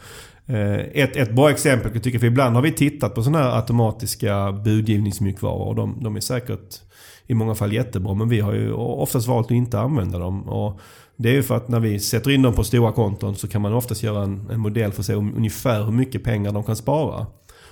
Eh, 0.46 0.74
ett, 0.74 1.16
ett 1.16 1.32
bra 1.32 1.50
exempel, 1.50 1.90
jag 1.94 2.02
tycker, 2.02 2.18
för 2.18 2.26
ibland 2.26 2.54
har 2.54 2.62
vi 2.62 2.72
tittat 2.72 3.14
på 3.14 3.22
sådana 3.22 3.44
här 3.44 3.56
automatiska 3.56 4.52
budgivningsmjukvaror. 4.52 5.74
De, 5.74 6.02
de 6.02 6.16
är 6.16 6.20
säkert 6.20 6.80
i 7.26 7.34
många 7.34 7.54
fall 7.54 7.72
jättebra, 7.72 8.14
men 8.14 8.28
vi 8.28 8.40
har 8.40 8.52
ju 8.52 8.72
oftast 8.72 9.28
valt 9.28 9.46
att 9.46 9.50
inte 9.50 9.80
använda 9.80 10.18
dem. 10.18 10.48
Och 10.48 10.80
det 11.16 11.28
är 11.28 11.32
ju 11.32 11.42
för 11.42 11.56
att 11.56 11.68
när 11.68 11.80
vi 11.80 12.00
sätter 12.00 12.30
in 12.30 12.42
dem 12.42 12.54
på 12.54 12.64
stora 12.64 12.92
konton 12.92 13.36
så 13.36 13.48
kan 13.48 13.62
man 13.62 13.72
oftast 13.72 14.02
göra 14.02 14.22
en, 14.22 14.50
en 14.50 14.60
modell 14.60 14.92
för 14.92 15.00
att 15.00 15.06
se 15.06 15.14
ungefär 15.14 15.84
hur 15.84 15.92
mycket 15.92 16.24
pengar 16.24 16.52
de 16.52 16.64
kan 16.64 16.76
spara. 16.76 17.26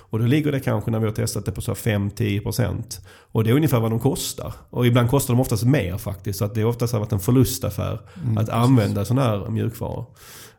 Och 0.09 0.19
då 0.19 0.25
ligger 0.25 0.51
det 0.51 0.59
kanske 0.59 0.91
när 0.91 0.99
vi 0.99 1.05
har 1.05 1.13
testat 1.13 1.45
det 1.45 1.51
på 1.51 1.61
så 1.61 1.73
5-10%. 1.73 2.99
Och 3.07 3.43
det 3.43 3.49
är 3.49 3.53
ungefär 3.55 3.79
vad 3.79 3.91
de 3.91 3.99
kostar. 3.99 4.53
Och 4.69 4.87
ibland 4.87 5.09
kostar 5.09 5.33
de 5.33 5.41
oftast 5.41 5.63
mer 5.63 5.97
faktiskt. 5.97 6.39
Så 6.39 6.45
att 6.45 6.55
det 6.55 6.61
har 6.61 6.69
oftast 6.69 6.93
varit 6.93 7.11
en 7.11 7.19
förlustaffär 7.19 7.99
mm, 8.23 8.37
att 8.37 8.45
precis. 8.45 8.53
använda 8.53 9.05
sådana 9.05 9.29
här 9.29 9.49
mjukvaror. 9.49 10.05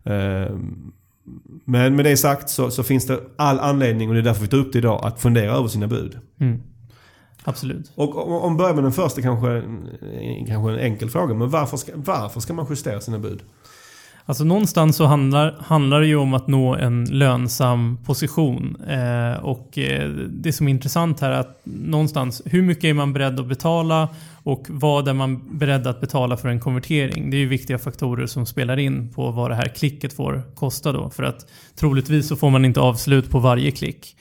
Ehm, 0.05 0.93
men 1.65 1.97
med 1.97 2.05
det 2.05 2.17
sagt 2.17 2.49
så, 2.49 2.71
så, 2.71 2.83
finns 2.83 3.07
det 3.07 3.21
all 3.37 3.59
anledning, 3.59 4.09
och 4.09 4.15
det 4.15 4.21
är 4.21 4.25
därför 4.25 4.43
vi 4.43 4.49
tar 4.49 4.59
upp 4.59 4.73
det 4.73 4.79
idag, 4.79 5.01
att 5.05 5.21
fundera 5.21 5.53
över 5.53 5.69
sina 5.69 5.87
bud. 5.87 6.19
Mm. 6.41 6.63
Absolut. 7.49 7.93
Och 7.95 8.45
om 8.45 8.57
börjar 8.57 8.75
med 8.75 8.85
den 8.85 8.93
första 8.93 9.23
kanske, 9.23 9.63
kanske 10.49 10.73
en 10.73 10.79
enkel 10.79 11.11
fråga. 11.11 11.35
Men 11.35 11.51
varför 11.51 11.77
ska, 11.77 11.93
varför 11.95 12.41
ska 12.41 12.53
man 12.53 12.67
justera 12.71 13.01
sina 13.01 13.19
bud? 13.19 13.43
Alltså 14.29 14.45
någonstans 14.45 14.97
så 14.97 15.05
handlar, 15.05 15.57
handlar 15.61 16.01
det 16.01 16.07
ju 16.07 16.17
om 16.17 16.35
att 16.35 16.47
nå 16.47 16.75
en 16.75 17.05
lönsam 17.05 17.99
position. 18.07 18.77
Eh, 18.89 19.45
och 19.45 19.79
eh, 19.79 20.09
det 20.29 20.53
som 20.53 20.69
är 20.69 20.71
intressant 20.71 21.21
här 21.21 21.31
är 21.31 21.41
att 21.41 21.61
någonstans, 21.65 22.43
hur 22.45 22.63
mycket 22.63 22.85
är 22.85 22.95
man 22.95 23.13
beredd 23.13 23.41
att 23.41 23.47
betala 23.47 24.09
och 24.43 24.67
vad 24.69 25.09
är 25.09 25.13
man 25.13 25.59
beredd 25.59 25.87
att 25.87 26.01
betala 26.01 26.37
för 26.37 26.49
en 26.49 26.61
konvertering? 26.61 27.31
Det 27.31 27.37
är 27.37 27.39
ju 27.39 27.49
viktiga 27.49 27.79
faktorer 27.79 28.27
som 28.27 28.47
spelar 28.47 28.77
in 28.77 29.13
på 29.13 29.31
vad 29.31 29.51
det 29.51 29.55
här 29.55 29.69
klicket 29.69 30.13
får 30.13 30.43
kosta 30.55 30.93
då. 30.93 31.11
För 31.11 31.23
att 31.23 31.47
troligtvis 31.75 32.29
så 32.29 32.37
får 32.37 32.51
man 32.51 32.65
inte 32.65 32.81
avslut 32.81 33.31
på 33.31 33.39
varje 33.39 33.71
klick. 33.71 34.17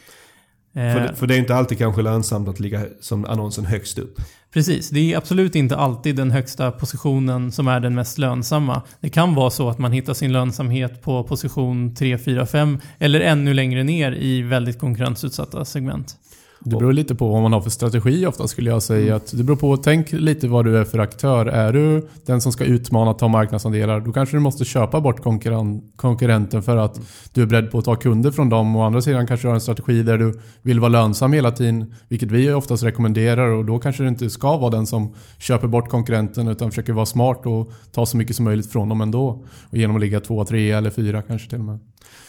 För 0.76 1.00
det, 1.00 1.16
för 1.16 1.28
det 1.28 1.36
är 1.36 1.40
inte 1.40 1.56
alltid 1.56 1.78
kanske 1.78 2.02
lönsamt 2.02 2.48
att 2.48 2.60
ligga 2.60 2.82
som 3.00 3.26
annonsen 3.26 3.66
högst 3.66 3.98
upp. 3.98 4.22
Precis, 4.54 4.90
det 4.90 5.14
är 5.14 5.18
absolut 5.18 5.56
inte 5.56 5.76
alltid 5.76 6.16
den 6.16 6.32
högsta 6.32 6.72
positionen 6.72 7.52
som 7.52 7.68
är 7.68 7.80
den 7.80 7.96
mest 7.96 8.18
lönsamma. 8.18 8.82
Det 9.00 9.10
kan 9.10 9.36
vara 9.36 9.50
så 9.50 9.70
att 9.70 9.80
man 9.80 9.92
hittar 9.92 10.14
sin 10.14 10.34
lönsamhet 10.34 11.02
på 11.02 11.24
position 11.24 11.96
3, 11.96 12.18
4, 12.18 12.46
5 12.46 12.80
eller 13.00 13.20
ännu 13.20 13.54
längre 13.54 13.84
ner 13.84 14.12
i 14.12 14.42
väldigt 14.42 14.80
konkurrensutsatta 14.80 15.66
segment. 15.66 16.18
Det 16.60 16.76
beror 16.76 16.94
lite 16.94 17.16
på 17.16 17.30
vad 17.30 17.42
man 17.42 17.54
har 17.54 17.62
för 17.62 17.70
strategi 17.70 18.26
ofta 18.26 18.48
skulle 18.48 18.70
jag 18.70 18.84
säga. 18.84 19.06
Mm. 19.06 19.16
Att 19.16 19.38
det 19.38 19.44
beror 19.44 19.58
på, 19.58 19.78
tänk 19.78 20.12
lite 20.12 20.48
vad 20.48 20.66
du 20.66 20.78
är 20.78 20.84
för 20.84 21.00
aktör. 21.00 21.46
Är 21.46 21.74
du 21.74 22.08
den 22.26 22.42
som 22.42 22.52
ska 22.52 22.64
utmana 22.66 23.14
ta 23.14 23.28
marknadsandelar, 23.28 24.00
då 24.00 24.12
kanske 24.12 24.36
du 24.36 24.40
måste 24.40 24.66
köpa 24.66 25.02
bort 25.02 25.24
konkurren 25.24 25.82
konkurrenten 25.96 26.64
för 26.64 26.78
att 26.78 26.96
mm. 26.96 27.08
du 27.34 27.42
är 27.42 27.46
beredd 27.46 27.72
på 27.72 27.78
att 27.78 27.86
ta 27.86 27.96
kunder 27.96 28.32
från 28.32 28.50
dem. 28.50 28.76
Å 28.76 28.84
andra 28.84 29.02
sidan 29.02 29.28
kanske 29.28 29.48
du 29.48 29.50
har 29.50 29.56
en 29.56 29.62
strategi 29.62 30.04
där 30.04 30.18
du 30.18 30.40
vill 30.62 30.80
vara 30.80 30.90
lönsam 30.90 31.34
hela 31.34 31.52
tiden, 31.52 31.94
vilket 32.08 32.32
vi 32.32 32.52
oftast 32.52 32.84
rekommenderar. 32.84 33.48
Och 33.48 33.66
då 33.66 33.80
kanske 33.80 34.04
du 34.04 34.10
inte 34.10 34.30
ska 34.30 34.58
vara 34.58 34.72
den 34.72 34.88
som 34.88 35.14
köper 35.40 35.68
bort 35.68 35.90
konkurrenten 35.90 36.48
utan 36.48 36.72
försöker 36.72 36.94
vara 36.94 37.06
smart 37.06 37.46
och 37.46 37.72
ta 37.92 38.06
så 38.06 38.18
mycket 38.18 38.36
som 38.36 38.46
möjligt 38.46 38.72
från 38.72 38.90
dem 38.90 39.02
ändå. 39.02 39.46
Och 39.70 39.78
genom 39.78 39.96
att 39.96 40.02
ligga 40.02 40.20
två, 40.20 40.46
tre 40.46 40.72
eller 40.72 40.90
fyra 40.90 41.22
kanske 41.22 41.50
till 41.50 41.60
och 41.60 41.66
med. 41.66 41.80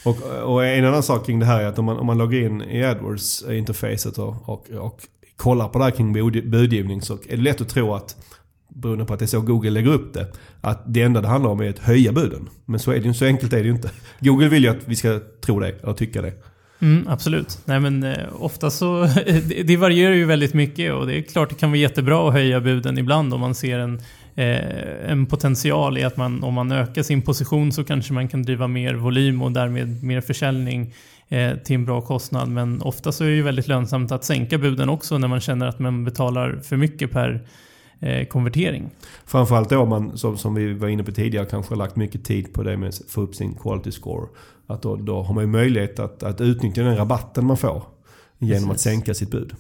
Och, 0.07 0.23
och, 0.55 0.67
en 0.67 0.85
annan 0.85 1.03
sak 1.03 1.27
kring 1.27 1.39
det 1.39 1.47
här 1.47 1.61
är 1.61 1.67
att 1.67 1.79
om 1.79 1.85
man, 1.85 1.97
om 1.97 2.07
man 2.07 2.19
loggar 2.19 2.41
in 2.41 2.63
i 2.63 2.83
AdWords-interfacet 2.83 4.19
och, 4.19 4.49
och, 4.49 4.71
och 4.71 5.01
kollar 5.37 5.69
på 5.69 5.79
det 5.79 5.85
här 5.85 5.91
kring 5.91 6.13
budgivning 6.51 7.03
så 7.03 7.13
är 7.13 7.37
det 7.37 7.43
lätt 7.43 7.61
att 7.61 7.69
tro 7.69 7.95
att 7.95 8.17
beroende 8.69 9.05
på 9.05 9.13
att 9.13 9.19
det 9.19 9.25
är 9.25 9.27
så 9.27 9.41
Google 9.41 9.71
lägger 9.71 9.93
upp 9.93 10.15
det. 10.15 10.27
Att 10.61 10.83
det 10.87 11.03
enda 11.03 11.21
det 11.21 11.29
handlar 11.29 11.51
om 11.51 11.61
är 11.61 11.71
att 11.71 11.79
höja 11.79 12.13
buden. 12.13 12.49
Men 12.65 12.81
så, 12.81 12.91
är 12.91 13.01
det, 13.01 13.15
så 13.15 13.25
enkelt 13.25 13.53
är 13.53 13.57
det 13.57 13.65
ju 13.65 13.71
inte. 13.71 13.91
Google 14.21 14.49
vill 14.49 14.65
ju 14.65 14.71
att 14.71 14.89
vi 14.89 14.97
ska 14.97 15.21
tro 15.41 15.61
det, 15.61 15.69
eller 15.83 15.93
tycka 15.93 16.23
det. 16.23 16.33
Mm, 16.81 17.09
absolut. 17.09 17.59
Nej 17.65 17.81
men 17.81 18.03
eh, 18.03 18.17
ofta 18.33 18.71
så, 18.71 19.03
det, 19.27 19.63
det 19.63 19.77
varierar 19.77 20.15
ju 20.15 20.25
väldigt 20.25 20.55
mycket 20.55 20.93
och 20.93 21.07
det 21.07 21.19
är 21.19 21.23
klart 21.23 21.49
det 21.49 21.55
kan 21.55 21.71
vara 21.71 21.79
jättebra 21.79 22.29
att 22.29 22.35
höja 22.35 22.61
buden 22.61 22.99
ibland 22.99 23.35
om 23.35 23.41
man 23.41 23.55
ser 23.55 23.79
en 23.79 24.01
eh, 24.37 25.11
en 25.11 25.27
potential 25.27 25.99
i 25.99 26.05
att 26.05 26.17
man, 26.17 26.43
om 26.43 26.55
man 26.55 26.73
ökar 26.73 27.03
sin 27.03 27.23
position 27.23 27.73
så 27.73 27.85
kanske 27.85 28.13
man 28.13 28.29
kan 28.29 28.43
driva 28.43 28.69
mer 28.69 28.95
volym 28.95 29.43
och 29.43 29.53
därmed 29.53 30.05
mer 30.05 30.21
försäljning 30.21 30.95
eh, 31.29 31.57
till 31.57 31.75
en 31.75 31.85
bra 31.85 32.01
kostnad. 32.01 32.49
Men 32.49 32.83
ofta 32.83 33.13
så 33.13 33.25
är 33.25 33.29
det 33.29 33.43
väldigt 33.43 33.69
lönsamt 33.69 34.13
att 34.13 34.25
sänka 34.25 34.59
buden 34.59 34.89
också 34.89 35.19
när 35.19 35.29
man 35.29 35.41
känner 35.41 35.67
att 35.67 35.79
man 35.79 36.05
betalar 36.05 36.61
för 36.63 36.77
mycket 36.77 37.11
per 37.11 37.47
eh, 38.01 38.27
konvertering. 38.27 38.91
Framförallt 39.27 39.71
då 39.71 39.87
man, 39.87 40.19
som, 40.19 40.39
som 40.39 40.55
vi 40.55 40.73
var 40.73 40.89
inne 40.89 41.05
på 41.05 41.13
tidigare, 41.13 41.47
kanske 41.47 41.73
har 41.73 41.79
lagt 41.79 41.97
mycket 41.97 42.25
tid 42.25 42.53
på 42.53 42.63
det 42.63 42.77
med 42.77 42.89
att 42.89 43.03
få 43.09 43.21
upp 43.21 43.35
sin 43.35 43.55
quality 43.55 43.93
score. 43.93 44.27
Att 44.67 44.83
då, 44.83 44.97
då 44.97 45.23
har 45.23 45.35
man 45.35 45.45
ju 45.45 45.49
möjlighet 45.49 45.99
att, 45.99 46.23
att 46.23 46.41
utnyttja 46.41 46.83
den 46.83 46.97
rabatten 46.97 47.47
man 47.47 47.57
får 47.57 47.83
genom 48.39 48.69
Precis. 48.69 48.71
att 48.71 48.81
sänka 48.81 49.15
sitt 49.15 49.31
bud. 49.31 49.53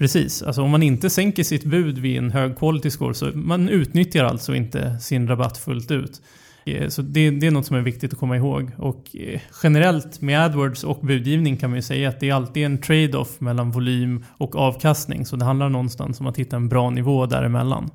Precis, 0.00 0.42
alltså 0.42 0.62
om 0.62 0.70
man 0.70 0.82
inte 0.82 1.10
sänker 1.10 1.44
sitt 1.44 1.64
bud 1.64 1.98
vid 1.98 2.18
en 2.18 2.30
hög 2.30 2.58
quality 2.58 2.90
score 2.90 3.14
så 3.14 3.30
man 3.34 3.68
utnyttjar 3.68 4.24
alltså 4.24 4.54
inte 4.54 4.98
sin 5.00 5.28
rabatt 5.28 5.58
fullt 5.58 5.90
ut. 5.90 6.20
Eh, 6.66 6.88
så 6.88 7.02
det, 7.02 7.30
det 7.30 7.46
är 7.46 7.50
något 7.50 7.66
som 7.66 7.76
är 7.76 7.80
viktigt 7.80 8.12
att 8.12 8.18
komma 8.18 8.36
ihåg. 8.36 8.70
Och 8.78 9.16
eh, 9.16 9.40
generellt 9.62 10.20
med 10.20 10.44
AdWords 10.44 10.84
och 10.84 10.98
budgivning 11.02 11.56
kan 11.56 11.70
man 11.70 11.76
ju 11.76 11.82
säga 11.82 12.08
att 12.08 12.20
det 12.20 12.28
är 12.28 12.34
alltid 12.34 12.64
en 12.64 12.78
trade-off 12.78 13.40
mellan 13.40 13.70
volym 13.70 14.24
och 14.38 14.56
avkastning. 14.56 15.26
Så 15.26 15.36
det 15.36 15.44
handlar 15.44 15.68
någonstans 15.68 16.20
om 16.20 16.26
att 16.26 16.36
hitta 16.36 16.56
en 16.56 16.68
bra 16.68 16.90
nivå 16.90 17.26
däremellan. 17.26 17.90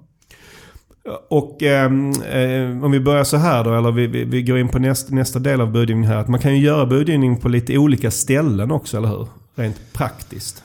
Och 1.30 1.64
ehm, 1.64 2.12
eh, 2.12 2.86
om 2.86 2.92
vi 2.92 3.00
börjar 3.00 3.24
så 3.24 3.38
här 3.38 3.64
då, 3.64 3.78
eller 3.78 3.92
vi, 3.92 4.08
vi, 4.08 4.24
vi 4.24 4.44
går 4.44 4.58
in 4.58 4.70
på 4.70 4.80
näst, 4.80 5.12
nästa 5.12 5.40
del 5.40 5.62
av 5.62 5.72
budgivning 5.72 6.08
här. 6.08 6.18
Att 6.18 6.28
man 6.28 6.40
kan 6.40 6.56
ju 6.56 6.66
göra 6.66 6.86
budgivning 6.86 7.38
på 7.38 7.50
lite 7.50 7.78
olika 7.78 8.12
ställen 8.12 8.72
också, 8.72 8.98
eller 8.98 9.10
hur? 9.10 9.28
Rent 9.56 9.94
praktiskt. 9.94 10.64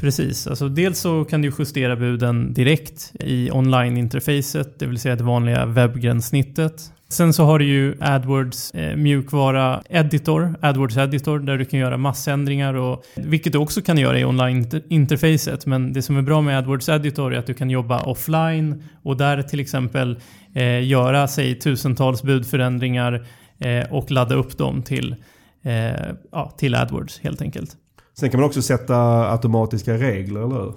Precis, 0.00 0.46
alltså 0.46 0.68
dels 0.68 0.98
så 0.98 1.24
kan 1.24 1.42
du 1.42 1.52
justera 1.58 1.96
buden 1.96 2.54
direkt 2.54 3.12
i 3.20 3.50
online-interfacet, 3.50 4.78
det 4.78 4.86
vill 4.86 4.98
säga 4.98 5.16
det 5.16 5.24
vanliga 5.24 5.66
webbgränssnittet. 5.66 6.90
Sen 7.08 7.32
så 7.32 7.44
har 7.44 7.58
du 7.58 7.64
ju 7.64 7.94
AdWords 8.00 8.70
eh, 8.70 8.96
mjukvara 8.96 9.82
editor, 9.88 10.54
AdWords 10.60 10.96
editor, 10.96 11.38
där 11.38 11.58
du 11.58 11.64
kan 11.64 11.80
göra 11.80 11.96
massändringar 11.96 12.74
och 12.74 13.04
vilket 13.16 13.52
du 13.52 13.58
också 13.58 13.82
kan 13.82 13.98
göra 13.98 14.18
i 14.18 14.24
online-interfacet. 14.24 15.66
Men 15.66 15.92
det 15.92 16.02
som 16.02 16.16
är 16.16 16.22
bra 16.22 16.40
med 16.40 16.58
AdWords 16.58 16.88
editor 16.88 17.34
är 17.34 17.38
att 17.38 17.46
du 17.46 17.54
kan 17.54 17.70
jobba 17.70 18.02
offline 18.02 18.84
och 19.02 19.16
där 19.16 19.42
till 19.42 19.60
exempel 19.60 20.20
eh, 20.54 20.86
göra, 20.86 21.28
säg 21.28 21.58
tusentals 21.58 22.22
budförändringar 22.22 23.26
eh, 23.58 23.92
och 23.92 24.10
ladda 24.10 24.34
upp 24.34 24.58
dem 24.58 24.82
till, 24.82 25.16
eh, 25.62 25.92
ja, 26.32 26.54
till 26.58 26.74
AdWords 26.74 27.20
helt 27.20 27.42
enkelt. 27.42 27.76
Sen 28.14 28.30
kan 28.30 28.40
man 28.40 28.46
också 28.46 28.62
sätta 28.62 28.96
automatiska 29.32 29.94
regler, 29.94 30.40
eller 30.40 30.54
hur? 30.56 30.74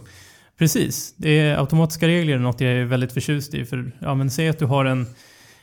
Precis. 0.60 1.14
Det 1.18 1.40
är 1.40 1.58
automatiska 1.60 2.08
regler 2.08 2.34
är 2.36 2.40
något 2.40 2.62
jag 2.62 2.72
är 2.72 2.86
väldigt 2.86 3.12
förtjust 3.12 3.54
i. 3.54 3.66
För, 3.66 3.92
ja, 4.00 4.16
men 4.16 4.30
säg 4.32 4.50
att 4.50 4.60
du 4.60 4.66
har 4.66 4.86
en... 4.86 5.06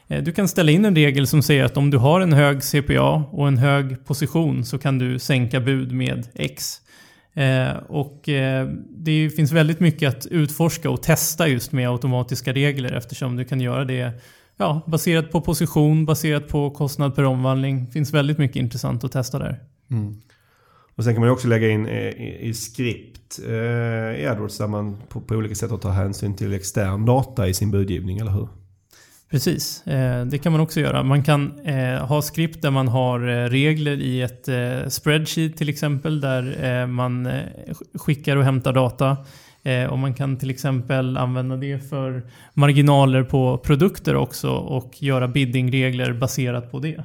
eh, 0.08 0.22
Du 0.22 0.32
kan 0.32 0.48
ställa 0.48 0.70
in 0.72 0.84
en 0.84 0.94
regel 0.94 1.26
som 1.26 1.42
säger 1.42 1.64
att 1.64 1.76
om 1.76 1.90
du 1.90 1.98
har 1.98 2.20
en 2.20 2.32
hög 2.32 2.62
CPA 2.62 3.24
och 3.32 3.48
en 3.48 3.58
hög 3.58 4.06
position 4.06 4.64
så 4.64 4.78
kan 4.78 4.98
du 4.98 5.18
sänka 5.18 5.60
bud 5.60 5.92
med 5.92 6.28
X. 6.34 6.80
Eh, 7.34 7.76
och 7.88 8.28
eh, 8.28 8.68
det 8.96 9.30
finns 9.30 9.52
väldigt 9.52 9.80
mycket 9.80 10.08
att 10.08 10.26
utforska 10.26 10.90
och 10.90 11.02
testa 11.02 11.48
just 11.48 11.72
med 11.72 11.90
automatiska 11.90 12.52
regler 12.52 12.92
eftersom 12.92 13.36
du 13.36 13.44
kan 13.44 13.60
göra 13.60 13.84
det 13.84 14.12
ja, 14.56 14.80
baserat 14.86 15.30
på 15.30 15.40
position, 15.40 16.06
baserat 16.06 16.48
på 16.48 16.70
kostnad 16.70 17.14
per 17.14 17.24
omvandling. 17.24 17.84
Det 17.84 17.92
finns 17.92 18.12
väldigt 18.14 18.38
mycket 18.38 18.56
intressant 18.56 19.04
att 19.04 19.12
testa 19.12 19.38
där. 19.38 19.60
Mm. 19.90 20.20
Och 20.96 21.04
sen 21.04 21.14
kan 21.14 21.20
man 21.20 21.28
ju 21.28 21.32
också 21.32 21.48
lägga 21.48 21.70
in 21.70 21.86
eh, 21.86 22.08
i, 22.08 22.38
i 22.40 22.54
skript 22.54 23.38
eh, 23.46 24.20
i 24.20 24.26
AdWords 24.30 24.58
där 24.58 24.66
man 24.66 24.96
på, 25.08 25.20
på 25.20 25.34
olika 25.34 25.54
sätt 25.54 25.80
tar 25.80 25.90
hänsyn 25.90 26.36
till 26.36 26.52
extern 26.52 27.06
data 27.06 27.48
i 27.48 27.54
sin 27.54 27.70
budgivning, 27.70 28.18
eller 28.18 28.30
hur? 28.30 28.48
Precis, 29.30 29.86
eh, 29.86 30.26
det 30.26 30.38
kan 30.38 30.52
man 30.52 30.60
också 30.60 30.80
göra. 30.80 31.02
Man 31.02 31.22
kan 31.22 31.60
eh, 31.60 32.06
ha 32.06 32.22
skript 32.22 32.62
där 32.62 32.70
man 32.70 32.88
har 32.88 33.28
eh, 33.28 33.48
regler 33.48 34.00
i 34.00 34.22
ett 34.22 34.48
eh, 34.48 34.88
spreadsheet 34.88 35.56
till 35.56 35.68
exempel 35.68 36.20
där 36.20 36.64
eh, 36.64 36.86
man 36.86 37.26
eh, 37.26 37.42
skickar 37.94 38.36
och 38.36 38.44
hämtar 38.44 38.72
data. 38.72 39.16
Eh, 39.62 39.84
och 39.84 39.98
man 39.98 40.14
kan 40.14 40.36
till 40.36 40.50
exempel 40.50 41.16
använda 41.16 41.56
det 41.56 41.88
för 41.88 42.22
marginaler 42.54 43.22
på 43.22 43.58
produkter 43.58 44.16
också 44.16 44.50
och 44.50 45.02
göra 45.02 45.28
biddingregler 45.28 46.12
baserat 46.12 46.70
på 46.70 46.78
det. 46.78 47.04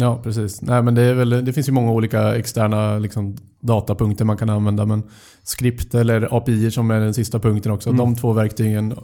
Ja, 0.00 0.20
precis. 0.22 0.62
Nej, 0.62 0.82
men 0.82 0.94
det, 0.94 1.02
är 1.02 1.14
väl, 1.14 1.44
det 1.44 1.52
finns 1.52 1.68
ju 1.68 1.72
många 1.72 1.92
olika 1.92 2.36
externa 2.36 2.98
liksom, 2.98 3.36
datapunkter 3.60 4.24
man 4.24 4.36
kan 4.36 4.50
använda. 4.50 4.86
Men 4.86 5.02
skript 5.42 5.94
eller 5.94 6.36
API 6.36 6.70
som 6.70 6.90
är 6.90 7.00
den 7.00 7.14
sista 7.14 7.38
punkten 7.38 7.72
också. 7.72 7.88
Mm. 7.88 7.98
De 7.98 8.16
två 8.16 8.32
verktygen 8.32 8.94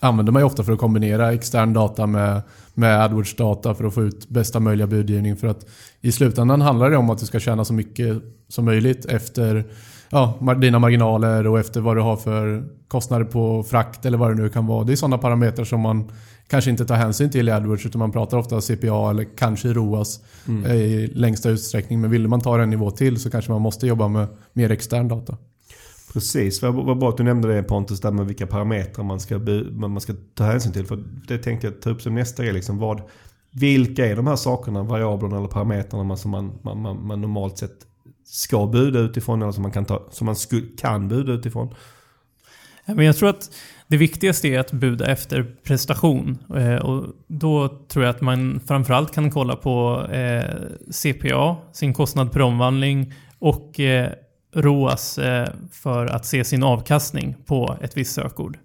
använder 0.00 0.32
man 0.32 0.42
ju 0.42 0.46
ofta 0.46 0.64
för 0.64 0.72
att 0.72 0.78
kombinera 0.78 1.32
extern 1.32 1.72
data 1.72 2.06
med, 2.06 2.42
med 2.74 3.02
AdWords 3.02 3.36
data 3.36 3.74
för 3.74 3.84
att 3.84 3.94
få 3.94 4.02
ut 4.02 4.28
bästa 4.28 4.60
möjliga 4.60 4.86
budgivning. 4.86 5.36
För 5.36 5.48
att 5.48 5.66
i 6.00 6.12
slutändan 6.12 6.60
handlar 6.60 6.90
det 6.90 6.96
om 6.96 7.10
att 7.10 7.18
du 7.18 7.26
ska 7.26 7.40
tjäna 7.40 7.64
så 7.64 7.74
mycket 7.74 8.22
som 8.48 8.64
möjligt 8.64 9.06
efter 9.06 9.64
ja, 10.10 10.38
dina 10.60 10.78
marginaler 10.78 11.46
och 11.46 11.58
efter 11.58 11.80
vad 11.80 11.96
du 11.96 12.00
har 12.00 12.16
för 12.16 12.64
kostnader 12.88 13.24
på 13.24 13.62
frakt 13.62 14.06
eller 14.06 14.18
vad 14.18 14.30
det 14.30 14.42
nu 14.42 14.48
kan 14.48 14.66
vara. 14.66 14.84
Det 14.84 14.92
är 14.92 14.96
sådana 14.96 15.18
parametrar 15.18 15.64
som 15.64 15.80
man 15.80 16.10
kanske 16.48 16.70
inte 16.70 16.84
tar 16.84 16.96
hänsyn 16.96 17.30
till 17.30 17.48
i 17.48 17.52
AdWords 17.52 17.86
utan 17.86 17.98
man 17.98 18.12
pratar 18.12 18.38
ofta 18.38 18.60
CPA 18.60 19.10
eller 19.10 19.36
kanske 19.36 19.72
ROAS 19.72 20.20
eh, 20.66 20.74
i 20.74 21.06
längsta 21.06 21.50
utsträckning. 21.50 22.00
Men 22.00 22.10
vill 22.10 22.28
man 22.28 22.40
ta 22.40 22.62
en 22.62 22.70
nivå 22.70 22.90
till 22.90 23.20
så 23.20 23.30
kanske 23.30 23.52
man 23.52 23.62
måste 23.62 23.86
jobba 23.86 24.08
med 24.08 24.28
mer 24.52 24.70
extern 24.70 25.08
data. 25.08 25.36
Precis, 26.12 26.62
vad, 26.62 26.74
vad 26.74 26.98
bra 26.98 27.08
att 27.08 27.16
du 27.16 27.22
nämnde 27.22 27.54
det 27.54 27.62
Pontus, 27.62 28.00
där 28.00 28.10
med 28.10 28.26
vilka 28.26 28.46
parametrar 28.46 29.04
man 29.04 29.20
ska, 29.20 29.38
man 29.70 30.00
ska 30.00 30.14
ta 30.34 30.44
hänsyn 30.44 30.72
till. 30.72 30.86
För 30.86 31.04
det 31.28 31.38
tänkte 31.38 31.66
jag 31.66 31.80
ta 31.80 31.90
upp 31.90 32.02
som 32.02 32.14
nästa 32.14 32.42
grej. 32.42 32.52
Liksom, 32.52 32.78
vad, 32.78 33.02
vilka 33.50 34.06
är 34.06 34.16
de 34.16 34.26
här 34.26 34.36
sakerna, 34.36 34.82
variablerna 34.82 35.36
eller 35.36 35.48
parametrarna 35.48 36.04
man, 36.04 36.16
som 36.16 36.30
man, 36.30 36.58
man, 36.62 36.82
man, 36.82 37.06
man 37.06 37.20
normalt 37.20 37.58
sett 37.58 37.86
ska 38.24 38.66
buda 38.66 38.98
utifrån 38.98 39.42
eller 39.42 39.52
som 39.52 39.62
man 39.62 39.72
kan, 39.72 39.84
ta, 39.84 40.08
som 40.10 40.24
man 40.24 40.36
sku, 40.36 40.62
kan 40.76 41.08
buda 41.08 41.32
utifrån? 41.32 41.74
Men 42.86 43.06
jag 43.06 43.16
tror 43.16 43.28
att 43.28 43.50
det 43.88 43.96
viktigaste 43.96 44.48
är 44.48 44.58
att 44.58 44.72
buda 44.72 45.06
efter 45.06 45.42
prestation. 45.62 46.38
Eh, 46.56 46.76
och 46.76 47.06
då 47.26 47.68
tror 47.68 48.04
jag 48.04 48.10
att 48.14 48.20
man 48.20 48.60
framförallt 48.66 49.14
kan 49.14 49.30
kolla 49.30 49.56
på 49.56 50.06
eh, 50.12 50.44
CPA, 50.90 51.56
sin 51.72 51.94
kostnad 51.94 52.32
per 52.32 52.40
omvandling, 52.40 53.14
och 53.38 53.80
eh, 53.80 54.10
ROAS 54.54 55.18
eh, 55.18 55.48
för 55.72 56.06
att 56.06 56.26
se 56.26 56.44
sin 56.44 56.62
avkastning 56.62 57.36
på 57.46 57.76
ett 57.80 57.96
visst 57.96 58.14
sökord. 58.14 58.58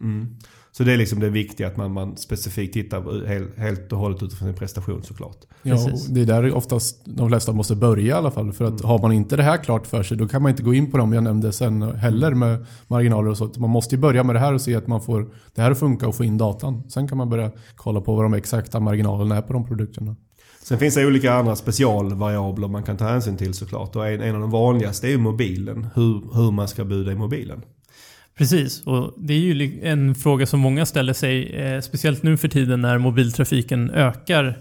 Mm. 0.00 0.36
Så 0.78 0.84
det 0.84 0.92
är 0.92 0.96
liksom 0.96 1.20
det 1.20 1.30
viktiga 1.30 1.66
att 1.66 1.76
man, 1.76 1.92
man 1.92 2.16
specifikt 2.16 2.72
tittar 2.72 3.26
helt, 3.26 3.58
helt 3.58 3.92
och 3.92 3.98
hållet 3.98 4.22
utifrån 4.22 4.48
sin 4.48 4.56
prestation 4.56 5.02
såklart. 5.02 5.36
Ja, 5.62 5.76
det 6.08 6.20
är 6.20 6.26
där 6.26 6.54
oftast 6.54 7.00
de 7.04 7.28
flesta 7.28 7.52
måste 7.52 7.76
börja 7.76 8.06
i 8.06 8.12
alla 8.12 8.30
fall. 8.30 8.52
För 8.52 8.64
att 8.64 8.80
har 8.80 8.98
man 8.98 9.12
inte 9.12 9.36
det 9.36 9.42
här 9.42 9.56
klart 9.56 9.86
för 9.86 10.02
sig 10.02 10.16
då 10.16 10.28
kan 10.28 10.42
man 10.42 10.50
inte 10.50 10.62
gå 10.62 10.74
in 10.74 10.90
på 10.90 10.98
dem 10.98 11.12
jag 11.12 11.24
nämnde 11.24 11.52
sen 11.52 11.82
heller 11.82 12.34
med 12.34 12.66
marginaler 12.88 13.30
och 13.30 13.36
så. 13.36 13.50
Man 13.56 13.70
måste 13.70 13.94
ju 13.94 14.00
börja 14.00 14.24
med 14.24 14.34
det 14.34 14.38
här 14.38 14.54
och 14.54 14.60
se 14.60 14.74
att 14.74 14.86
man 14.86 15.00
får 15.00 15.30
det 15.54 15.62
här 15.62 15.70
att 15.70 15.78
funka 15.78 16.08
och 16.08 16.14
få 16.14 16.24
in 16.24 16.38
datan. 16.38 16.90
Sen 16.90 17.08
kan 17.08 17.18
man 17.18 17.30
börja 17.30 17.50
kolla 17.76 18.00
på 18.00 18.14
vad 18.14 18.24
de 18.24 18.34
exakta 18.34 18.80
marginalerna 18.80 19.36
är 19.36 19.42
på 19.42 19.52
de 19.52 19.66
produkterna. 19.66 20.16
Sen 20.62 20.78
finns 20.78 20.94
det 20.94 21.06
olika 21.06 21.32
andra 21.32 21.56
specialvariabler 21.56 22.68
man 22.68 22.82
kan 22.82 22.96
ta 22.96 23.04
hänsyn 23.04 23.36
till 23.36 23.54
såklart. 23.54 23.96
Och 23.96 24.08
en, 24.08 24.20
en 24.20 24.34
av 24.34 24.40
de 24.40 24.50
vanligaste 24.50 25.06
är 25.06 25.10
ju 25.10 25.18
mobilen. 25.18 25.86
Hur, 25.94 26.34
hur 26.34 26.50
man 26.50 26.68
ska 26.68 26.84
buda 26.84 27.12
i 27.12 27.14
mobilen. 27.14 27.62
Precis, 28.38 28.86
och 28.86 29.14
det 29.16 29.34
är 29.34 29.38
ju 29.38 29.80
en 29.82 30.14
fråga 30.14 30.46
som 30.46 30.60
många 30.60 30.86
ställer 30.86 31.12
sig, 31.12 31.56
eh, 31.56 31.80
speciellt 31.80 32.22
nu 32.22 32.36
för 32.36 32.48
tiden 32.48 32.80
när 32.80 32.98
mobiltrafiken 32.98 33.90
ökar 33.90 34.58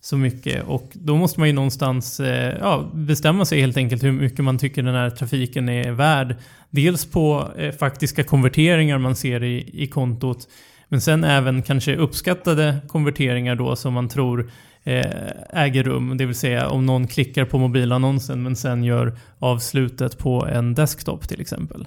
så 0.00 0.16
mycket. 0.16 0.64
Och 0.64 0.90
då 0.92 1.16
måste 1.16 1.40
man 1.40 1.48
ju 1.48 1.52
någonstans 1.54 2.20
eh, 2.20 2.56
ja, 2.60 2.90
bestämma 2.94 3.44
sig 3.44 3.60
helt 3.60 3.76
enkelt 3.76 4.02
hur 4.02 4.12
mycket 4.12 4.44
man 4.44 4.58
tycker 4.58 4.82
den 4.82 4.94
här 4.94 5.10
trafiken 5.10 5.68
är 5.68 5.90
värd. 5.92 6.36
Dels 6.70 7.06
på 7.06 7.48
eh, 7.56 7.72
faktiska 7.72 8.24
konverteringar 8.24 8.98
man 8.98 9.16
ser 9.16 9.42
i, 9.42 9.70
i 9.72 9.86
kontot, 9.86 10.48
men 10.88 11.00
sen 11.00 11.24
även 11.24 11.62
kanske 11.62 11.96
uppskattade 11.96 12.76
konverteringar 12.88 13.54
då 13.54 13.76
som 13.76 13.94
man 13.94 14.08
tror 14.08 14.50
eh, 14.84 15.06
äger 15.50 15.82
rum. 15.84 16.16
Det 16.16 16.26
vill 16.26 16.36
säga 16.36 16.68
om 16.68 16.86
någon 16.86 17.06
klickar 17.06 17.44
på 17.44 17.58
mobilannonsen 17.58 18.42
men 18.42 18.56
sen 18.56 18.84
gör 18.84 19.18
avslutet 19.38 20.18
på 20.18 20.46
en 20.46 20.74
desktop 20.74 21.28
till 21.28 21.40
exempel. 21.40 21.86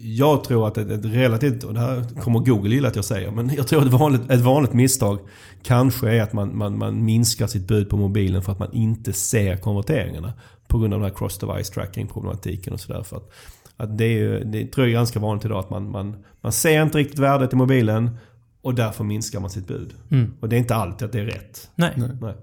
Jag 0.00 0.44
tror 0.44 0.68
att 0.68 0.78
ett, 0.78 0.90
ett 0.90 1.04
relativt, 1.04 1.64
och 1.64 1.74
det 1.74 1.80
här 1.80 2.20
kommer 2.20 2.38
Google 2.38 2.74
gilla 2.74 2.88
att 2.88 2.96
jag 2.96 3.04
säger, 3.04 3.30
men 3.30 3.54
jag 3.54 3.66
tror 3.66 3.80
att 3.80 3.86
ett 3.86 3.92
vanligt, 3.92 4.30
ett 4.30 4.40
vanligt 4.40 4.72
misstag 4.72 5.18
kanske 5.62 6.10
är 6.10 6.22
att 6.22 6.32
man, 6.32 6.58
man, 6.58 6.78
man 6.78 7.04
minskar 7.04 7.46
sitt 7.46 7.68
bud 7.68 7.90
på 7.90 7.96
mobilen 7.96 8.42
för 8.42 8.52
att 8.52 8.58
man 8.58 8.72
inte 8.72 9.12
ser 9.12 9.56
konverteringarna. 9.56 10.32
På 10.68 10.78
grund 10.78 10.94
av 10.94 11.00
den 11.00 11.10
här 11.10 11.16
cross-device 11.16 11.72
tracking 11.74 12.06
problematiken 12.06 12.72
och 12.72 12.80
sådär. 12.80 13.02
För 13.02 13.16
att, 13.16 13.30
att 13.76 13.98
det, 13.98 14.04
är, 14.04 14.44
det 14.44 14.66
tror 14.66 14.86
jag 14.86 14.90
är 14.90 14.98
ganska 14.98 15.20
vanligt 15.20 15.44
idag 15.44 15.58
att 15.58 15.70
man, 15.70 15.90
man, 15.90 16.16
man 16.40 16.52
ser 16.52 16.82
inte 16.82 16.98
riktigt 16.98 17.18
värdet 17.18 17.52
i 17.52 17.56
mobilen 17.56 18.10
och 18.62 18.74
därför 18.74 19.04
minskar 19.04 19.40
man 19.40 19.50
sitt 19.50 19.66
bud. 19.66 19.94
Mm. 20.10 20.34
Och 20.40 20.48
det 20.48 20.56
är 20.56 20.58
inte 20.58 20.74
alltid 20.74 21.06
att 21.06 21.12
det 21.12 21.20
är 21.20 21.24
rätt. 21.24 21.70
Nej. 21.74 21.92
Nej. 21.96 22.34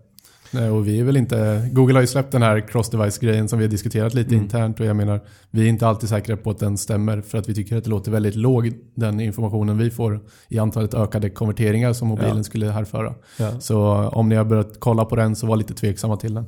Nej, 0.53 0.69
och 0.69 0.87
vi 0.87 0.99
är 0.99 1.03
väl 1.03 1.17
inte... 1.17 1.69
Google 1.71 1.93
har 1.93 2.01
ju 2.01 2.07
släppt 2.07 2.31
den 2.31 2.41
här 2.41 2.59
cross-device-grejen 2.59 3.47
som 3.47 3.59
vi 3.59 3.65
har 3.65 3.69
diskuterat 3.71 4.13
lite 4.13 4.29
Mm. 4.29 4.43
internt 4.43 4.79
och 4.79 4.85
jag 4.85 4.95
menar, 4.95 5.19
vi 5.51 5.61
är 5.63 5.67
inte 5.69 5.87
alltid 5.87 6.09
säkra 6.09 6.37
på 6.37 6.49
att 6.49 6.59
den 6.59 6.77
stämmer 6.77 7.21
för 7.21 7.37
att 7.37 7.49
vi 7.49 7.53
tycker 7.55 7.77
att 7.77 7.83
det 7.83 7.89
låter 7.89 8.11
väldigt 8.11 8.35
låg 8.35 8.71
den 8.95 9.19
informationen 9.19 9.77
vi 9.77 9.91
får 9.91 10.19
i 10.49 10.59
antalet 10.59 10.93
ökade 10.93 11.29
konverteringar 11.29 11.93
som 11.93 12.07
mobilen 12.07 12.37
Ja. 12.37 12.43
skulle 12.43 12.69
härföra. 12.71 13.13
Ja. 13.39 13.59
Så 13.59 13.79
om 13.93 14.29
ni 14.29 14.35
har 14.35 14.45
börjat 14.45 14.73
kolla 14.79 15.05
på 15.05 15.15
den 15.15 15.35
så 15.35 15.47
var 15.47 15.55
lite 15.55 15.73
tveksamma 15.73 16.17
till 16.17 16.33
den. 16.33 16.45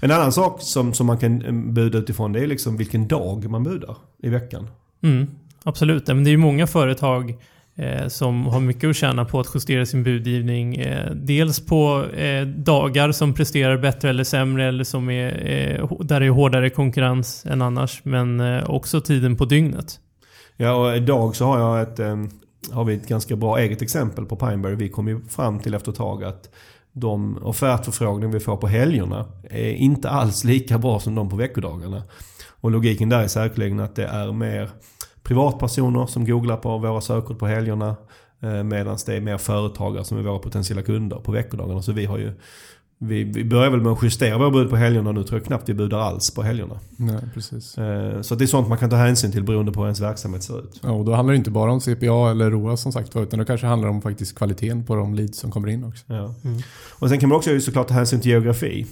En 0.00 0.10
annan 0.10 0.32
sak 0.32 0.56
som, 0.62 0.94
som 0.94 1.06
man 1.06 1.18
kan 1.18 1.42
eh, 1.42 1.52
buda 1.72 1.98
utifrån 1.98 2.32
det 2.32 2.40
är 2.40 2.46
liksom 2.46 2.76
vilken 2.76 3.08
dag 3.08 3.50
man 3.50 3.62
budar 3.64 3.96
i 4.22 4.28
veckan. 4.28 4.68
Mm, 5.02 5.26
absolut, 5.62 6.06
men 6.06 6.24
det 6.24 6.30
är 6.30 6.32
ju 6.32 6.36
många 6.38 6.66
företag 6.66 7.30
eh, 7.30 7.36
Eh, 7.76 8.08
som 8.08 8.46
har 8.46 8.60
mycket 8.60 8.90
att 8.90 8.96
tjäna 8.96 9.24
på 9.24 9.40
att 9.40 9.46
justera 9.54 9.86
sin 9.86 10.02
budgivning. 10.02 10.76
Eh, 10.76 11.10
dels 11.10 11.66
på 11.66 12.04
eh, 12.04 12.46
dagar 12.46 13.12
som 13.12 13.34
presterar 13.34 13.78
bättre 13.78 14.10
eller 14.10 14.24
sämre 14.24 14.68
eller 14.68 14.84
som 14.84 15.10
är, 15.10 15.26
eh, 15.28 15.90
där 16.00 16.20
det 16.20 16.26
är 16.26 16.30
hårdare 16.30 16.70
konkurrens 16.70 17.46
än 17.46 17.62
annars. 17.62 18.00
Men 18.04 18.40
eh, 18.40 18.70
också 18.70 19.00
tiden 19.00 19.36
på 19.36 19.44
dygnet. 19.44 20.00
Ja, 20.56 20.74
och 20.74 20.96
idag 20.96 21.36
så 21.36 21.44
har 21.44 21.58
jag 21.58 21.82
ett, 21.82 21.98
eh, 21.98 22.16
har 22.72 22.84
vi 22.84 22.94
ett 22.94 23.08
ganska 23.08 23.36
bra 23.36 23.58
eget 23.58 23.82
exempel 23.82 24.26
på 24.26 24.36
Pineberry. 24.36 24.74
Vi 24.74 24.88
kom 24.88 25.08
ju 25.08 25.20
fram 25.20 25.58
till 25.58 25.74
efter 25.74 25.90
ett 25.90 25.98
tag 25.98 26.24
att 26.24 26.50
de 26.92 27.38
offertförfrågningar 27.42 28.32
vi 28.32 28.40
får 28.40 28.56
på 28.56 28.66
helgerna 28.66 29.26
är 29.50 29.72
inte 29.72 30.10
alls 30.10 30.44
lika 30.44 30.78
bra 30.78 31.00
som 31.00 31.14
de 31.14 31.28
på 31.28 31.36
veckodagarna. 31.36 32.02
Och 32.60 32.70
logiken 32.70 33.08
där 33.08 33.22
är 33.22 33.28
säkerligen 33.28 33.80
att 33.80 33.96
det 33.96 34.06
är 34.06 34.32
mer 34.32 34.70
privatpersoner 35.24 36.06
som 36.06 36.24
googlar 36.26 36.56
på 36.56 36.78
våra 36.78 37.00
sökord 37.00 37.38
på 37.38 37.46
helgerna. 37.46 37.96
Eh, 38.42 38.62
Medan 38.62 38.98
det 39.06 39.14
är 39.16 39.20
mer 39.20 39.38
företagare 39.38 40.04
som 40.04 40.18
är 40.18 40.22
våra 40.22 40.38
potentiella 40.38 40.82
kunder 40.82 41.16
på 41.16 41.32
veckodagarna. 41.32 41.82
Så 41.82 41.92
vi 41.92 42.04
har 42.06 42.18
ju 42.18 42.32
vi, 42.98 43.24
vi 43.24 43.44
börjar 43.44 43.70
väl 43.70 43.80
med 43.80 43.92
att 43.92 44.02
justera 44.02 44.38
våra 44.38 44.50
bud 44.50 44.70
på 44.70 44.76
helgerna. 44.76 45.12
Nu 45.12 45.24
tror 45.24 45.38
jag 45.40 45.46
knappt 45.46 45.68
vi 45.68 45.74
budar 45.74 45.98
alls 45.98 46.30
på 46.34 46.42
helgerna. 46.42 46.78
Nej, 46.96 47.18
precis. 47.34 47.78
Eh, 47.78 48.20
Så 48.20 48.34
det 48.34 48.44
är 48.44 48.46
sånt 48.46 48.68
man 48.68 48.78
kan 48.78 48.90
ta 48.90 48.96
hänsyn 48.96 49.32
till 49.32 49.42
beroende 49.44 49.72
på 49.72 49.80
hur 49.80 49.86
ens 49.86 50.00
verksamhet 50.00 50.42
ser 50.42 50.58
ut. 50.58 50.80
Ja, 50.82 50.90
och 50.90 51.04
då 51.04 51.14
handlar 51.14 51.32
det 51.32 51.36
inte 51.38 51.50
bara 51.50 51.72
om 51.72 51.80
CPA 51.80 52.30
eller 52.30 52.50
ROA 52.50 52.76
som 52.76 52.92
sagt 52.92 53.14
var, 53.14 53.22
utan 53.22 53.38
det 53.38 53.44
kanske 53.44 53.66
handlar 53.66 53.88
om 53.88 54.02
faktiskt 54.02 54.38
kvaliteten 54.38 54.84
på 54.84 54.94
de 54.96 55.14
leads 55.14 55.38
som 55.38 55.50
kommer 55.50 55.68
in 55.68 55.84
också. 55.84 56.04
Ja. 56.06 56.34
Mm. 56.44 56.58
Och 56.98 57.08
sen 57.08 57.18
kan 57.20 57.28
man 57.28 57.36
också 57.36 57.50
ju 57.50 57.60
såklart 57.60 57.88
ta 57.88 57.94
hänsyn 57.94 58.20
till 58.20 58.30
geografi. 58.30 58.86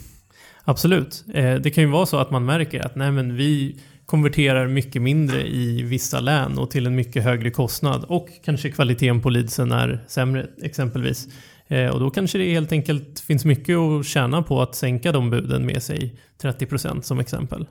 Absolut. 0.65 1.25
Eh, 1.35 1.55
Det 1.55 1.71
kan 1.71 1.85
ju 1.85 1.91
vara 1.91 2.07
så 2.07 2.17
att 2.17 2.31
man 2.31 2.45
märker 2.45 2.87
att 2.87 2.97
nej, 2.97 3.13
men 3.13 3.37
vi 3.37 3.77
konverterar 4.13 4.69
mycket 4.69 5.03
mindre 5.03 5.47
i 5.49 5.83
vissa 5.83 6.21
län 6.21 6.59
och 6.59 6.71
till 6.71 6.87
en 6.87 6.95
mycket 6.95 7.25
högre 7.25 7.51
kostnad 7.51 8.05
och 8.09 8.29
kanske 8.45 8.71
kvaliteten 8.71 9.21
på 9.21 9.31
leadsen 9.31 9.73
är 9.73 10.05
sämre 10.09 10.47
exempelvis. 10.63 11.29
Eh, 11.69 11.87
Och 11.87 12.01
då 12.01 12.11
kanske 12.11 12.39
det 12.39 12.53
helt 12.53 12.73
enkelt 12.73 13.21
finns 13.21 13.45
mycket 13.45 13.77
att 13.79 14.07
tjäna 14.07 14.43
på 14.43 14.63
att 14.63 14.75
sänka 14.75 15.13
de 15.13 15.31
buden 15.31 15.67
med 15.67 15.83
sig 15.83 16.15
30% 16.43 17.01
som 17.03 17.21
exempel. 17.21 17.67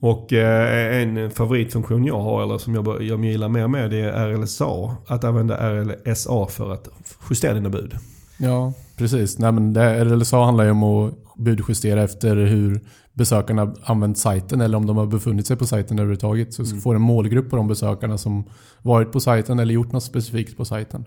Och 0.00 0.32
eh, 0.32 1.02
en 1.02 1.30
favoritfunktion 1.30 2.04
jag 2.04 2.20
har, 2.20 2.42
eller 2.42 2.58
som 2.58 2.74
jag, 2.74 3.02
jag 3.02 3.24
gillar 3.24 3.48
mer 3.48 3.68
med, 3.68 3.90
det 3.90 4.00
är 4.00 4.28
RLSA. 4.28 4.96
Att 5.06 5.24
använda 5.24 5.56
RLSA 5.56 6.46
för 6.46 6.72
att 6.72 6.88
justera 7.30 7.54
dina 7.54 7.68
bud. 7.68 7.94
Ja, 8.38 8.72
precis. 8.96 9.38
Nej, 9.38 9.52
men 9.52 9.72
det, 9.72 10.04
RLSA 10.04 10.44
handlar 10.44 10.64
ju 10.64 10.70
om 10.70 10.82
att 10.82 11.14
budjustera 11.36 12.02
efter 12.02 12.36
hur 12.36 12.80
besökarna 13.16 13.74
använt 13.84 14.18
sajten 14.18 14.60
eller 14.60 14.76
om 14.78 14.86
de 14.86 14.96
har 14.96 15.06
befunnit 15.06 15.46
sig 15.46 15.56
på 15.56 15.66
sajten 15.66 15.98
överhuvudtaget. 15.98 16.54
Så 16.54 16.62
Mm. 16.62 16.80
får 16.80 16.94
en 16.94 17.00
målgrupp 17.00 17.50
på 17.50 17.56
de 17.56 17.68
besökarna 17.68 18.18
som 18.18 18.44
varit 18.82 19.12
på 19.12 19.20
sajten 19.20 19.58
eller 19.58 19.74
gjort 19.74 19.92
något 19.92 20.02
specifikt 20.04 20.56
på 20.56 20.64
sajten. 20.64 21.04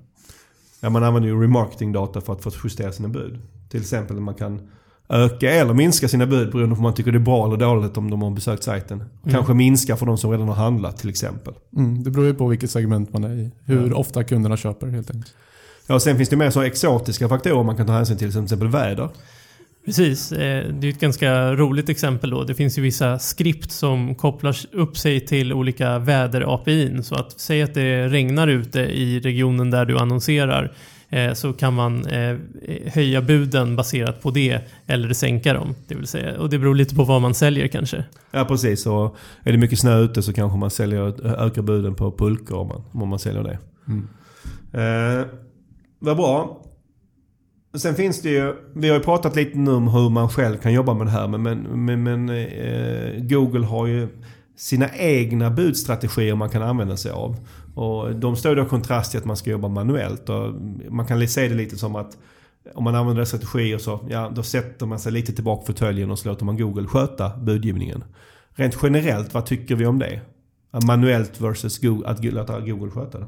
Ja, 0.82 0.90
man 0.90 1.04
använder 1.04 1.30
ju 1.30 1.42
remarketing-data 1.44 2.22
för 2.22 2.34
att 2.34 2.44
få 2.44 2.52
justera 2.64 2.92
sina 2.92 3.08
bud. 3.08 3.40
Till 3.70 3.82
exempel 3.82 4.20
man 4.20 4.36
kan 4.36 4.62
öka 5.10 5.52
eller 5.52 5.74
minska 5.74 6.08
sina 6.08 6.26
bud 6.26 6.52
beroende 6.52 6.76
på 6.76 6.80
om 6.80 6.84
man 6.84 6.94
tycker 6.94 7.12
det 7.12 7.18
är 7.18 7.20
bra 7.20 7.48
eller 7.48 7.58
dåligt 7.58 7.98
om 7.98 8.10
de 8.12 8.22
har 8.22 8.32
besökt 8.32 8.64
sajten. 8.64 9.04
Kanske 9.32 9.54
minska 9.54 9.96
för 9.96 10.06
de 10.06 10.18
som 10.18 10.32
redan 10.32 10.48
har 10.48 10.56
handlat 10.56 10.98
till 10.98 11.10
exempel. 11.10 11.54
Mm, 11.78 12.04
det 12.04 12.12
beror 12.12 12.26
ju 12.26 12.34
på 12.34 12.48
vilket 12.48 12.72
segment 12.72 13.14
man 13.14 13.24
är 13.24 13.34
i. 13.36 13.52
Hur 13.66 13.90
Ja. 13.90 13.96
ofta 13.96 14.24
kunderna 14.24 14.58
köper 14.58 14.88
helt 14.88 15.10
enkelt. 15.12 15.34
Ja, 15.88 16.00
sen 16.00 16.18
finns 16.18 16.30
det 16.30 16.36
mer 16.36 16.50
så 16.50 16.62
exotiska 16.62 17.30
faktorer 17.30 17.64
man 17.64 17.76
kan 17.78 17.88
ta 17.88 17.94
hänsyn 17.94 18.18
till, 18.18 18.32
som 18.34 18.42
till 18.42 18.54
exempel 18.56 18.68
väder. 18.68 19.10
Precis, 19.90 20.32
eh, 20.32 20.74
det 20.74 20.88
är 20.88 20.92
ett 20.92 21.00
ganska 21.00 21.56
roligt 21.56 21.90
exempel 21.90 22.30
då. 22.30 22.44
Det 22.44 22.56
finns 22.56 22.78
ju 22.78 22.82
vissa 22.82 23.20
skript 23.20 23.72
som 23.72 24.16
kopplar 24.16 24.56
upp 24.72 24.98
sig 24.98 25.20
till 25.20 25.54
olika 25.54 26.00
väder-API. 26.00 27.04
Så 27.04 27.16
att 27.16 27.40
säg 27.40 27.62
att 27.62 27.74
det 27.74 28.08
regnar 28.08 28.48
ute 28.48 28.80
i 28.80 29.20
regionen 29.20 29.72
där 29.72 29.86
du 29.86 29.98
annonserar 29.98 30.74
eh, 31.10 31.34
så 31.34 31.54
kan 31.54 31.74
man 31.74 32.06
eh, 32.06 32.38
höja 32.86 33.22
buden 33.22 33.76
baserat 33.76 34.22
på 34.22 34.32
det 34.32 34.60
eller 34.88 35.14
sänka 35.14 35.54
dem. 35.54 35.76
Det 35.88 35.96
vill 35.96 36.08
säga, 36.08 36.40
och 36.40 36.50
det 36.50 36.60
beror 36.60 36.76
lite 36.76 36.96
på 36.96 37.04
vad 37.04 37.22
man 37.22 37.34
säljer 37.34 37.68
kanske. 37.68 38.04
Ja 38.32 38.46
precis, 38.46 38.86
och 38.86 39.18
är 39.44 39.52
det 39.52 39.58
mycket 39.58 39.80
snö 39.80 40.00
ute 40.00 40.22
så 40.22 40.34
kanske 40.34 40.58
man 40.58 40.70
säljer, 40.70 41.26
ökar 41.46 41.62
buden 41.62 41.96
på 41.96 42.12
pulkor 42.12 42.58
om 42.58 42.68
man, 42.68 42.84
om 42.92 43.10
man 43.10 43.20
säljer 43.20 43.44
det. 43.44 43.60
Mm. 43.88 44.08
Eh, 44.74 45.26
vad 46.00 46.18
bra. 46.18 46.59
Sen 47.74 47.96
finns 47.96 48.22
det 48.22 48.30
ju, 48.30 48.56
vi 48.74 48.90
har 48.90 48.98
ju 48.98 49.04
pratat 49.04 49.36
lite 49.36 49.58
nu 49.58 49.72
om 49.72 49.88
hur 49.88 50.10
man 50.10 50.30
själv 50.30 50.58
kan 50.58 50.74
jobba 50.74 50.94
med 50.94 51.08
det 51.08 51.12
här. 51.12 51.28
Men, 51.28 51.44
men, 51.44 51.86
men, 51.86 52.04
men 52.04 52.30
eh, 52.30 53.24
Google 53.24 53.66
har 53.66 53.88
ju 53.88 54.08
sina 54.56 54.90
egna 54.96 55.50
budstrategier 55.50 56.36
man 56.36 56.50
kan 56.50 56.62
använda 56.62 56.98
sig 56.98 57.12
av. 57.12 57.36
Och 57.76 58.16
de 58.16 58.36
står 58.36 58.56
då 58.56 58.64
i 58.64 58.66
kontrast 58.66 59.12
till 59.12 59.20
att 59.20 59.26
man 59.26 59.38
ska 59.38 59.50
jobba 59.50 59.68
manuellt. 59.68 60.30
Och 60.30 60.54
man 60.90 61.06
kan 61.06 61.28
se 61.28 61.48
det 61.48 61.56
lite 61.56 61.78
som 61.78 61.96
att 61.96 62.18
om 62.74 62.84
man 62.84 62.96
använder 62.96 63.26
strategier 63.26 63.78
så 63.78 64.00
ja, 64.10 64.32
då 64.36 64.44
sätter 64.44 64.86
man 64.86 65.00
sig 65.00 65.12
lite 65.12 65.34
tillbaka 65.34 65.66
för 65.66 65.74
fåtöljen 65.74 66.12
och 66.12 66.20
så 66.20 66.30
låter 66.30 66.46
man 66.46 66.58
Google 66.58 66.88
sköta 66.88 67.38
budgivningen. 67.38 68.04
Rent 68.56 68.78
generellt, 68.84 69.34
vad 69.34 69.46
tycker 69.46 69.76
vi 69.76 69.86
om 69.86 70.00
det? 70.00 70.22
Manuellt 70.86 71.42
versus 71.42 71.80
Google, 71.80 72.08
att 72.08 72.24
låta 72.24 72.60
Google 72.60 72.92
sköta 72.92 73.20
det. 73.20 73.28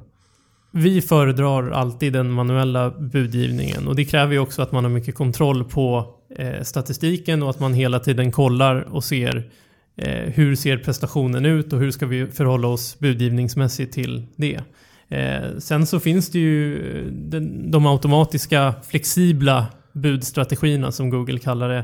Vi 0.72 1.01
föredrar 1.01 1.72
alltid 1.72 2.13
den 2.13 2.32
manuella 2.32 2.89
budgivningen 2.89 3.88
och 3.88 3.95
det 3.95 4.05
kräver 4.05 4.34
ju 4.34 4.39
också 4.39 4.61
att 4.61 4.72
man 4.72 4.84
har 4.84 4.91
mycket 4.91 5.15
kontroll 5.15 5.63
på 5.63 6.15
eh, 6.36 6.61
statistiken 6.61 7.43
och 7.43 7.49
att 7.49 7.59
man 7.59 7.74
hela 7.74 7.99
tiden 7.99 8.32
kollar 8.32 8.76
och 8.76 9.03
ser 9.03 9.51
eh, 9.95 10.34
hur 10.34 10.55
ser 10.55 10.78
prestationen 10.78 11.45
ut 11.45 11.74
och 11.74 11.80
hur 11.80 11.91
ska 11.91 12.05
vi 12.05 12.28
förhålla 12.28 12.67
oss 12.67 12.99
budgivningsmässigt 12.99 13.93
till 13.93 14.26
det. 14.36 14.61
Eh, 15.09 15.57
sen 15.57 15.86
så 15.86 15.99
finns 15.99 16.30
det 16.30 16.39
ju 16.39 16.76
eh, 16.76 17.05
den, 17.05 17.72
de 17.72 17.86
automatiska 17.86 18.74
flexibla 18.89 19.65
budstrategierna 19.93 20.91
som 20.91 21.09
Google 21.09 21.39
kallar 21.39 21.69
det 21.69 21.84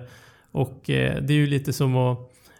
och 0.51 0.89
eh, 0.89 1.21
det 1.21 1.33
är 1.33 1.37
ju 1.37 1.47
lite 1.47 1.73
som 1.73 1.97
att 1.97 2.17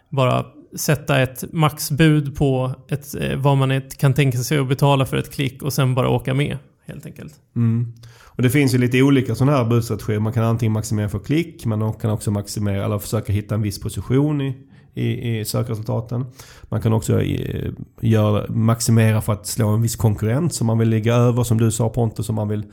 bara 0.09 0.45
sätta 0.77 1.21
ett 1.21 1.53
maxbud 1.53 2.35
på 2.35 2.75
ett, 2.89 3.15
eh, 3.15 3.37
vad 3.37 3.57
man 3.57 3.81
kan 3.97 4.13
tänka 4.13 4.37
sig 4.37 4.57
att 4.57 4.69
betala 4.69 5.05
för 5.05 5.17
ett 5.17 5.33
klick 5.33 5.61
och 5.61 5.73
sen 5.73 5.95
bara 5.95 6.09
åka 6.09 6.33
med. 6.33 6.57
Helt 6.85 7.05
enkelt. 7.05 7.33
Mm. 7.55 7.93
Och 8.25 8.43
det 8.43 8.49
finns 8.49 8.73
ju 8.73 8.77
lite 8.77 9.01
olika 9.01 9.35
sådana 9.35 9.57
här 9.57 9.65
budstrategier. 9.65 10.19
Man 10.19 10.33
kan 10.33 10.43
antingen 10.43 10.73
maximera 10.73 11.09
för 11.09 11.19
klick, 11.19 11.65
man 11.65 11.93
kan 11.93 12.11
också 12.11 12.31
maximera 12.31 12.85
eller 12.85 12.99
försöka 12.99 13.33
hitta 13.33 13.55
en 13.55 13.61
viss 13.61 13.81
position 13.81 14.41
i, 14.41 14.57
i, 14.93 15.39
i 15.39 15.45
sökresultaten. 15.45 16.25
Man 16.63 16.81
kan 16.81 16.93
också 16.93 17.21
eh, 17.21 17.27
i, 17.27 17.71
gör, 18.01 18.47
maximera 18.49 19.21
för 19.21 19.33
att 19.33 19.47
slå 19.47 19.67
en 19.67 19.81
viss 19.81 19.95
konkurrent 19.95 20.53
som 20.53 20.67
man 20.67 20.77
vill 20.77 20.89
ligga 20.89 21.15
över, 21.15 21.43
som 21.43 21.57
du 21.57 21.71
sa 21.71 21.89
Pontus, 21.89 22.25
som 22.25 22.35
man 22.35 22.47
vill 22.47 22.63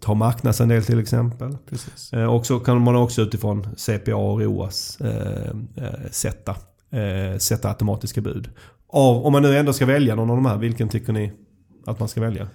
ta 0.00 0.14
marknadsandel 0.14 0.84
till 0.84 0.98
exempel. 0.98 1.56
Precis. 1.70 2.12
Eh, 2.12 2.34
och 2.34 2.46
så 2.46 2.60
kan 2.60 2.80
man 2.80 2.96
också 2.96 3.22
utifrån 3.22 3.66
CPA 3.76 4.16
och 4.16 4.40
ROAS 4.40 5.00
eh, 5.00 5.50
eh, 5.76 6.10
sätta, 6.10 6.56
eh, 6.90 7.38
sätta 7.38 7.68
automatiska 7.68 8.20
bud. 8.20 8.50
Av, 8.88 9.26
om 9.26 9.32
man 9.32 9.42
nu 9.42 9.56
ändå 9.56 9.72
ska 9.72 9.86
välja 9.86 10.14
någon 10.14 10.30
av 10.30 10.36
de 10.36 10.46
här, 10.46 10.56
vilken 10.56 10.88
tycker 10.88 11.12
ni 11.12 11.32
att 11.86 11.98
man 11.98 12.08
ska 12.08 12.20
välja? 12.20 12.48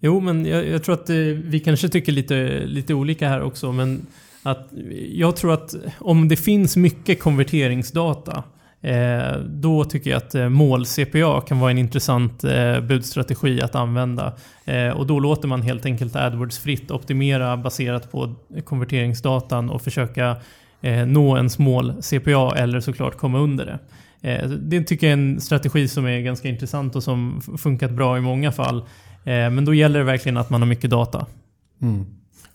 Jo, 0.00 0.20
men 0.20 0.46
jag, 0.46 0.66
jag 0.66 0.84
tror 0.84 0.94
att 0.94 1.10
vi 1.34 1.60
kanske 1.64 1.88
tycker 1.88 2.12
lite, 2.12 2.66
lite 2.66 2.94
olika 2.94 3.28
här 3.28 3.42
också. 3.42 3.72
Men 3.72 4.06
att 4.42 4.68
jag 5.12 5.36
tror 5.36 5.52
att 5.52 5.74
om 5.98 6.28
det 6.28 6.36
finns 6.36 6.76
mycket 6.76 7.20
konverteringsdata 7.20 8.44
Eh, 8.80 9.38
då 9.38 9.84
tycker 9.84 10.10
jag 10.10 10.16
att 10.16 10.34
eh, 10.34 10.48
mål-CPA 10.48 11.40
kan 11.40 11.60
vara 11.60 11.70
en 11.70 11.78
intressant 11.78 12.44
eh, 12.44 12.80
budstrategi 12.80 13.62
att 13.62 13.74
använda. 13.74 14.32
Och 14.94 15.06
då 15.06 15.20
låter 15.20 15.48
man 15.48 15.62
helt 15.62 15.86
enkelt 15.86 16.16
AdWords 16.16 16.58
fritt 16.58 16.90
optimera 16.90 17.56
baserat 17.56 18.12
på 18.12 18.34
konverteringsdatan 18.64 19.70
och 19.70 19.82
försöka 19.82 20.36
nå 21.06 21.36
ens 21.36 21.58
mål-CPA 21.58 22.56
eller 22.56 22.80
såklart 22.80 23.16
komma 23.16 23.38
under 23.38 23.66
det. 23.66 24.48
Det 24.60 24.82
tycker 24.82 25.06
jag 25.06 25.18
är 25.18 25.22
en 25.22 25.40
strategi 25.40 25.88
som 25.88 26.06
är 26.06 26.20
ganska 26.20 26.48
intressant 26.48 26.96
och 26.96 27.02
som 27.02 27.40
funkat 27.58 27.90
bra 27.90 28.18
i 28.18 28.20
många 28.20 28.52
fall. 28.52 28.84
Men 29.24 29.64
då 29.64 29.74
gäller 29.74 29.98
det 29.98 30.04
verkligen 30.04 30.36
att 30.36 30.50
man 30.50 30.62
har 30.62 30.68
mycket 30.68 30.90
data. 30.90 31.26
Mm. 31.82 32.06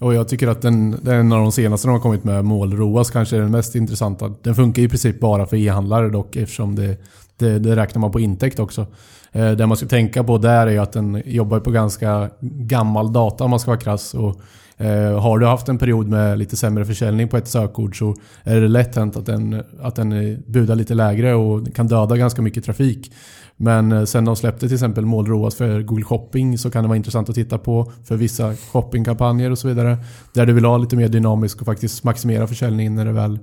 Och 0.01 0.13
jag 0.13 0.27
tycker 0.27 0.47
att 0.47 0.61
den, 0.61 0.91
den 0.91 1.15
är 1.15 1.19
en 1.19 1.31
av 1.31 1.39
de 1.39 1.51
senaste 1.51 1.87
de 1.87 1.91
har 1.91 1.99
kommit 1.99 2.23
med, 2.23 2.45
Målroas 2.45 3.11
kanske 3.11 3.35
är 3.35 3.41
den 3.41 3.51
mest 3.51 3.75
intressanta. 3.75 4.33
Den 4.41 4.55
funkar 4.55 4.81
i 4.81 4.89
princip 4.89 5.19
bara 5.19 5.45
för 5.45 5.57
e-handlare 5.57 6.09
dock 6.09 6.35
eftersom 6.35 6.75
det, 6.75 6.97
det, 7.37 7.59
det 7.59 7.75
räknar 7.75 7.99
man 7.99 8.11
på 8.11 8.19
intäkt 8.19 8.59
också. 8.59 8.85
Eh, 9.31 9.51
det 9.51 9.67
man 9.67 9.77
ska 9.77 9.87
tänka 9.87 10.23
på 10.23 10.37
där 10.37 10.67
är 10.67 10.79
att 10.79 10.91
den 10.91 11.23
jobbar 11.25 11.59
på 11.59 11.71
ganska 11.71 12.29
gammal 12.41 13.13
data 13.13 13.43
om 13.43 13.49
man 13.49 13.59
ska 13.59 13.71
vara 13.71 13.79
krass. 13.79 14.13
Och, 14.13 14.41
Eh, 14.81 15.19
har 15.19 15.39
du 15.39 15.45
haft 15.45 15.69
en 15.69 15.77
period 15.77 16.07
med 16.07 16.39
lite 16.39 16.57
sämre 16.57 16.85
försäljning 16.85 17.27
på 17.27 17.37
ett 17.37 17.47
sökord 17.47 17.99
så 17.99 18.15
är 18.43 18.61
det 18.61 18.67
lätt 18.67 18.95
hänt 18.95 19.17
att 19.17 19.25
den, 19.25 19.63
att 19.81 19.95
den 19.95 20.43
budar 20.47 20.75
lite 20.75 20.93
lägre 20.93 21.33
och 21.33 21.75
kan 21.75 21.87
döda 21.87 22.17
ganska 22.17 22.41
mycket 22.41 22.63
trafik. 22.63 23.11
Men 23.57 23.91
eh, 23.91 24.03
sen 24.03 24.25
de 24.25 24.35
släppte 24.35 24.67
till 24.67 24.75
exempel 24.75 25.05
målroas 25.05 25.55
för 25.55 25.81
Google 25.81 26.03
Shopping 26.03 26.57
så 26.57 26.71
kan 26.71 26.83
det 26.83 26.87
vara 26.87 26.97
intressant 26.97 27.29
att 27.29 27.35
titta 27.35 27.57
på 27.57 27.91
för 28.03 28.17
vissa 28.17 28.55
shoppingkampanjer 28.55 29.51
och 29.51 29.59
så 29.59 29.67
vidare. 29.67 29.97
Där 30.33 30.45
du 30.45 30.53
vill 30.53 30.65
ha 30.65 30.77
lite 30.77 30.95
mer 30.95 31.07
dynamisk 31.07 31.59
och 31.59 31.65
faktiskt 31.65 32.03
maximera 32.03 32.47
försäljningen 32.47 32.95
när 32.95 33.05
du 33.05 33.11
väl, 33.11 33.39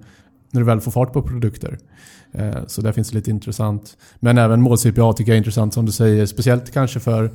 när 0.51 0.61
du 0.61 0.67
väl 0.67 0.81
får 0.81 0.91
fart 0.91 1.13
på 1.13 1.23
produkter. 1.23 1.79
Eh, 2.33 2.57
så 2.67 2.83
där 2.83 2.93
finns 2.93 3.11
det 3.11 3.17
lite 3.17 3.31
intressant. 3.31 3.97
Men 4.21 4.39
även 4.39 4.63
mål 4.63 4.79
CPA 4.79 5.13
tycker 5.13 5.33
jag 5.33 5.37
är 5.37 5.39
intressant 5.39 5.75
som 5.75 5.87
du 5.87 5.93
säger. 5.93 6.27
Speciellt 6.27 6.73
kanske 6.73 7.01
för 7.01 7.31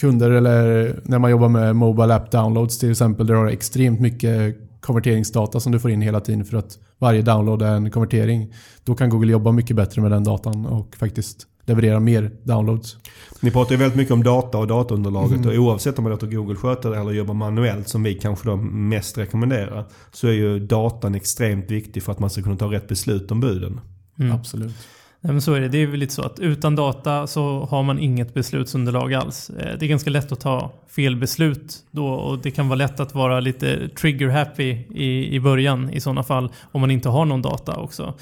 kunder 0.00 0.30
eller 0.30 0.94
när 1.04 1.18
man 1.18 1.30
jobbar 1.30 1.48
med 1.48 1.76
Mobile 1.76 2.14
App 2.14 2.30
Downloads 2.30 2.78
till 2.78 2.90
exempel. 2.90 3.26
Där 3.26 3.34
du 3.34 3.40
har 3.40 3.46
extremt 3.46 4.00
mycket 4.00 4.56
konverteringsdata 4.80 5.60
som 5.60 5.72
du 5.72 5.78
får 5.78 5.90
in 5.90 6.00
hela 6.00 6.20
tiden 6.20 6.44
för 6.44 6.56
att 6.56 6.78
varje 6.98 7.22
download 7.22 7.62
är 7.62 7.74
en 7.74 7.90
konvertering. 7.90 8.54
Då 8.84 8.94
kan 8.94 9.10
Google 9.10 9.32
jobba 9.32 9.52
mycket 9.52 9.76
bättre 9.76 10.02
med 10.02 10.10
den 10.10 10.24
datan 10.24 10.66
och 10.66 10.96
faktiskt 10.96 11.46
leverera 11.64 12.00
mer 12.00 12.30
downloads. 12.42 12.96
Ni 13.40 13.50
pratar 13.50 13.72
ju 13.72 13.76
väldigt 13.76 13.96
mycket 13.96 14.12
om 14.12 14.22
data 14.22 14.58
och 14.58 14.66
dataunderlaget 14.66 15.46
och 15.46 15.52
oavsett 15.52 15.98
om 15.98 16.04
man 16.04 16.10
låter 16.10 16.26
Google 16.26 16.56
sköta 16.56 16.90
det 16.90 16.98
eller 16.98 17.12
jobbar 17.12 17.34
manuellt 17.34 17.88
som 17.88 18.02
vi 18.02 18.14
kanske 18.14 18.48
då 18.48 18.56
mest 18.56 19.18
rekommenderar. 19.18 19.84
Så 20.12 20.26
är 20.26 20.32
ju 20.32 20.60
datan 20.66 21.14
extremt 21.14 21.70
viktig 21.70 22.02
för 22.02 22.12
att 22.12 22.18
man 22.18 22.30
ska 22.30 22.42
kunna 22.42 22.56
ta 22.56 22.72
rätt 22.72 22.88
beslut 22.88 23.30
om 23.30 23.40
buden. 23.40 23.80
Mm. 24.18 24.32
Absolut. 24.32 24.74
Nej, 25.22 25.32
men 25.32 25.42
så 25.42 25.54
är 25.54 25.60
det. 25.60 25.68
Det 25.68 25.78
är 25.78 25.86
väl 25.86 26.00
lite 26.00 26.14
så 26.14 26.22
att 26.22 26.38
utan 26.38 26.76
data 26.76 27.26
så 27.26 27.64
har 27.70 27.82
man 27.82 27.98
inget 27.98 28.34
beslutsunderlag 28.34 29.14
alls. 29.14 29.50
Eh, 29.50 29.78
det 29.78 29.86
är 29.86 29.88
ganska 29.88 30.10
lätt 30.10 30.32
att 30.32 30.40
ta 30.40 30.72
fel 30.88 31.16
beslut 31.16 31.76
då 31.90 32.06
och 32.06 32.38
det 32.38 32.50
kan 32.50 32.68
vara 32.68 32.76
lätt 32.76 33.00
att 33.00 33.14
vara 33.14 33.40
lite 33.40 33.88
trigger 33.88 34.28
happy 34.28 34.70
i, 34.94 35.34
i 35.34 35.40
början 35.40 35.90
i 35.90 36.00
sådana 36.00 36.22
fall 36.22 36.52
om 36.72 36.80
man 36.80 36.90
inte 36.90 37.08
har 37.08 37.24
någon 37.24 37.42
data 37.42 37.76
också. 37.76 38.14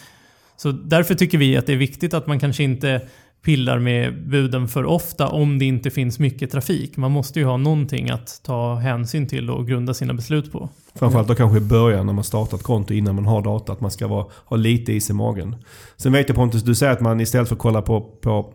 Så 0.56 0.72
därför 0.72 1.14
tycker 1.14 1.38
vi 1.38 1.56
att 1.56 1.66
det 1.66 1.72
är 1.72 1.76
viktigt 1.76 2.14
att 2.14 2.26
man 2.26 2.40
kanske 2.40 2.62
inte 2.62 3.00
pillar 3.48 3.78
med 3.78 4.28
buden 4.28 4.68
för 4.68 4.84
ofta 4.84 5.28
om 5.28 5.58
det 5.58 5.64
inte 5.64 5.90
finns 5.90 6.18
mycket 6.18 6.50
trafik. 6.50 6.96
Man 6.96 7.10
måste 7.10 7.38
ju 7.38 7.44
ha 7.44 7.56
någonting 7.56 8.10
att 8.10 8.40
ta 8.44 8.74
hänsyn 8.74 9.26
till 9.26 9.50
och 9.50 9.66
grunda 9.66 9.94
sina 9.94 10.14
beslut 10.14 10.52
på. 10.52 10.68
Framförallt 10.94 11.28
då 11.28 11.34
kanske 11.34 11.58
i 11.58 11.60
början 11.60 12.06
när 12.06 12.12
man 12.12 12.24
startar 12.24 12.56
ett 12.56 12.62
konto 12.62 12.94
innan 12.94 13.14
man 13.14 13.26
har 13.26 13.42
data. 13.42 13.72
Att 13.72 13.80
man 13.80 13.90
ska 13.90 14.06
vara, 14.08 14.26
ha 14.44 14.56
lite 14.56 14.92
is 14.92 15.10
i 15.10 15.12
magen. 15.12 15.56
Sen 15.96 16.12
vet 16.12 16.28
jag 16.28 16.36
Pontus, 16.36 16.62
du 16.62 16.74
säger 16.74 16.92
att 16.92 17.00
man 17.00 17.20
istället 17.20 17.48
för 17.48 17.54
att 17.54 17.60
kolla 17.60 17.82
på, 17.82 18.00
på, 18.00 18.52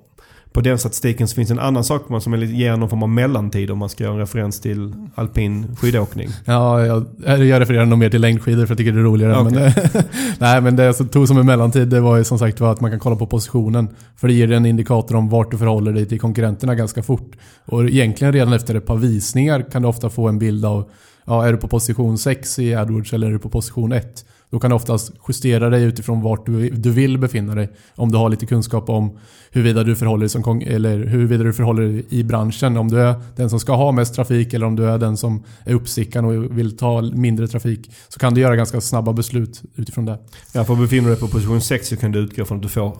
på 0.53 0.61
den 0.61 0.77
statistiken 0.77 1.27
så 1.27 1.35
finns 1.35 1.49
det 1.49 1.53
en 1.53 1.59
annan 1.59 1.83
sak 1.83 2.09
man 2.09 2.21
som 2.21 2.33
är 2.33 2.37
lite- 2.37 2.53
ger 2.53 2.77
någon 2.77 2.89
form 2.89 3.03
av 3.03 3.09
mellantid 3.09 3.71
om 3.71 3.77
man 3.77 3.89
ska 3.89 4.03
göra 4.03 4.13
en 4.13 4.19
referens 4.19 4.59
till 4.59 4.93
alpin 5.15 5.75
skidåkning. 5.79 6.29
Ja, 6.45 6.85
jag, 6.85 7.05
jag 7.25 7.61
refererar 7.61 7.85
nog 7.85 7.99
mer 7.99 8.09
till 8.09 8.21
längdskidor 8.21 8.65
för 8.65 8.71
jag 8.71 8.77
tycker 8.77 8.91
det 8.91 8.99
är 8.99 9.03
roligare. 9.03 9.37
Okej. 9.41 9.73
Men, 9.93 10.03
nej, 10.39 10.61
men 10.61 10.75
det 10.75 10.83
jag 10.83 11.11
tog 11.11 11.27
som 11.27 11.37
en 11.37 11.45
mellantid 11.45 11.87
det 11.87 11.99
var 11.99 12.17
ju 12.17 12.23
som 12.23 12.39
sagt 12.39 12.59
var 12.59 12.71
att 12.71 12.81
man 12.81 12.91
kan 12.91 12.99
kolla 12.99 13.15
på 13.15 13.27
positionen. 13.27 13.87
För 14.15 14.27
det 14.27 14.33
ger 14.33 14.51
en 14.51 14.65
indikator 14.65 15.15
om 15.15 15.29
vart 15.29 15.51
du 15.51 15.57
förhåller 15.57 15.91
dig 15.93 16.05
till 16.05 16.19
konkurrenterna 16.19 16.75
ganska 16.75 17.03
fort. 17.03 17.31
Och 17.65 17.85
egentligen 17.85 18.33
redan 18.33 18.53
efter 18.53 18.75
ett 18.75 18.85
par 18.85 18.97
visningar 18.97 19.65
kan 19.71 19.81
du 19.81 19.87
ofta 19.87 20.09
få 20.09 20.27
en 20.27 20.39
bild 20.39 20.65
av 20.65 20.89
Ja, 21.25 21.45
är 21.47 21.51
du 21.51 21.57
på 21.57 21.67
position 21.67 22.17
6 22.17 22.59
i 22.59 22.75
AdWords 22.75 23.13
eller 23.13 23.27
är 23.27 23.31
du 23.31 23.39
på 23.39 23.49
position 23.49 23.91
1? 23.91 24.25
Då 24.53 24.59
kan 24.59 24.69
du 24.69 24.75
oftast 24.75 25.11
justera 25.27 25.69
dig 25.69 25.83
utifrån 25.83 26.21
vart 26.21 26.45
du, 26.45 26.69
du 26.69 26.91
vill 26.91 27.17
befinna 27.17 27.55
dig. 27.55 27.69
Om 27.95 28.11
du 28.11 28.17
har 28.17 28.29
lite 28.29 28.45
kunskap 28.45 28.89
om 28.89 29.17
huruvida 29.51 29.83
du 29.83 29.95
förhåller 29.95 30.19
dig 30.19 30.29
som 30.29 30.61
eller 30.61 31.05
huruvida 31.05 31.43
du 31.43 31.53
förhåller 31.53 31.83
dig 31.83 32.05
i 32.09 32.23
branschen. 32.23 32.77
Om 32.77 32.87
du 32.87 33.01
är 33.01 33.15
den 33.35 33.49
som 33.49 33.59
ska 33.59 33.75
ha 33.75 33.91
mest 33.91 34.15
trafik 34.15 34.53
eller 34.53 34.65
om 34.65 34.75
du 34.75 34.85
är 34.85 34.97
den 34.97 35.17
som 35.17 35.43
är 35.65 35.73
uppstickaren 35.73 36.25
och 36.25 36.57
vill 36.57 36.77
ta 36.77 37.01
mindre 37.01 37.47
trafik. 37.47 37.91
Så 38.07 38.19
kan 38.19 38.33
du 38.33 38.41
göra 38.41 38.55
ganska 38.55 38.81
snabba 38.81 39.13
beslut 39.13 39.61
utifrån 39.75 40.05
det. 40.05 40.19
Ja, 40.53 40.63
för 40.63 40.75
befinner 40.75 41.03
du 41.03 41.09
dig 41.09 41.19
på 41.19 41.27
position 41.27 41.61
6 41.61 41.87
så 41.87 41.97
kan 41.97 42.11
du 42.11 42.19
utgå 42.19 42.45
från 42.45 42.57
att 42.57 42.63
du 42.63 42.69
får... 42.69 42.97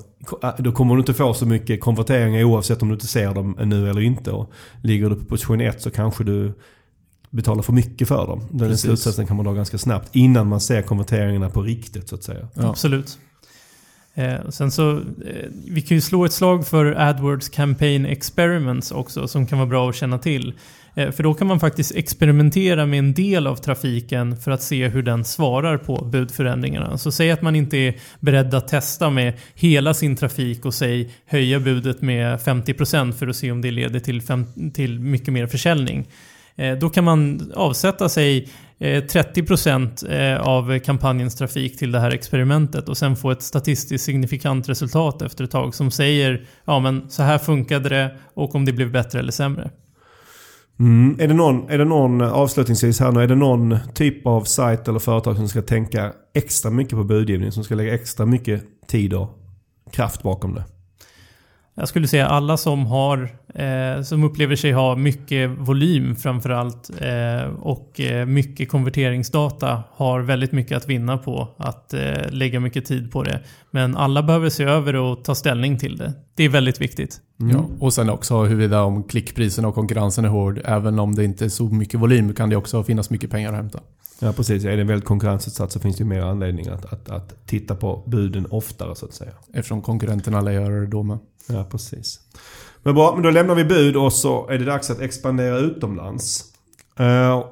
Då 0.58 0.72
kommer 0.72 0.96
du 0.96 1.00
inte 1.00 1.14
få 1.14 1.34
så 1.34 1.46
mycket 1.46 1.82
konverteringar 1.82 2.44
oavsett 2.44 2.82
om 2.82 2.88
du 2.88 2.94
inte 2.94 3.08
ser 3.08 3.34
dem 3.34 3.58
nu 3.64 3.90
eller 3.90 4.02
inte. 4.02 4.32
Och 4.32 4.52
ligger 4.82 5.10
du 5.10 5.16
på 5.16 5.26
position 5.26 5.62
1 5.62 5.82
så 5.82 5.92
kanske 5.92 6.24
du 6.24 6.54
betalar 7.34 7.64
för 7.64 7.74
mycket 7.74 8.08
för 8.08 8.28
dem. 8.28 8.48
Den 8.52 8.60
Precis. 8.60 8.82
slutsatsen 8.82 9.28
kan 9.28 9.36
man 9.36 9.46
dra 9.46 9.54
ganska 9.54 9.78
snabbt 9.78 10.16
innan 10.16 10.48
man 10.48 10.62
ser 10.62 10.82
konverteringarna 10.82 11.50
på 11.50 11.62
riktigt 11.62 12.10
så 12.10 12.16
att 12.16 12.24
säga. 12.24 12.48
Ja. 12.54 12.70
Absolut. 12.70 13.18
Eh, 14.16 14.50
sen 14.50 14.72
så, 14.72 14.92
eh, 14.92 15.50
vi 15.68 15.82
kan 15.82 15.98
ju 15.98 16.02
slå 16.02 16.26
ett 16.26 16.34
slag 16.34 16.68
för 16.68 16.86
AdWords 16.86 17.50
Campaign 17.50 18.06
Experiments 18.06 18.92
också 18.92 19.28
som 19.28 19.46
kan 19.46 19.58
vara 19.58 19.70
bra 19.70 19.90
att 19.90 19.96
känna 19.96 20.18
till. 20.18 20.54
Eh, 20.96 21.12
för 21.12 21.24
då 21.24 21.34
kan 21.34 21.48
man 21.48 21.60
faktiskt 21.60 21.96
experimentera 21.96 22.86
med 22.86 23.00
en 23.00 23.14
del 23.14 23.48
av 23.48 23.56
trafiken 23.56 24.38
för 24.38 24.52
att 24.52 24.62
se 24.62 24.88
hur 24.88 25.04
den 25.04 25.26
svarar 25.26 25.78
på 25.78 26.06
budförändringarna. 26.06 26.98
Så 26.98 27.12
säg 27.12 27.32
att 27.32 27.42
man 27.42 27.56
inte 27.56 27.78
är 27.78 27.96
beredd 28.20 28.54
att 28.54 28.68
testa 28.68 29.10
med 29.10 29.34
hela 29.56 29.94
sin 29.94 30.16
trafik 30.16 30.66
och 30.66 30.74
säg 30.74 31.14
höja 31.26 31.60
budet 31.60 32.02
med 32.02 32.40
50% 32.40 33.12
för 33.12 33.28
att 33.28 33.36
se 33.36 33.52
om 33.52 33.62
det 33.62 33.72
leder 33.72 34.00
till, 34.00 34.22
fem, 34.22 34.46
till 34.74 35.00
mycket 35.00 35.34
mer 35.34 35.48
försäljning. 35.48 36.08
Eh, 36.56 36.78
då 36.78 36.90
kan 36.90 37.04
man 37.04 37.52
avsätta 37.56 38.10
sig 38.10 38.50
eh, 38.80 39.04
30% 39.04 40.12
eh, 40.12 40.42
av 40.42 40.80
kampanjens 40.80 41.36
trafik 41.36 41.78
till 41.78 41.92
det 41.92 42.00
här 42.00 42.12
experimentet 42.12 42.90
och 42.90 42.98
sen 42.98 43.16
få 43.16 43.32
ett 43.32 43.42
statistiskt 43.42 44.06
signifikant 44.06 44.70
resultat 44.70 45.22
efter 45.22 45.44
ett 45.44 45.52
tag 45.52 45.76
som 45.76 45.92
säger 45.92 46.46
ja 46.66 46.80
men 46.80 47.10
så 47.10 47.24
här 47.24 47.38
funkade 47.38 47.90
det 47.90 48.16
och 48.34 48.56
om 48.56 48.66
det 48.66 48.74
blev 48.74 48.92
bättre 48.92 49.20
eller 49.20 49.32
sämre. 49.32 49.72
Mm. 50.80 51.20
Är, 51.20 51.28
det 51.28 51.34
någon, 51.34 51.70
är 51.70 51.78
det 51.78 51.86
någon, 51.86 52.22
avslutningsvis 52.22 53.00
här 53.00 53.12
nu, 53.12 53.22
är 53.22 53.28
det 53.28 53.36
någon 53.36 53.78
typ 53.94 54.28
av 54.28 54.44
sajt 54.44 54.88
eller 54.88 55.00
företag 55.00 55.36
som 55.36 55.48
ska 55.48 55.62
tänka 55.62 56.14
extra 56.36 56.72
mycket 56.72 56.94
på 56.94 57.04
budgivning? 57.04 57.52
Som 57.52 57.64
ska 57.64 57.76
lägga 57.76 57.94
extra 57.94 58.26
mycket 58.26 58.64
tid 58.88 59.14
och 59.14 59.30
kraft 59.92 60.24
bakom 60.24 60.54
det? 60.54 60.64
Jag 61.76 61.88
skulle 61.88 62.08
säga 62.08 62.28
alla 62.28 62.58
som 62.58 62.86
har, 62.86 63.30
eh, 63.56 64.02
som 64.04 64.24
upplever 64.24 64.56
sig 64.56 64.72
ha 64.72 64.96
mycket 64.96 65.50
volym 65.58 66.16
framförallt 66.16 66.92
eh, 67.02 67.50
och 67.60 68.00
eh, 68.00 68.26
mycket 68.26 68.70
konverteringsdata 68.70 69.84
har 69.92 70.20
väldigt 70.20 70.52
mycket 70.52 70.78
att 70.78 70.90
vinna 70.90 71.18
på 71.18 71.48
att 71.58 71.94
eh, 71.94 72.30
lägga 72.30 72.60
mycket 72.60 72.86
tid 72.86 73.12
på 73.12 73.24
det. 73.24 73.40
Men 73.72 73.98
alla 73.98 74.24
behöver 74.24 74.50
se 74.50 74.64
över 74.64 74.96
och 74.96 75.24
ta 75.24 75.36
ställning 75.36 75.80
till 75.80 75.98
det. 75.98 76.14
Det 76.36 76.44
är 76.44 76.50
väldigt 76.50 76.82
viktigt. 76.82 77.22
Ja, 77.38 77.66
och 77.80 77.94
sen 77.94 78.10
också 78.10 78.44
huruvida 78.44 78.84
om 78.84 79.04
klickpriserna 79.04 79.68
och 79.68 79.76
konkurrensen 79.76 80.26
är 80.26 80.30
hård. 80.30 80.62
Även 80.66 81.00
om 81.00 81.16
det 81.16 81.24
inte 81.24 81.46
är 81.46 81.50
så 81.50 81.64
mycket 81.64 82.00
volym 82.00 82.34
kan 82.34 82.50
det 82.50 82.56
också 82.56 82.84
finnas 82.84 83.10
mycket 83.10 83.32
pengar 83.32 83.50
att 83.50 83.56
hämta. 83.56 83.80
Ja 84.24 84.34
precis, 84.34 84.66
är 84.66 84.78
det 84.78 84.84
väldigt 84.84 85.08
konkurrensutsatt 85.08 85.72
så 85.72 85.80
finns 85.80 85.98
det 85.98 86.04
ju 86.04 86.10
mer 86.10 86.22
anledning 86.22 86.68
att, 86.68 86.94
att, 86.94 87.10
att 87.10 87.48
titta 87.48 87.76
på 87.76 88.04
buden 88.08 88.48
oftare 88.50 88.96
så 88.96 89.06
att 89.06 89.14
säga. 89.14 89.32
Eftersom 89.54 89.82
konkurrenterna 89.82 90.42
lär 90.42 90.52
göra 90.52 90.80
det 90.80 90.88
då 90.88 91.04
med. 91.04 91.18
Ja 91.48 91.64
precis. 91.72 92.20
Men 92.84 92.96
bra, 92.96 93.14
men 93.14 93.24
då 93.24 93.30
lämnar 93.30 93.56
vi 93.56 93.66
bud 93.66 93.96
och 93.96 94.14
så 94.14 94.50
är 94.50 94.58
det 94.58 94.66
dags 94.66 94.90
att 94.90 95.00
expandera 95.00 95.58
utomlands. 95.58 96.44
Eh, 97.00 97.46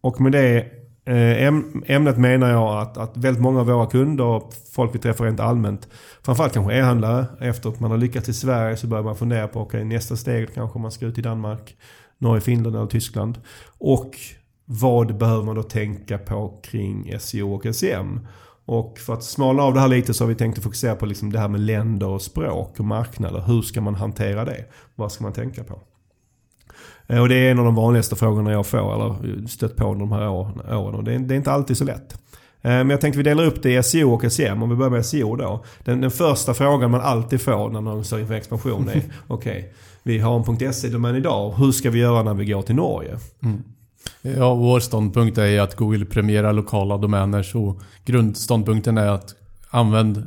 och 0.00 0.20
med 0.20 0.32
det 0.32 0.58
eh, 1.04 1.50
äm- 1.50 1.84
ämnet 1.86 2.18
menar 2.18 2.50
jag 2.50 2.82
att, 2.82 2.98
att 2.98 3.16
väldigt 3.16 3.42
många 3.42 3.60
av 3.60 3.66
våra 3.66 3.86
kunder 3.86 4.24
och 4.24 4.52
folk 4.72 4.94
vi 4.94 4.98
träffar 4.98 5.24
rent 5.24 5.40
allmänt, 5.40 5.88
framförallt 6.22 6.52
kanske 6.52 6.74
e-handlare, 6.74 7.26
efter 7.40 7.68
att 7.68 7.80
man 7.80 7.90
har 7.90 7.98
lyckats 7.98 8.28
i 8.28 8.34
Sverige 8.34 8.76
så 8.76 8.86
börjar 8.86 9.04
man 9.04 9.16
fundera 9.16 9.48
på 9.48 9.60
okej 9.60 9.84
nästa 9.84 10.16
steg 10.16 10.54
kanske 10.54 10.78
man 10.78 10.92
ska 10.92 11.06
ut 11.06 11.18
i 11.18 11.22
Danmark, 11.22 11.76
Norge, 12.18 12.40
Finland 12.40 12.76
eller 12.76 12.86
Tyskland. 12.86 13.38
Och 13.78 14.10
vad 14.72 15.16
behöver 15.18 15.44
man 15.44 15.56
då 15.56 15.62
tänka 15.62 16.18
på 16.18 16.60
kring 16.62 17.14
SEO 17.18 17.54
och 17.54 17.74
SEM? 17.74 18.20
Och 18.64 18.98
för 18.98 19.12
att 19.14 19.24
smala 19.24 19.62
av 19.62 19.74
det 19.74 19.80
här 19.80 19.88
lite 19.88 20.14
så 20.14 20.24
har 20.24 20.28
vi 20.28 20.34
tänkt 20.34 20.58
att 20.58 20.64
fokusera 20.64 20.94
på 20.96 21.06
liksom 21.06 21.32
det 21.32 21.38
här 21.38 21.48
med 21.48 21.60
länder 21.60 22.06
och 22.06 22.22
språk 22.22 22.74
och 22.78 22.84
marknader. 22.84 23.40
Hur 23.46 23.62
ska 23.62 23.80
man 23.80 23.94
hantera 23.94 24.44
det? 24.44 24.64
Vad 24.94 25.12
ska 25.12 25.22
man 25.24 25.32
tänka 25.32 25.64
på? 25.64 25.78
Eh, 27.06 27.20
Och 27.20 27.28
det 27.28 27.34
är 27.34 27.50
en 27.50 27.58
av 27.58 27.64
de 27.64 27.74
vanligaste 27.74 28.16
frågorna 28.16 28.52
jag 28.52 28.66
får 28.66 28.94
eller 28.94 29.46
stött 29.46 29.76
på 29.76 29.84
under 29.92 30.00
de 30.06 30.12
här 30.12 30.28
åren. 30.28 30.94
Och 30.94 31.04
det 31.04 31.12
är, 31.14 31.32
inte 31.32 31.52
alltid 31.52 31.76
så 31.76 31.84
lätt. 31.84 32.12
Eh, 32.62 32.70
Men 32.70 32.90
jag 32.90 33.00
tänkte 33.00 33.16
vi 33.18 33.22
delar 33.22 33.44
upp 33.44 33.62
det 33.62 33.74
i 33.74 33.82
SEO 33.82 34.14
och 34.14 34.32
SEM. 34.32 34.62
Om 34.62 34.70
vi 34.70 34.76
börjar 34.76 34.90
med 34.90 35.06
SEO 35.06 35.36
då. 35.36 35.64
Den, 35.84 36.00
den 36.00 36.10
första 36.10 36.54
frågan 36.54 36.90
man 36.90 37.00
alltid 37.00 37.40
får 37.40 37.70
när 37.70 37.80
någon 37.80 38.04
står 38.04 38.20
inför 38.20 38.34
expansion 38.34 38.88
är 38.88 39.02
okej, 39.26 39.72
vi 40.02 40.18
har 40.18 40.36
en 40.62 40.72
.se-domän 40.72 41.16
idag. 41.16 41.54
Hur 41.58 41.72
ska 41.72 41.90
vi 41.90 41.98
göra 41.98 42.22
när 42.22 42.34
vi 42.34 42.44
går 42.44 42.62
till 42.62 42.74
Norge? 42.74 43.18
Ja, 44.22 44.54
vår 44.54 44.80
ståndpunkt 44.80 45.38
är 45.38 45.60
att 45.60 45.76
Google 45.76 46.04
premierar 46.04 46.52
lokala 46.52 46.96
domäner. 46.96 47.42
Så 47.42 47.80
grundståndpunkten 48.04 48.98
är 48.98 49.08
att 49.08 49.34
använd 49.70 50.26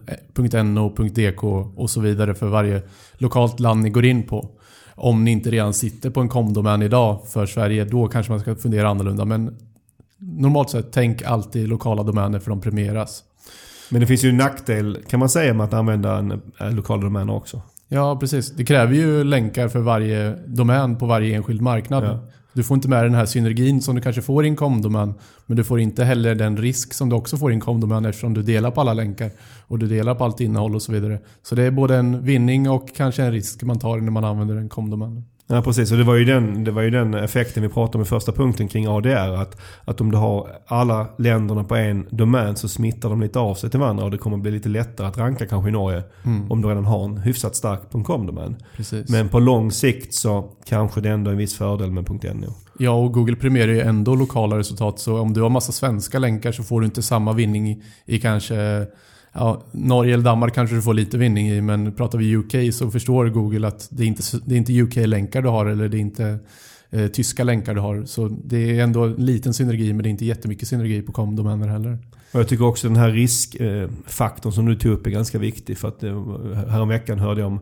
.no, 0.63 0.89
.dk 0.89 1.43
och 1.75 1.89
så 1.89 2.01
vidare 2.01 2.35
för 2.35 2.47
varje 2.47 2.81
lokalt 3.17 3.59
land 3.59 3.83
ni 3.83 3.89
går 3.89 4.05
in 4.05 4.23
på. 4.23 4.49
Om 4.95 5.23
ni 5.23 5.31
inte 5.31 5.51
redan 5.51 5.73
sitter 5.73 6.09
på 6.09 6.21
en 6.21 6.29
komdomän 6.29 6.81
idag 6.81 7.27
för 7.27 7.45
Sverige, 7.45 7.85
då 7.85 8.07
kanske 8.07 8.31
man 8.31 8.39
ska 8.39 8.55
fundera 8.55 8.89
annorlunda. 8.89 9.25
Men 9.25 9.57
normalt 10.17 10.69
sett, 10.69 10.91
tänk 10.91 11.21
alltid 11.21 11.67
lokala 11.67 12.03
domäner 12.03 12.39
för 12.39 12.49
de 12.49 12.61
premieras. 12.61 13.23
Men 13.89 14.01
det 14.01 14.07
finns 14.07 14.23
ju 14.23 14.29
en 14.29 14.37
nackdel 14.37 14.97
kan 15.09 15.19
man 15.19 15.29
säga 15.29 15.53
med 15.53 15.63
att 15.63 15.73
använda 15.73 16.17
en, 16.17 16.41
en 16.57 16.75
lokal 16.75 17.01
domän 17.01 17.29
också. 17.29 17.61
Ja, 17.87 18.17
precis. 18.19 18.51
Det 18.51 18.65
kräver 18.65 18.95
ju 18.95 19.23
länkar 19.23 19.67
för 19.67 19.79
varje 19.79 20.35
domän 20.47 20.97
på 20.97 21.05
varje 21.05 21.35
enskild 21.35 21.61
marknad. 21.61 22.03
Ja. 22.03 22.19
Du 22.53 22.63
får 22.63 22.75
inte 22.75 22.89
med 22.89 23.03
den 23.03 23.13
här 23.13 23.25
synergin 23.25 23.81
som 23.81 23.95
du 23.95 24.01
kanske 24.01 24.21
får 24.21 24.45
i 24.45 24.47
en 24.47 24.55
kondoman 24.55 25.13
Men 25.45 25.57
du 25.57 25.63
får 25.63 25.79
inte 25.79 26.03
heller 26.03 26.35
den 26.35 26.57
risk 26.57 26.93
som 26.93 27.09
du 27.09 27.15
också 27.15 27.37
får 27.37 27.51
i 27.51 27.53
en 27.53 27.59
kondoman 27.59 28.05
eftersom 28.05 28.33
du 28.33 28.41
delar 28.41 28.71
på 28.71 28.81
alla 28.81 28.93
länkar. 28.93 29.31
Och 29.67 29.79
du 29.79 29.87
delar 29.87 30.15
på 30.15 30.23
allt 30.23 30.39
innehåll 30.39 30.75
och 30.75 30.81
så 30.81 30.91
vidare. 30.91 31.19
Så 31.43 31.55
det 31.55 31.63
är 31.63 31.71
både 31.71 31.95
en 31.95 32.25
vinning 32.25 32.69
och 32.69 32.95
kanske 32.95 33.23
en 33.23 33.31
risk 33.31 33.63
man 33.63 33.79
tar 33.79 33.97
när 33.97 34.11
man 34.11 34.23
använder 34.23 34.55
en 34.55 34.69
komdomän. 34.69 35.23
Ja 35.47 35.61
precis, 35.61 35.91
och 35.91 35.97
det 35.97 36.03
var, 36.03 36.15
ju 36.15 36.25
den, 36.25 36.63
det 36.63 36.71
var 36.71 36.81
ju 36.81 36.89
den 36.89 37.13
effekten 37.13 37.63
vi 37.63 37.69
pratade 37.69 37.97
om 37.97 38.01
i 38.01 38.05
första 38.05 38.31
punkten 38.31 38.67
kring 38.67 38.87
ADR. 38.87 39.41
Att, 39.41 39.61
att 39.85 40.01
om 40.01 40.11
du 40.11 40.17
har 40.17 40.47
alla 40.67 41.07
länderna 41.17 41.63
på 41.63 41.75
en 41.75 42.07
domän 42.09 42.55
så 42.55 42.67
smittar 42.67 43.09
de 43.09 43.21
lite 43.21 43.39
av 43.39 43.55
sig 43.55 43.69
till 43.69 43.79
varandra 43.79 44.05
och 44.05 44.11
det 44.11 44.17
kommer 44.17 44.37
bli 44.37 44.51
lite 44.51 44.69
lättare 44.69 45.07
att 45.07 45.17
ranka 45.17 45.45
kanske 45.45 45.69
i 45.69 45.71
Norge. 45.71 46.03
Om 46.49 46.61
du 46.61 46.67
redan 46.67 46.85
har 46.85 47.05
en 47.05 47.17
hyfsat 47.17 47.55
stark 47.55 47.79
.com-domän. 48.05 48.55
Men 49.09 49.29
på 49.29 49.39
lång 49.39 49.71
sikt 49.71 50.13
så 50.13 50.49
kanske 50.65 51.01
det 51.01 51.09
ändå 51.09 51.29
är 51.29 51.33
en 51.33 51.37
viss 51.37 51.57
fördel 51.57 51.91
med 51.91 52.09
.no. 52.09 52.53
Ja, 52.79 52.91
och 52.91 53.13
Google 53.13 53.35
premierar 53.35 53.71
ju 53.71 53.81
ändå 53.81 54.15
lokala 54.15 54.57
resultat. 54.57 54.99
Så 54.99 55.19
om 55.19 55.33
du 55.33 55.41
har 55.41 55.49
massa 55.49 55.71
svenska 55.71 56.19
länkar 56.19 56.51
så 56.51 56.63
får 56.63 56.81
du 56.81 56.85
inte 56.85 57.01
samma 57.01 57.33
vinning 57.33 57.83
i 58.05 58.19
kanske 58.19 58.85
ja, 59.33 59.63
Norge 59.71 60.13
eller 60.13 60.23
Danmark 60.23 60.53
kanske 60.53 60.75
du 60.75 60.81
får 60.81 60.93
lite 60.93 61.17
vinning 61.17 61.49
i, 61.49 61.61
men 61.61 61.91
pratar 61.91 62.17
vi 62.17 62.35
UK 62.35 62.73
så 62.73 62.91
förstår 62.91 63.29
Google 63.29 63.67
att 63.67 63.87
det 63.91 64.03
är 64.03 64.07
inte, 64.07 64.23
det 64.45 64.55
är 64.55 64.57
inte 64.57 64.81
UK-länkar 64.81 65.41
du 65.41 65.49
har 65.49 65.65
eller 65.65 65.89
det 65.89 65.97
är 65.97 65.99
inte 65.99 66.39
eh, 66.89 67.07
tyska 67.07 67.43
länkar 67.43 67.73
du 67.73 67.81
har. 67.81 68.05
Så 68.05 68.27
det 68.27 68.79
är 68.79 68.83
ändå 68.83 69.03
en 69.03 69.13
liten 69.13 69.53
synergi, 69.53 69.93
men 69.93 70.03
det 70.03 70.09
är 70.09 70.11
inte 70.11 70.25
jättemycket 70.25 70.67
synergi 70.67 71.01
på 71.01 71.11
komdomäner 71.11 71.67
heller. 71.67 71.97
Och 72.31 72.39
jag 72.39 72.47
tycker 72.47 72.65
också 72.65 72.87
den 72.87 72.97
här 72.97 73.09
riskfaktorn 73.09 74.51
eh, 74.51 74.55
som 74.55 74.65
du 74.65 74.75
tog 74.75 74.91
upp 74.91 75.07
är 75.07 75.11
ganska 75.11 75.39
viktig. 75.39 75.77
För 75.77 75.87
att 75.87 76.03
eh, 76.03 76.23
häromveckan 76.67 77.19
hörde 77.19 77.41
jag 77.41 77.47
om 77.47 77.59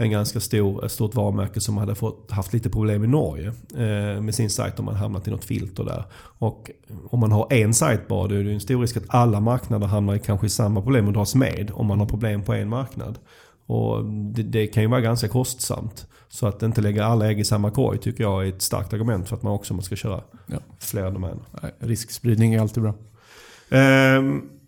en 0.00 0.10
ganska 0.10 0.40
stor, 0.40 0.84
ett 0.84 0.92
stort 0.92 1.14
varumärke 1.14 1.60
som 1.60 1.76
hade 1.76 1.94
fått, 1.94 2.30
haft 2.30 2.52
lite 2.52 2.70
problem 2.70 3.04
i 3.04 3.06
Norge 3.06 3.52
eh, 3.74 4.22
med 4.22 4.34
sin 4.34 4.50
sajt 4.50 4.78
om 4.78 4.84
man 4.84 4.94
hamnat 4.94 5.28
i 5.28 5.30
något 5.30 5.44
filter 5.44 5.84
där. 5.84 6.04
Och 6.38 6.70
om 7.10 7.20
man 7.20 7.32
har 7.32 7.52
en 7.52 7.74
sajt 7.74 8.08
bara 8.08 8.28
då 8.28 8.34
är 8.34 8.44
det 8.44 8.52
en 8.52 8.60
stor 8.60 8.80
risk 8.80 8.96
att 8.96 9.04
alla 9.08 9.40
marknader 9.40 9.86
hamnar 9.86 10.14
i 10.14 10.18
kanske 10.18 10.48
samma 10.48 10.82
problem 10.82 11.06
och 11.06 11.12
dras 11.12 11.34
med 11.34 11.70
om 11.74 11.86
man 11.86 11.98
har 11.98 12.06
problem 12.06 12.42
på 12.42 12.54
en 12.54 12.68
marknad. 12.68 13.18
Och 13.66 14.04
det, 14.04 14.42
det, 14.42 14.66
kan 14.66 14.82
ju 14.82 14.88
vara 14.88 15.00
ganska 15.00 15.28
kostsamt. 15.28 16.06
Så 16.28 16.46
att 16.46 16.62
inte 16.62 16.80
lägga 16.80 17.04
alla 17.04 17.30
ägg 17.30 17.40
i 17.40 17.44
samma 17.44 17.70
korg 17.70 17.98
tycker 17.98 18.24
jag 18.24 18.44
är 18.44 18.48
ett 18.48 18.62
starkt 18.62 18.92
argument 18.92 19.28
för 19.28 19.36
att 19.36 19.42
man 19.42 19.52
också 19.52 19.74
måste 19.74 19.96
köra 19.96 20.20
ja. 20.46 20.58
flera 20.78 21.10
domäner. 21.10 21.44
Riskspridning 21.78 22.54
är 22.54 22.60
alltid 22.60 22.82
bra. 22.82 22.94
Um, 24.18 24.59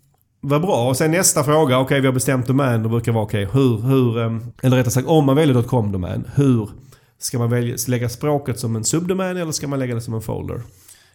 vad 0.45 0.61
bra. 0.61 0.89
Och 0.89 0.97
sen 0.97 1.11
nästa 1.11 1.43
fråga. 1.43 1.77
Okej, 1.77 1.85
okay, 1.85 1.99
vi 1.99 2.07
har 2.07 2.13
bestämt 2.13 2.47
domän. 2.47 2.83
Det 2.83 2.89
brukar 2.89 3.11
vara 3.11 3.23
okej. 3.23 3.47
Okay, 3.47 3.61
hur, 3.61 3.77
hur, 3.77 4.19
ehm, 4.21 4.41
eller 4.61 4.77
rättare 4.77 4.91
sagt 4.91 5.07
om 5.07 5.25
man 5.25 5.35
väljer 5.35 5.63
.com-domän. 5.63 6.27
Hur 6.35 6.69
ska 7.19 7.39
man 7.39 7.49
välja, 7.49 7.75
lägga 7.87 8.09
språket 8.09 8.59
som 8.59 8.75
en 8.75 8.83
subdomän 8.83 9.37
eller 9.37 9.51
ska 9.51 9.67
man 9.67 9.79
lägga 9.79 9.95
det 9.95 10.01
som 10.01 10.13
en 10.13 10.21
folder? 10.21 10.61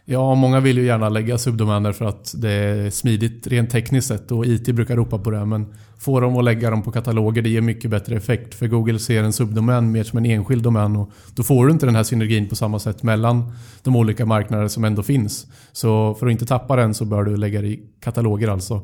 Ja, 0.05 0.35
många 0.35 0.59
vill 0.59 0.77
ju 0.77 0.85
gärna 0.85 1.09
lägga 1.09 1.37
subdomäner 1.37 1.91
för 1.91 2.05
att 2.05 2.33
det 2.37 2.51
är 2.51 2.89
smidigt 2.89 3.47
rent 3.47 3.69
tekniskt 3.69 4.07
sett 4.07 4.31
och 4.31 4.45
IT 4.45 4.75
brukar 4.75 4.95
ropa 4.95 5.17
på 5.17 5.31
det. 5.31 5.45
Men 5.45 5.73
få 5.99 6.19
dem 6.19 6.37
att 6.37 6.43
lägga 6.43 6.69
dem 6.69 6.83
på 6.83 6.91
kataloger, 6.91 7.41
det 7.41 7.49
ger 7.49 7.61
mycket 7.61 7.91
bättre 7.91 8.15
effekt. 8.15 8.55
För 8.55 8.67
Google 8.67 8.99
ser 8.99 9.23
en 9.23 9.33
subdomän 9.33 9.91
mer 9.91 10.03
som 10.03 10.17
en 10.17 10.25
enskild 10.25 10.63
domän 10.63 10.95
och 10.95 11.11
då 11.35 11.43
får 11.43 11.65
du 11.65 11.71
inte 11.71 11.85
den 11.85 11.95
här 11.95 12.03
synergin 12.03 12.49
på 12.49 12.55
samma 12.55 12.79
sätt 12.79 13.03
mellan 13.03 13.53
de 13.83 13.95
olika 13.95 14.25
marknader 14.25 14.67
som 14.67 14.83
ändå 14.83 15.03
finns. 15.03 15.47
Så 15.71 16.15
för 16.19 16.27
att 16.27 16.31
inte 16.31 16.45
tappa 16.45 16.75
den 16.75 16.93
så 16.93 17.05
bör 17.05 17.23
du 17.23 17.37
lägga 17.37 17.61
det 17.61 17.67
i 17.67 17.79
kataloger 17.99 18.47
alltså. 18.47 18.81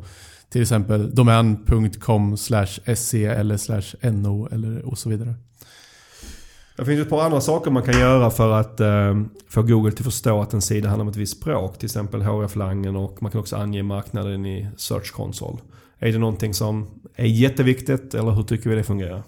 Till 0.56 0.62
exempel 0.62 1.16
domän.com 1.16 2.38
se 2.38 3.26
eller 3.26 4.12
no 4.12 4.50
eller 4.52 4.86
och 4.86 4.98
så 4.98 5.10
vidare. 5.10 5.34
Det 6.78 6.86
finns 6.86 7.02
ett 7.02 7.10
par 7.10 7.26
andra 7.26 7.42
saker 7.42 7.72
man 7.72 7.84
kan 7.84 8.00
göra 8.00 8.30
för 8.30 8.52
att 8.52 8.80
eh, 8.80 9.22
få 9.50 9.62
Google 9.62 9.92
till 9.92 10.02
att 10.02 10.14
förstå 10.14 10.42
att 10.42 10.54
en 10.54 10.62
sida 10.62 10.90
handlar 10.90 11.04
om 11.04 11.10
ett 11.10 11.16
visst 11.16 11.38
språk. 11.38 11.78
Till 11.78 11.86
exempel 11.86 12.22
href-langen 12.22 12.96
och 12.96 13.22
man 13.22 13.32
kan 13.32 13.42
också 13.42 13.56
ange 13.56 13.84
marknaden 13.84 14.46
i 14.46 14.68
Search 14.78 15.12
Console. 15.12 15.58
Är 16.00 16.12
det 16.12 16.18
någonting 16.18 16.54
som 16.54 16.88
är 17.16 17.26
jätteviktigt 17.26 18.14
eller 18.14 18.32
hur 18.32 18.44
tycker 18.44 18.70
vi 18.70 18.76
det 18.76 18.84
fungerar? 18.84 19.24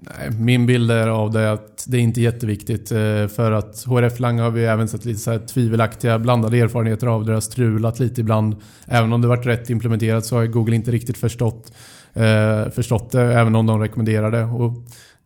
Nej, 0.00 0.30
min 0.30 0.66
bild 0.66 0.90
är 0.90 1.08
av 1.08 1.30
det 1.30 1.52
att 1.52 1.84
det 1.88 1.96
är 1.96 2.00
inte 2.00 2.20
är 2.20 2.22
jätteviktigt. 2.22 2.92
Eh, 2.92 3.26
för 3.26 3.52
att 3.52 3.84
HRF-lang 3.84 4.38
har 4.38 4.50
vi 4.50 4.64
även 4.64 4.88
sett 4.88 5.04
lite 5.04 5.20
så 5.20 5.38
tvivelaktiga 5.38 6.18
blandade 6.18 6.58
erfarenheter 6.58 7.06
av. 7.06 7.24
Det 7.24 7.32
har 7.32 7.40
strulat 7.40 8.00
lite 8.00 8.20
ibland. 8.20 8.56
Även 8.86 9.12
om 9.12 9.20
det 9.20 9.28
varit 9.28 9.46
rätt 9.46 9.70
implementerat 9.70 10.26
så 10.26 10.36
har 10.36 10.46
Google 10.46 10.76
inte 10.76 10.90
riktigt 10.90 11.18
förstått, 11.18 11.72
eh, 12.12 12.68
förstått 12.70 13.10
det. 13.10 13.22
Även 13.22 13.54
om 13.54 13.66
de 13.66 13.80
rekommenderar 13.80 14.30
det. 14.30 14.44
Och 14.44 14.72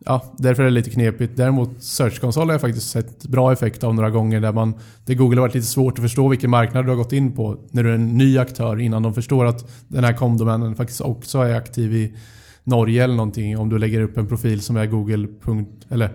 ja, 0.05 0.25
därför 0.39 0.63
är 0.63 0.67
det 0.67 0.73
lite 0.73 0.91
knepigt. 0.91 1.37
Däremot 1.37 1.83
Search 1.83 2.21
Console 2.21 2.47
har 2.47 2.53
jag 2.53 2.61
faktiskt 2.61 2.91
sett 2.91 3.23
bra 3.23 3.53
effekt 3.53 3.85
av 3.85 3.95
några 3.95 4.11
gånger 4.11 4.41
där 4.41 4.53
man 4.53 4.75
där 5.05 5.15
Google 5.15 5.37
har 5.37 5.43
varit 5.43 5.55
lite 5.55 5.67
svårt 5.67 5.99
att 5.99 6.03
förstå 6.03 6.29
vilken 6.29 6.51
marknad 6.51 6.85
du 6.85 6.89
har 6.89 6.97
gått 6.97 7.13
in 7.13 7.33
på 7.33 7.57
när 7.71 7.83
du 7.83 7.91
är 7.91 7.95
en 7.95 8.19
ny 8.19 8.39
aktör 8.39 8.81
innan 8.81 9.03
de 9.03 9.15
förstår 9.15 9.45
att 9.45 9.71
den 9.89 10.05
här 10.05 10.13
komdomänen 10.13 10.75
faktiskt 10.75 11.01
också 11.01 11.39
är 11.39 11.55
aktiv 11.55 11.95
i 11.95 12.15
Norge 12.67 13.05
eller 13.05 13.15
någonting. 13.15 13.59
Om 13.59 13.69
du 13.69 13.79
lägger 13.79 14.01
upp 14.01 14.17
en 14.17 14.27
profil 14.27 14.61
som 14.61 14.77
är 14.77 14.87
google. 14.87 15.29
eller 15.89 16.11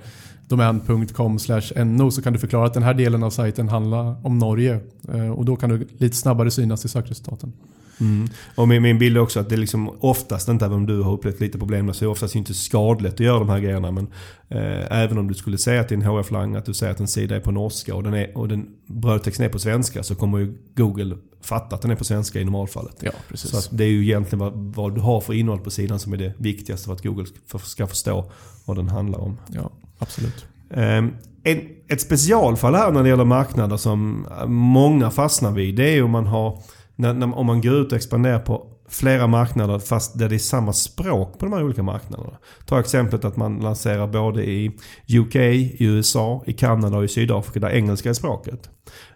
domän.com 0.48 1.38
no 1.86 2.12
så 2.12 2.22
kan 2.22 2.34
du 2.34 2.40
förklara 2.40 2.66
att 2.66 2.74
den 2.74 2.84
här 2.84 2.94
delen 2.94 3.24
av 3.24 3.30
sajten 3.30 3.70
handlar 3.70 4.26
om 4.26 4.38
Norge. 4.38 4.80
Eh, 5.14 5.30
och 5.30 5.46
då 5.46 5.56
kan 5.56 5.70
du 5.70 5.88
lite 5.98 6.16
snabbare 6.16 6.52
synas 6.52 6.86
i 6.86 6.88
sökresultaten. 6.88 7.54
Mm. 8.00 8.30
Och 8.56 8.68
min, 8.68 8.82
min 8.82 9.00
bild 9.00 9.18
är 9.18 9.22
också 9.22 9.40
att 9.40 9.50
det 9.50 9.58
liksom 9.58 9.90
oftast, 10.00 10.50
inte 10.50 10.66
även 10.66 10.78
om 10.78 10.86
du 10.86 11.02
har 11.02 11.14
upplevt 11.14 11.40
lite 11.40 11.58
problem, 11.58 11.94
så 11.94 12.06
är 12.06 12.08
det 12.08 12.12
oftast 12.12 12.36
inte 12.36 12.54
skadligt 12.54 13.14
att 13.14 13.20
göra 13.20 13.40
de 13.40 13.50
här 13.50 13.60
grejerna. 13.60 13.92
Men 13.92 14.08
eh, 14.50 15.02
även 15.02 15.18
om 15.18 15.28
du 15.28 15.34
skulle 15.34 15.58
säga 15.58 15.84
till 15.84 15.98
en 15.98 16.04
HF-lang 16.04 16.56
att 16.56 16.66
du 16.66 16.74
säger 16.74 16.92
att 16.94 17.00
en 17.00 17.08
sida 17.08 17.36
är 17.36 17.40
på 17.40 17.52
norska 17.52 17.96
och 17.96 18.04
den, 18.04 18.14
är, 18.14 18.38
och 18.38 18.48
den 18.48 18.68
brödtexten 18.88 19.46
är 19.46 19.50
på 19.50 19.60
svenska 19.60 20.04
så 20.04 20.16
kommer 20.16 20.40
ju 20.40 20.58
Google 20.76 21.16
fatta 21.46 21.76
att 21.76 21.82
den 21.82 21.92
är 21.92 21.96
på 21.96 22.04
svenska 22.04 22.40
i 22.40 22.46
normalfallet. 22.46 22.96
Ja, 23.00 23.12
precis. 23.30 23.52
Så 23.52 23.76
det 23.76 23.84
är 23.84 23.90
ju 23.90 24.04
egentligen 24.04 24.40
vad, 24.40 24.54
vad, 24.56 24.96
du 24.96 25.02
har 25.02 25.22
för 25.22 25.34
innehåll 25.34 25.60
på 25.60 25.72
sidan 25.72 26.00
som 26.00 26.14
är 26.14 26.18
det 26.18 26.34
viktigaste 26.38 26.86
för 26.86 26.94
att 26.94 27.04
Google 27.04 27.26
ska 27.64 27.88
förstå 27.88 28.32
vad 28.66 28.78
den 28.78 28.90
handlar 28.90 29.20
om. 29.20 29.38
Ja, 29.48 29.72
absolut. 30.00 30.46
Um, 30.70 31.16
en, 31.44 31.62
ett 31.88 32.02
specialfall 32.02 32.76
här 32.76 32.92
när 32.92 33.04
det 33.04 33.10
gäller 33.10 33.26
marknader 33.26 33.78
som 33.78 34.28
många 34.48 35.12
fastnar 35.12 35.52
vid, 35.52 35.76
det 35.76 35.90
är 35.90 36.04
om 36.04 36.12
man 36.12 36.28
har 36.28 36.64
när, 36.96 37.14
när, 37.14 37.38
om 37.38 37.46
man 37.46 37.62
går 37.62 37.74
ut 37.74 37.92
och 37.92 37.98
expanderar 37.98 38.40
på 38.40 38.68
flera 38.92 39.28
marknader 39.28 39.80
fast 39.80 40.20
där 40.20 40.30
det 40.30 40.36
är 40.36 40.40
samma 40.40 40.74
språk 40.74 41.40
på 41.40 41.46
de 41.46 41.54
här 41.54 41.64
olika 41.64 41.84
marknaderna. 41.84 42.38
Ta 42.66 42.80
exemplet 42.80 43.26
att 43.26 43.38
man 43.38 43.60
lanserar 43.60 44.08
både 44.08 44.50
i 44.50 44.72
UK, 45.20 45.36
i 45.36 45.76
USA, 45.80 46.44
i 46.46 46.54
Kanada 46.54 46.98
och 46.98 47.04
i 47.04 47.08
Sydafrika 47.08 47.60
där 47.60 47.70
engelska 47.70 48.10
är 48.10 48.14
språket. 48.14 48.70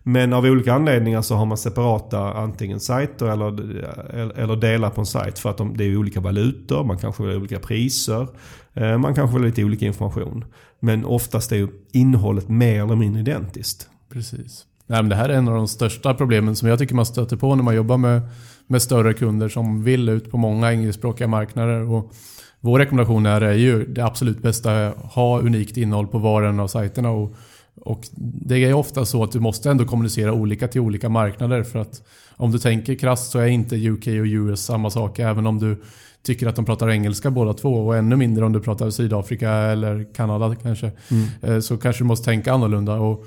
Men 0.04 0.34
av 0.34 0.46
olika 0.46 0.74
anledningar 0.74 1.22
så 1.22 1.36
har 1.36 1.46
man 1.46 1.58
separata 1.58 2.34
antingen 2.34 2.80
sajter 2.80 3.26
eller, 3.26 3.48
eller 4.40 4.56
delar 4.56 4.90
på 4.90 5.02
en 5.02 5.06
sajt 5.06 5.40
för 5.40 5.50
att 5.50 5.58
de, 5.58 5.78
det 5.78 5.84
är 5.84 5.98
olika 5.98 6.20
valutor, 6.20 6.84
man 6.84 6.98
kanske 6.98 7.24
vill 7.24 7.32
ha 7.32 7.40
olika 7.40 7.60
priser, 7.60 8.28
eh, 8.74 8.98
man 8.98 9.16
kanske 9.16 9.34
vill 9.34 9.44
ha 9.44 9.48
lite 9.48 9.64
olika 9.64 9.86
information. 9.86 10.46
Men 10.80 11.06
oftast 11.06 11.52
är 11.52 11.56
ju 11.56 11.68
innehållet 11.92 12.50
mer 12.50 12.84
eller 12.84 12.96
mindre 12.96 13.22
identiskt. 13.22 13.90
Precis. 14.14 14.66
Nej, 14.88 15.04
men 15.04 15.10
det 15.10 15.16
här 15.16 15.30
är 15.30 15.34
en 15.34 15.48
av 15.48 15.56
de 15.56 15.68
största 15.68 16.14
problemen 16.14 16.56
som 16.56 16.70
jag 16.70 16.80
tycker 16.80 16.96
man 16.96 17.06
stöter 17.06 17.38
på 17.38 17.56
när 17.56 17.64
man 17.64 17.76
jobbar 17.76 17.98
med, 17.98 18.22
med 18.68 18.82
större 18.82 19.14
kunder 19.14 19.50
som 19.50 19.84
vill 19.84 20.10
ut 20.10 20.32
på 20.32 20.38
många 20.38 20.72
engelskspråkiga 20.72 21.28
marknader. 21.28 21.92
Och 21.92 22.14
vår 22.60 22.80
rekommendation 22.80 23.26
är 23.26 23.52
ju 23.52 23.86
det 23.86 24.06
absolut 24.06 24.42
bästa, 24.42 24.94
ha 24.98 25.40
unikt 25.40 25.78
innehåll 25.78 26.08
på 26.08 26.18
var 26.18 26.42
och 26.42 26.50
en 26.50 26.60
av 26.60 26.68
sajterna. 26.68 27.10
Och, 27.10 27.36
och 27.76 28.02
det 28.16 28.64
är 28.64 28.74
ofta 28.74 29.06
så 29.06 29.24
att 29.24 29.32
du 29.32 29.40
måste 29.40 29.70
ändå 29.70 29.86
kommunicera 29.86 30.34
olika 30.34 30.68
till 30.68 30.82
olika 30.82 31.10
marknader. 31.10 31.64
För 31.64 31.80
att 31.80 32.02
om 32.38 32.52
du 32.52 32.60
tänker 32.60 32.96
krasst 32.96 33.32
så 33.32 33.40
är 33.40 33.48
inte 33.48 33.90
UK 33.90 34.08
och 34.08 34.26
US 34.26 34.66
samma 34.66 34.90
sak. 34.90 35.20
Även 35.20 35.48
om 35.48 35.60
du 35.60 35.82
tycker 36.24 36.48
att 36.48 36.56
de 36.56 36.66
pratar 36.66 36.90
engelska 36.90 37.32
båda 37.32 37.54
två. 37.54 37.88
Och 37.88 37.98
ännu 37.98 38.16
mindre 38.16 38.46
om 38.46 38.54
du 38.54 38.60
pratar 38.60 38.90
Sydafrika 38.90 39.52
eller 39.52 40.14
Kanada 40.14 40.56
kanske. 40.56 40.92
Mm. 41.12 41.26
Eh, 41.42 41.60
så 41.60 41.78
kanske 41.78 42.04
du 42.04 42.08
måste 42.08 42.26
tänka 42.26 42.54
annorlunda. 42.54 42.94
Och 42.94 43.26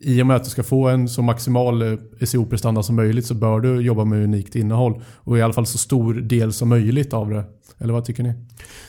i 0.00 0.22
och 0.22 0.26
med 0.26 0.36
att 0.36 0.44
du 0.44 0.50
ska 0.50 0.62
få 0.62 0.88
en 0.88 1.08
så 1.08 1.22
maximal 1.22 1.82
eh, 1.82 1.98
SEO-prestanda 2.26 2.82
som 2.82 2.96
möjligt 2.96 3.26
så 3.26 3.34
bör 3.34 3.60
du 3.60 3.80
jobba 3.80 4.04
med 4.04 4.24
unikt 4.24 4.56
innehåll. 4.56 5.02
Och 5.16 5.38
i 5.38 5.42
alla 5.42 5.52
fall 5.52 5.66
så 5.66 5.78
stor 5.78 6.14
del 6.14 6.52
som 6.52 6.68
möjligt 6.68 7.12
av 7.12 7.30
det. 7.30 7.44
Eller 7.78 7.92
vad 7.92 8.04
tycker 8.04 8.22
ni? 8.22 8.34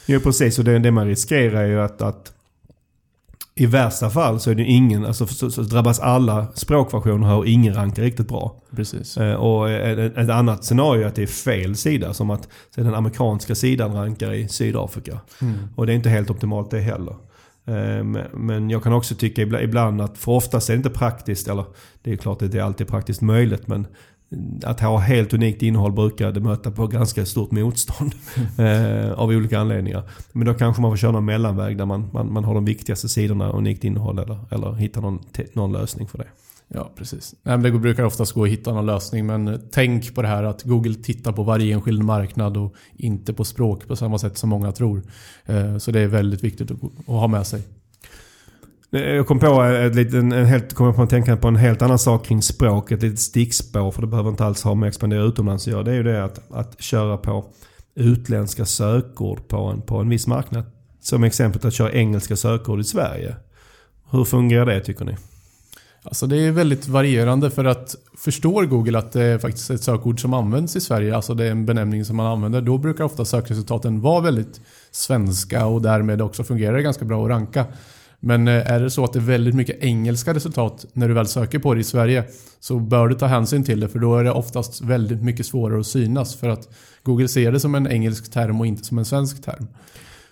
Jo 0.05 0.19
precis, 0.19 0.59
och 0.59 0.65
det, 0.65 0.79
det 0.79 0.91
man 0.91 1.07
riskerar 1.07 1.63
är 1.63 1.67
ju 1.67 1.81
att, 1.81 2.01
att 2.01 2.33
i 3.55 3.65
värsta 3.65 4.09
fall 4.09 4.39
så 4.39 4.51
är 4.51 4.55
det 4.55 4.63
ingen, 4.63 5.05
alltså 5.05 5.27
så, 5.27 5.51
så 5.51 5.61
drabbas 5.61 5.99
alla 5.99 6.47
språkversioner 6.53 7.27
här 7.27 7.35
och 7.35 7.47
ingen 7.47 7.73
rankar 7.73 8.03
riktigt 8.03 8.27
bra. 8.27 8.61
Precis. 8.75 9.17
Eh, 9.17 9.33
och 9.33 9.69
ett, 9.69 10.17
ett, 10.17 10.29
annat 10.29 10.63
scenario 10.63 11.03
är 11.03 11.07
att 11.07 11.15
det 11.15 11.23
är 11.23 11.27
fel 11.27 11.75
sida. 11.75 12.13
Som 12.13 12.29
att 12.29 12.47
den 12.75 12.95
amerikanska 12.95 13.55
sidan 13.55 13.93
rankar 13.93 14.33
i 14.33 14.47
Sydafrika. 14.47 15.19
Mm. 15.41 15.57
Och 15.75 15.85
det 15.85 15.93
är 15.93 15.95
inte 15.95 16.09
helt 16.09 16.29
optimalt 16.29 16.71
det 16.71 16.79
heller. 16.79 17.15
Eh, 17.65 18.03
men 18.33 18.69
jag 18.69 18.83
kan 18.83 18.93
också 18.93 19.15
tycka 19.15 19.41
ibland 19.41 20.01
att, 20.01 20.17
för 20.17 20.31
oftast 20.31 20.69
är 20.69 20.73
det 20.73 20.77
inte 20.77 20.89
praktiskt, 20.89 21.47
eller 21.47 21.65
det 22.01 22.11
är 22.11 22.17
klart 22.17 22.41
att 22.41 22.51
det 22.51 22.59
är 22.59 22.63
alltid 22.63 22.87
praktiskt 22.87 23.21
möjligt, 23.21 23.67
men 23.67 23.87
mm, 24.31 24.59
att 24.63 24.79
ha 24.79 24.97
helt 24.97 25.33
unikt 25.33 25.61
innehåll 25.61 25.91
brukar 25.91 26.31
det 26.31 26.39
möta 26.39 26.71
på 26.71 26.87
ganska 26.87 27.25
stort 27.25 27.51
motstånd. 27.51 28.13
Mm. 28.57 29.13
av 29.17 29.29
olika 29.29 29.59
anledningar. 29.59 30.03
Men 30.31 30.47
då 30.47 30.53
kanske 30.53 30.81
man 30.81 30.91
får 30.91 30.97
köra 30.97 31.11
någon 31.11 31.25
mellanväg 31.25 31.77
där 31.77 31.85
man, 31.85 32.09
man, 32.13 32.33
man 32.33 32.43
har 32.43 32.53
de 32.53 32.65
viktigaste 32.65 33.09
sidorna 33.09 33.51
unikt 33.51 33.83
innehåll 33.83 34.19
eller, 34.19 34.39
eller 34.51 34.73
hitta 34.73 35.01
någon, 35.01 35.19
någon 35.53 35.71
lösning 35.71 36.07
för 36.07 36.17
det. 36.17 36.27
Ja, 36.73 36.91
precis. 36.95 37.35
Nej, 37.43 37.57
det 37.57 37.71
brukar 37.71 38.03
oftast 38.03 38.33
gå 38.33 38.43
att 38.43 38.49
hitta 38.49 38.73
någon 38.73 38.85
lösning 38.85 39.25
men 39.25 39.47
eh, 39.47 39.59
tänk 39.71 40.15
på 40.15 40.21
det 40.21 40.27
här 40.27 40.43
att 40.43 40.63
Google 40.63 40.93
tittar 40.93 41.31
på 41.31 41.43
varje 41.43 41.73
enskild 41.73 42.03
marknad 42.03 42.57
och 42.57 42.75
inte 42.93 43.33
på 43.33 43.43
språk 43.43 43.87
på 43.87 43.95
samma 43.95 44.17
sätt 44.17 44.37
som 44.37 44.49
många 44.49 44.71
tror. 44.71 45.01
Eh, 45.45 45.77
så 45.77 45.91
det 45.91 45.99
är 45.99 46.07
väldigt 46.07 46.43
viktigt 46.43 46.71
att 46.71 46.79
ha 47.05 47.27
med 47.27 47.47
sig. 47.47 47.61
Eh, 48.91 49.01
jag 49.01 49.27
kom 49.27 49.39
på, 49.39 49.63
ett 49.63 49.95
litet, 49.95 50.13
en 50.13 50.31
helt, 50.31 50.73
kom 50.73 50.93
på 50.93 51.01
att 51.01 51.09
tänka 51.09 51.37
på 51.37 51.47
en 51.47 51.55
helt 51.55 51.81
annan 51.81 51.99
sak 51.99 52.25
kring 52.25 52.41
språk. 52.41 52.91
Ett 52.91 53.01
litet 53.01 53.19
stickspår, 53.19 53.91
för 53.91 54.01
det 54.01 54.07
behöver 54.07 54.29
inte 54.29 54.45
alls 54.45 54.63
ha 54.63 54.75
med 54.75 54.87
att 54.87 54.91
expandera 54.91 55.23
utomlands 55.23 55.67
att 55.67 55.73
göra. 55.73 55.83
Det 55.83 55.91
är 55.91 55.95
ju 55.95 56.03
det 56.03 56.23
att, 56.23 56.51
att 56.51 56.81
köra 56.81 57.17
på 57.17 57.45
utländska 57.95 58.65
sökord 58.65 59.47
på 59.47 59.57
en, 59.57 59.81
på 59.81 59.97
en 59.97 60.09
viss 60.09 60.27
marknad. 60.27 60.63
Som 61.01 61.23
exempel 61.23 61.67
att 61.67 61.73
köra 61.73 61.91
engelska 61.91 62.35
sökord 62.35 62.79
i 62.79 62.83
Sverige. 62.83 63.35
Hur 64.11 64.23
fungerar 64.23 64.65
det 64.65 64.79
tycker 64.79 65.05
ni? 65.05 65.15
Alltså 66.03 66.27
det 66.27 66.37
är 66.37 66.51
väldigt 66.51 66.87
varierande 66.87 67.51
för 67.51 67.65
att 67.65 67.95
förstår 68.17 68.65
Google 68.65 68.97
att 68.97 69.11
det 69.11 69.23
är 69.23 69.37
faktiskt 69.37 69.69
ett 69.69 69.83
sökord 69.83 70.21
som 70.21 70.33
används 70.33 70.75
i 70.75 70.81
Sverige, 70.81 71.15
alltså 71.15 71.33
det 71.33 71.45
är 71.45 71.51
en 71.51 71.65
benämning 71.65 72.05
som 72.05 72.15
man 72.15 72.25
använder, 72.25 72.61
då 72.61 72.77
brukar 72.77 73.03
ofta 73.03 73.25
sökresultaten 73.25 74.01
vara 74.01 74.21
väldigt 74.21 74.61
svenska 74.91 75.65
och 75.65 75.81
därmed 75.81 76.21
också 76.21 76.43
fungerar 76.43 76.77
det 76.77 76.83
ganska 76.83 77.05
bra 77.05 77.23
att 77.23 77.29
ranka. 77.29 77.65
Men 78.19 78.47
eh, 78.47 78.71
är 78.71 78.79
det 78.79 78.89
så 78.89 79.03
att 79.03 79.13
det 79.13 79.19
är 79.19 79.23
väldigt 79.23 79.55
mycket 79.55 79.83
engelska 79.83 80.33
resultat 80.33 80.85
när 80.93 81.07
du 81.07 81.13
väl 81.13 81.27
söker 81.27 81.59
på 81.59 81.73
det 81.73 81.79
i 81.79 81.83
Sverige 81.83 82.23
så 82.59 82.79
bör 82.79 83.07
du 83.07 83.15
ta 83.15 83.25
hänsyn 83.25 83.63
till 83.63 83.79
det 83.79 83.89
för 83.89 83.99
då 83.99 84.17
är 84.17 84.23
det 84.23 84.31
oftast 84.31 84.81
väldigt 84.81 85.23
mycket 85.23 85.45
svårare 85.45 85.79
att 85.79 85.87
synas 85.87 86.35
för 86.35 86.49
att 86.49 86.69
Google 87.03 87.27
ser 87.27 87.51
det 87.51 87.59
som 87.59 87.75
en 87.75 87.87
engelsk 87.87 88.31
term 88.31 88.59
och 88.59 88.67
inte 88.67 88.83
som 88.83 88.97
en 88.97 89.05
svensk 89.05 89.43
term. 89.43 89.67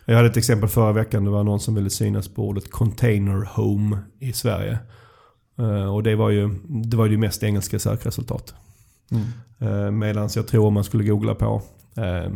Jag 0.06 0.16
hade 0.16 0.30
ett 0.30 0.38
exempel 0.38 0.70
förra 0.70 0.92
veckan. 0.92 1.26
Det 1.26 1.32
var 1.32 1.44
någon 1.44 1.60
som 1.60 1.76
ville 1.76 1.90
synas 1.90 2.28
på 2.28 2.48
ordet 2.48 2.72
container 2.72 3.50
home 3.56 3.98
i 4.20 4.34
Sverige. 4.34 4.80
Eh, 5.60 5.96
och 5.96 6.04
det 6.04 6.16
var 6.16 6.30
ju 6.30 6.50
det, 6.68 6.98
var 6.98 7.06
ju 7.06 7.18
mest 7.18 7.44
engelska 7.44 7.80
sökresultat. 7.80 8.54
Mm. 9.12 10.00
Medan 10.00 10.30
jag 10.36 10.48
tror 10.48 10.68
om 10.68 10.74
man 10.74 10.84
skulle 10.84 11.04
googla 11.04 11.36
på 11.36 11.62
eh, 11.96 12.32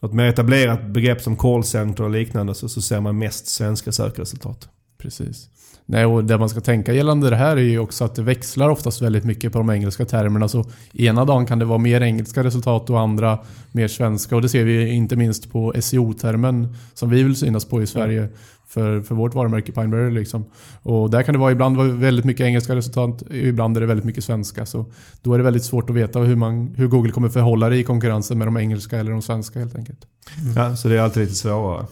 något 0.00 0.12
mer 0.12 0.24
etablerat 0.24 0.86
begrepp 0.86 1.20
som 1.20 1.36
callcenter 1.36 2.04
och 2.04 2.10
liknande 2.10 2.54
så, 2.54 2.68
så 2.68 2.82
ser 2.82 3.00
man 3.00 3.18
mest 3.18 3.46
svenska 3.46 3.92
sökresultat. 3.92 4.68
Precis. 4.98 5.48
Nej, 5.88 6.06
och 6.06 6.24
det 6.24 6.38
man 6.38 6.48
ska 6.48 6.60
tänka 6.60 6.92
gällande 6.92 7.30
det 7.30 7.36
här 7.36 7.56
är 7.56 7.60
ju 7.60 7.78
också 7.78 8.04
att 8.04 8.14
det 8.14 8.22
växlar 8.22 8.68
oftast 8.68 9.02
väldigt 9.02 9.24
mycket 9.24 9.52
på 9.52 9.58
de 9.58 9.70
engelska 9.70 10.04
termerna. 10.04 10.48
Så 10.48 10.64
ena 10.92 11.24
dagen 11.24 11.46
kan 11.46 11.58
det 11.58 11.64
vara 11.64 11.78
mer 11.78 12.00
engelska 12.00 12.44
resultat 12.44 12.90
och 12.90 13.00
andra 13.00 13.38
mer 13.72 13.88
svenska. 13.88 14.36
Och 14.36 14.42
det 14.42 14.48
ser 14.48 14.64
vi 14.64 14.88
inte 14.88 15.16
minst 15.16 15.52
på 15.52 15.72
SEO-termen 15.80 16.74
som 16.94 17.10
vi 17.10 17.22
vill 17.22 17.36
synas 17.36 17.64
på 17.64 17.82
i 17.82 17.86
Sverige 17.86 18.28
för, 18.68 19.00
för 19.00 19.14
vårt 19.14 19.34
varumärke 19.34 19.72
Pineberry. 19.72 20.10
Liksom. 20.10 20.44
Och 20.82 21.10
där 21.10 21.22
kan 21.22 21.32
det 21.32 21.38
vara 21.38 21.52
ibland 21.52 21.76
vara 21.76 21.88
väldigt 21.88 22.24
mycket 22.24 22.46
engelska 22.46 22.74
resultat, 22.74 23.22
ibland 23.30 23.76
är 23.76 23.80
det 23.80 23.86
väldigt 23.86 24.06
mycket 24.06 24.24
svenska. 24.24 24.66
Så 24.66 24.86
då 25.22 25.34
är 25.34 25.38
det 25.38 25.44
väldigt 25.44 25.64
svårt 25.64 25.90
att 25.90 25.96
veta 25.96 26.18
hur, 26.18 26.36
man, 26.36 26.74
hur 26.76 26.86
Google 26.86 27.12
kommer 27.12 27.28
förhålla 27.28 27.68
det 27.68 27.76
i 27.76 27.84
konkurrensen 27.84 28.38
med 28.38 28.46
de 28.46 28.56
engelska 28.56 28.98
eller 28.98 29.10
de 29.10 29.22
svenska 29.22 29.58
helt 29.58 29.74
enkelt. 29.74 30.06
Mm. 30.42 30.52
Ja, 30.56 30.76
så 30.76 30.88
det 30.88 30.96
är 30.96 31.00
alltid 31.00 31.22
lite 31.22 31.34
svårare. 31.34 31.86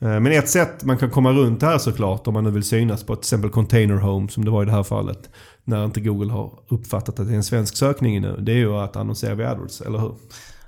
Eh, 0.00 0.20
men 0.20 0.26
ett 0.26 0.48
sätt 0.48 0.84
man 0.84 0.98
kan 0.98 1.10
komma 1.10 1.32
runt 1.32 1.60
det 1.60 1.66
här 1.66 1.78
såklart 1.78 2.26
om 2.26 2.34
man 2.34 2.44
nu 2.44 2.50
vill 2.50 2.62
synas 2.62 3.04
på 3.04 3.16
till 3.16 3.20
exempel 3.20 3.50
Container 3.50 3.96
Home 3.96 4.28
som 4.28 4.44
det 4.44 4.50
var 4.50 4.62
i 4.62 4.66
det 4.66 4.72
här 4.72 4.82
fallet. 4.82 5.30
När 5.64 5.84
inte 5.84 6.00
Google 6.00 6.32
har 6.32 6.52
uppfattat 6.68 7.20
att 7.20 7.26
det 7.26 7.32
är 7.32 7.36
en 7.36 7.44
svensk 7.44 7.76
sökning 7.76 8.20
nu. 8.20 8.36
Det 8.40 8.52
är 8.52 8.56
ju 8.56 8.74
att 8.74 8.96
annonsera 8.96 9.34
via 9.34 9.50
AdWords, 9.50 9.80
eller 9.80 9.98
hur? 9.98 10.14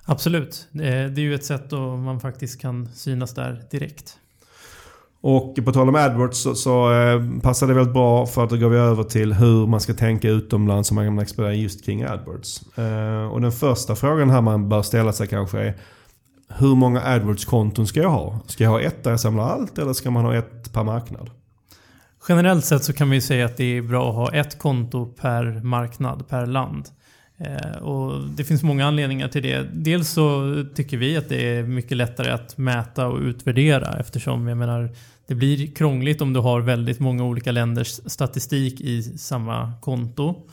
Absolut. 0.05 0.68
Det 0.72 0.89
är 0.89 1.18
ju 1.18 1.34
ett 1.34 1.45
sätt 1.45 1.70
då 1.70 1.97
man 1.97 2.20
faktiskt 2.20 2.61
kan 2.61 2.89
synas 2.95 3.34
där 3.34 3.62
direkt. 3.70 4.18
Och 5.29 5.59
på 5.64 5.72
tal 5.72 5.89
om 5.89 5.95
AdWords 5.95 6.39
så, 6.39 6.55
så 6.55 6.93
eh, 6.93 7.41
passar 7.43 7.66
det 7.66 7.74
väldigt 7.74 7.93
bra 7.93 8.27
för 8.27 8.45
att 8.45 8.51
då 8.51 8.57
går 8.57 8.68
vi 8.68 8.77
över 8.77 9.03
till 9.03 9.33
hur 9.33 9.66
man 9.66 9.81
ska 9.81 9.95
tänka 9.95 10.29
utomlands 10.29 10.91
om 10.91 10.95
man 10.95 11.07
kan 11.07 11.18
expandera 11.18 11.55
just 11.55 11.85
kring 11.85 12.05
AdWords. 12.05 12.79
Eh, 12.79 13.27
och 13.27 13.41
den 13.41 13.53
första 13.53 13.97
frågan 13.97 14.31
här 14.31 14.41
man 14.41 14.68
bör 14.68 14.83
ställa 14.83 15.12
sig 15.12 15.27
kanske 15.27 15.59
är 15.59 15.74
hur 16.49 16.74
många 16.74 17.01
AdWords-konton 17.01 17.87
ska 17.87 18.01
jag 18.01 18.11
ha? 18.11 18.41
Ska 18.47 18.64
jag 18.64 18.70
ha 18.70 18.81
ett 18.81 19.05
där 19.05 19.11
jag 19.11 19.20
samlar 19.20 19.45
allt 19.45 19.79
eller 19.79 19.93
ska 19.93 20.11
man 20.11 20.24
ha 20.24 20.35
ett 20.35 20.72
per 20.72 20.85
marknad? 20.85 21.31
Generellt 22.29 22.64
sett 22.64 22.85
så 22.85 22.93
kan 22.93 23.11
vi 23.11 23.20
säga 23.20 23.47
att 23.47 23.57
det 23.57 23.77
är 23.77 23.83
bra 23.83 24.09
att 24.09 24.14
ha 24.14 24.33
ett 24.33 24.59
konto 24.59 25.07
per 25.07 25.62
marknad, 25.62 26.29
per 26.29 26.47
land. 26.47 26.85
Eh, 27.39 27.83
och 27.83 28.20
det 28.37 28.45
finns 28.45 28.62
många 28.62 28.87
anledningar 28.87 29.29
till 29.29 29.43
det. 29.43 29.66
Dels 29.72 30.11
så 30.11 30.55
tycker 30.74 30.97
vi 30.97 31.16
att 31.16 31.29
det 31.29 31.57
är 31.57 31.62
mycket 31.62 31.97
lättare 31.97 32.31
att 32.31 32.59
mäta 32.59 33.07
och 33.07 33.20
utvärdera 33.20 33.97
eftersom 34.01 34.49
jag 34.49 34.59
menar 34.59 34.91
det 35.27 35.35
blir 35.35 35.74
krångligt 35.74 36.20
om 36.20 36.33
du 36.33 36.41
har 36.41 36.61
väldigt 36.61 37.01
många 37.01 37.24
olika 37.24 37.53
länders 37.53 38.01
statistik 38.07 38.81
i 38.81 39.03
samma 39.03 39.72
konto. 39.81 40.47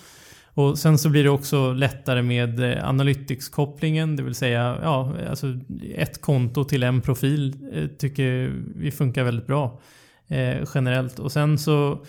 Och 0.55 0.79
sen 0.79 0.97
så 0.97 1.09
blir 1.09 1.23
det 1.23 1.29
också 1.29 1.73
lättare 1.73 2.21
med 2.21 2.59
eh, 2.59 2.89
Analytics-kopplingen, 2.89 4.15
det 4.15 4.23
vill 4.23 4.35
säga 4.35 4.79
ja, 4.81 5.15
alltså 5.29 5.47
ett 5.95 6.21
konto 6.21 6.63
till 6.63 6.83
en 6.83 7.01
profil 7.01 7.55
eh, 7.73 7.87
tycker 7.87 8.53
vi 8.75 8.91
funkar 8.91 9.23
väldigt 9.23 9.47
bra 9.47 9.81
eh, 10.27 10.67
generellt. 10.75 11.19
Och 11.19 11.31
sen 11.31 11.57
så 11.57 12.05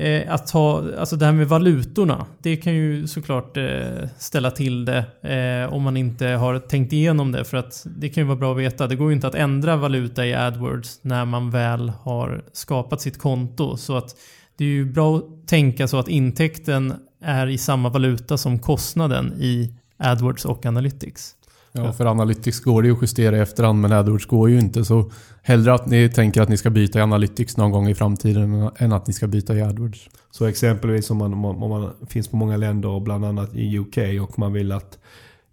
eh, 0.00 0.34
att 0.34 0.50
ha, 0.50 0.84
alltså 0.98 1.16
det 1.16 1.24
här 1.24 1.32
med 1.32 1.48
valutorna, 1.48 2.26
det 2.38 2.56
kan 2.56 2.74
ju 2.74 3.06
såklart 3.06 3.56
eh, 3.56 4.08
ställa 4.18 4.50
till 4.50 4.84
det 4.84 5.04
eh, 5.22 5.74
om 5.74 5.82
man 5.82 5.96
inte 5.96 6.26
har 6.26 6.58
tänkt 6.58 6.92
igenom 6.92 7.32
det. 7.32 7.44
För 7.44 7.56
att 7.56 7.86
det 7.96 8.08
kan 8.08 8.22
ju 8.22 8.26
vara 8.26 8.38
bra 8.38 8.52
att 8.52 8.58
veta, 8.58 8.86
det 8.86 8.96
går 8.96 9.10
ju 9.10 9.14
inte 9.14 9.26
att 9.26 9.34
ändra 9.34 9.76
valuta 9.76 10.26
i 10.26 10.34
AdWords 10.34 10.98
när 11.02 11.24
man 11.24 11.50
väl 11.50 11.88
har 11.88 12.44
skapat 12.52 13.00
sitt 13.00 13.18
konto. 13.18 13.76
Så 13.76 13.96
att 13.96 14.16
det 14.56 14.64
är 14.64 14.68
ju 14.68 14.84
bra 14.84 15.16
att 15.16 15.48
tänka 15.48 15.88
så 15.88 15.98
att 15.98 16.08
intäkten 16.08 16.94
är 17.22 17.46
i 17.46 17.58
samma 17.58 17.88
valuta 17.88 18.38
som 18.38 18.58
kostnaden 18.58 19.32
i 19.38 19.74
AdWords 19.96 20.44
och 20.44 20.66
Analytics. 20.66 21.34
Ja, 21.72 21.92
för 21.92 22.06
Analytics 22.06 22.60
går 22.60 22.82
det 22.82 22.88
ju 22.88 22.94
att 22.94 23.02
justera 23.02 23.36
i 23.36 23.40
efterhand 23.40 23.80
men 23.80 23.92
AdWords 23.92 24.26
går 24.26 24.50
ju 24.50 24.58
inte. 24.58 24.84
Så 24.84 25.10
hellre 25.42 25.74
att 25.74 25.86
ni 25.86 26.08
tänker 26.08 26.42
att 26.42 26.48
ni 26.48 26.56
ska 26.56 26.70
byta 26.70 26.98
i 26.98 27.02
Analytics 27.02 27.56
någon 27.56 27.70
gång 27.70 27.88
i 27.88 27.94
framtiden 27.94 28.70
än 28.76 28.92
att 28.92 29.06
ni 29.06 29.12
ska 29.12 29.26
byta 29.26 29.54
i 29.54 29.62
AdWords. 29.62 30.08
Så 30.30 30.44
exempelvis 30.44 31.10
om 31.10 31.16
man, 31.16 31.34
om 31.34 31.70
man 31.70 31.92
finns 32.08 32.28
på 32.28 32.36
många 32.36 32.56
länder 32.56 32.88
och 32.88 33.02
bland 33.02 33.24
annat 33.24 33.54
i 33.54 33.78
UK 33.78 33.98
och 34.22 34.38
man 34.38 34.52
vill 34.52 34.72
att 34.72 34.98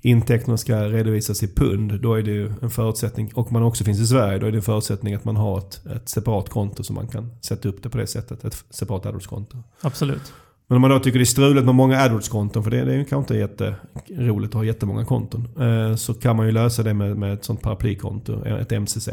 intäkterna 0.02 0.58
ska 0.58 0.84
redovisas 0.84 1.44
i 1.44 1.48
pund, 1.48 2.02
då 2.02 2.14
är 2.14 2.22
det 2.22 2.32
ju 2.32 2.54
en 2.62 2.70
förutsättning, 2.70 3.32
och 3.34 3.52
man 3.52 3.64
också 3.64 3.84
finns 3.84 4.00
i 4.00 4.08
Sverige, 4.08 4.40
då 4.40 4.46
är 4.46 4.52
det 4.52 4.58
en 4.58 4.62
förutsättning 4.62 5.14
att 5.14 5.26
man 5.26 5.36
har 5.36 5.58
ett, 5.58 5.86
ett 5.86 6.10
separat 6.10 6.50
konto 6.50 6.84
så 6.84 6.94
man 6.94 7.08
kan 7.08 7.32
sätta 7.42 7.70
upp 7.70 7.84
det 7.84 7.90
på 7.90 7.98
det 7.98 8.08
sättet. 8.08 8.46
Ett 8.46 8.64
separat 8.70 9.06
AdWords-konto. 9.06 9.58
Absolut. 9.82 10.34
Men 10.68 10.76
om 10.76 10.82
man 10.82 10.92
då 10.92 11.00
tycker 11.00 11.20
det 11.20 11.24
är 11.24 11.26
struligt 11.26 11.66
med 11.66 11.76
många 11.76 12.00
AdWords-konton, 12.00 12.64
för 12.64 12.72
det, 12.72 12.86
det 12.86 12.94
är 12.94 13.04
kanske 13.04 13.18
inte 13.18 13.36
jätteroligt 13.36 14.52
att 14.52 14.54
ha 14.54 14.64
jättemånga 14.64 15.06
konton. 15.06 15.48
Eh, 15.60 15.96
så 15.96 16.14
kan 16.14 16.36
man 16.36 16.46
ju 16.46 16.52
lösa 16.52 16.84
det 16.84 16.94
med, 16.94 17.18
med 17.18 17.34
ett 17.34 17.46
sånt 17.46 17.62
paraplykonto, 17.62 18.46
ett 18.46 18.72
MCC. 18.72 19.10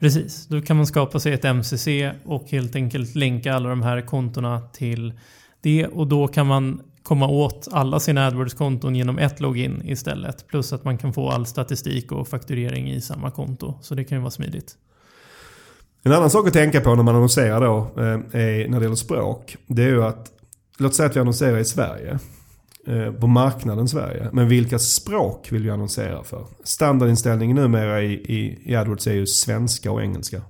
Precis, 0.00 0.46
då 0.46 0.60
kan 0.60 0.76
man 0.76 0.86
skapa 0.86 1.20
sig 1.20 1.32
ett 1.32 1.44
MCC 1.44 1.88
och 2.24 2.50
helt 2.50 2.76
enkelt 2.76 3.14
länka 3.14 3.54
alla 3.54 3.68
de 3.68 3.82
här 3.82 4.00
kontona 4.00 4.60
till 4.60 5.12
det. 5.60 5.86
Och 5.86 6.06
då 6.06 6.28
kan 6.28 6.46
man 6.46 6.80
komma 7.02 7.28
åt 7.28 7.68
alla 7.72 8.00
sina 8.00 8.26
AdWords-konton 8.26 8.96
genom 8.96 9.18
ett 9.18 9.40
login 9.40 9.82
istället. 9.84 10.46
Plus 10.46 10.72
att 10.72 10.84
man 10.84 10.98
kan 10.98 11.12
få 11.12 11.30
all 11.30 11.46
statistik 11.46 12.12
och 12.12 12.28
fakturering 12.28 12.90
i 12.90 13.00
samma 13.00 13.30
konto. 13.30 13.74
Så 13.80 13.94
det 13.94 14.04
kan 14.04 14.18
ju 14.18 14.22
vara 14.22 14.30
smidigt. 14.30 14.76
En 16.02 16.12
annan 16.12 16.30
sak 16.30 16.46
att 16.46 16.52
tänka 16.52 16.80
på 16.80 16.94
när 16.94 17.02
man 17.02 17.16
annonserar 17.16 17.60
då, 17.60 17.76
eh, 17.96 18.04
är, 18.04 18.68
när 18.68 18.78
det 18.78 18.84
gäller 18.84 18.96
språk. 18.96 19.56
Det 19.66 19.82
är 19.82 19.88
ju 19.88 20.04
att 20.04 20.32
Låt 20.78 20.94
säga 20.94 21.08
att 21.08 21.16
vi 21.16 21.20
annonserar 21.20 21.58
i 21.58 21.64
Sverige. 21.64 22.18
Eh, 22.86 23.12
på 23.12 23.26
marknaden 23.26 23.88
Sverige. 23.88 24.28
Men 24.32 24.48
vilka 24.48 24.78
språk 24.78 25.52
vill 25.52 25.62
vi 25.62 25.70
annonsera 25.70 26.24
för? 26.24 26.46
Standardinställningen 26.64 27.56
numera 27.56 28.02
i, 28.02 28.12
i, 28.12 28.58
i 28.64 28.76
AdWords 28.76 29.06
är 29.06 29.12
ju 29.12 29.26
svenska 29.26 29.92
och 29.92 30.02
engelska. 30.02 30.42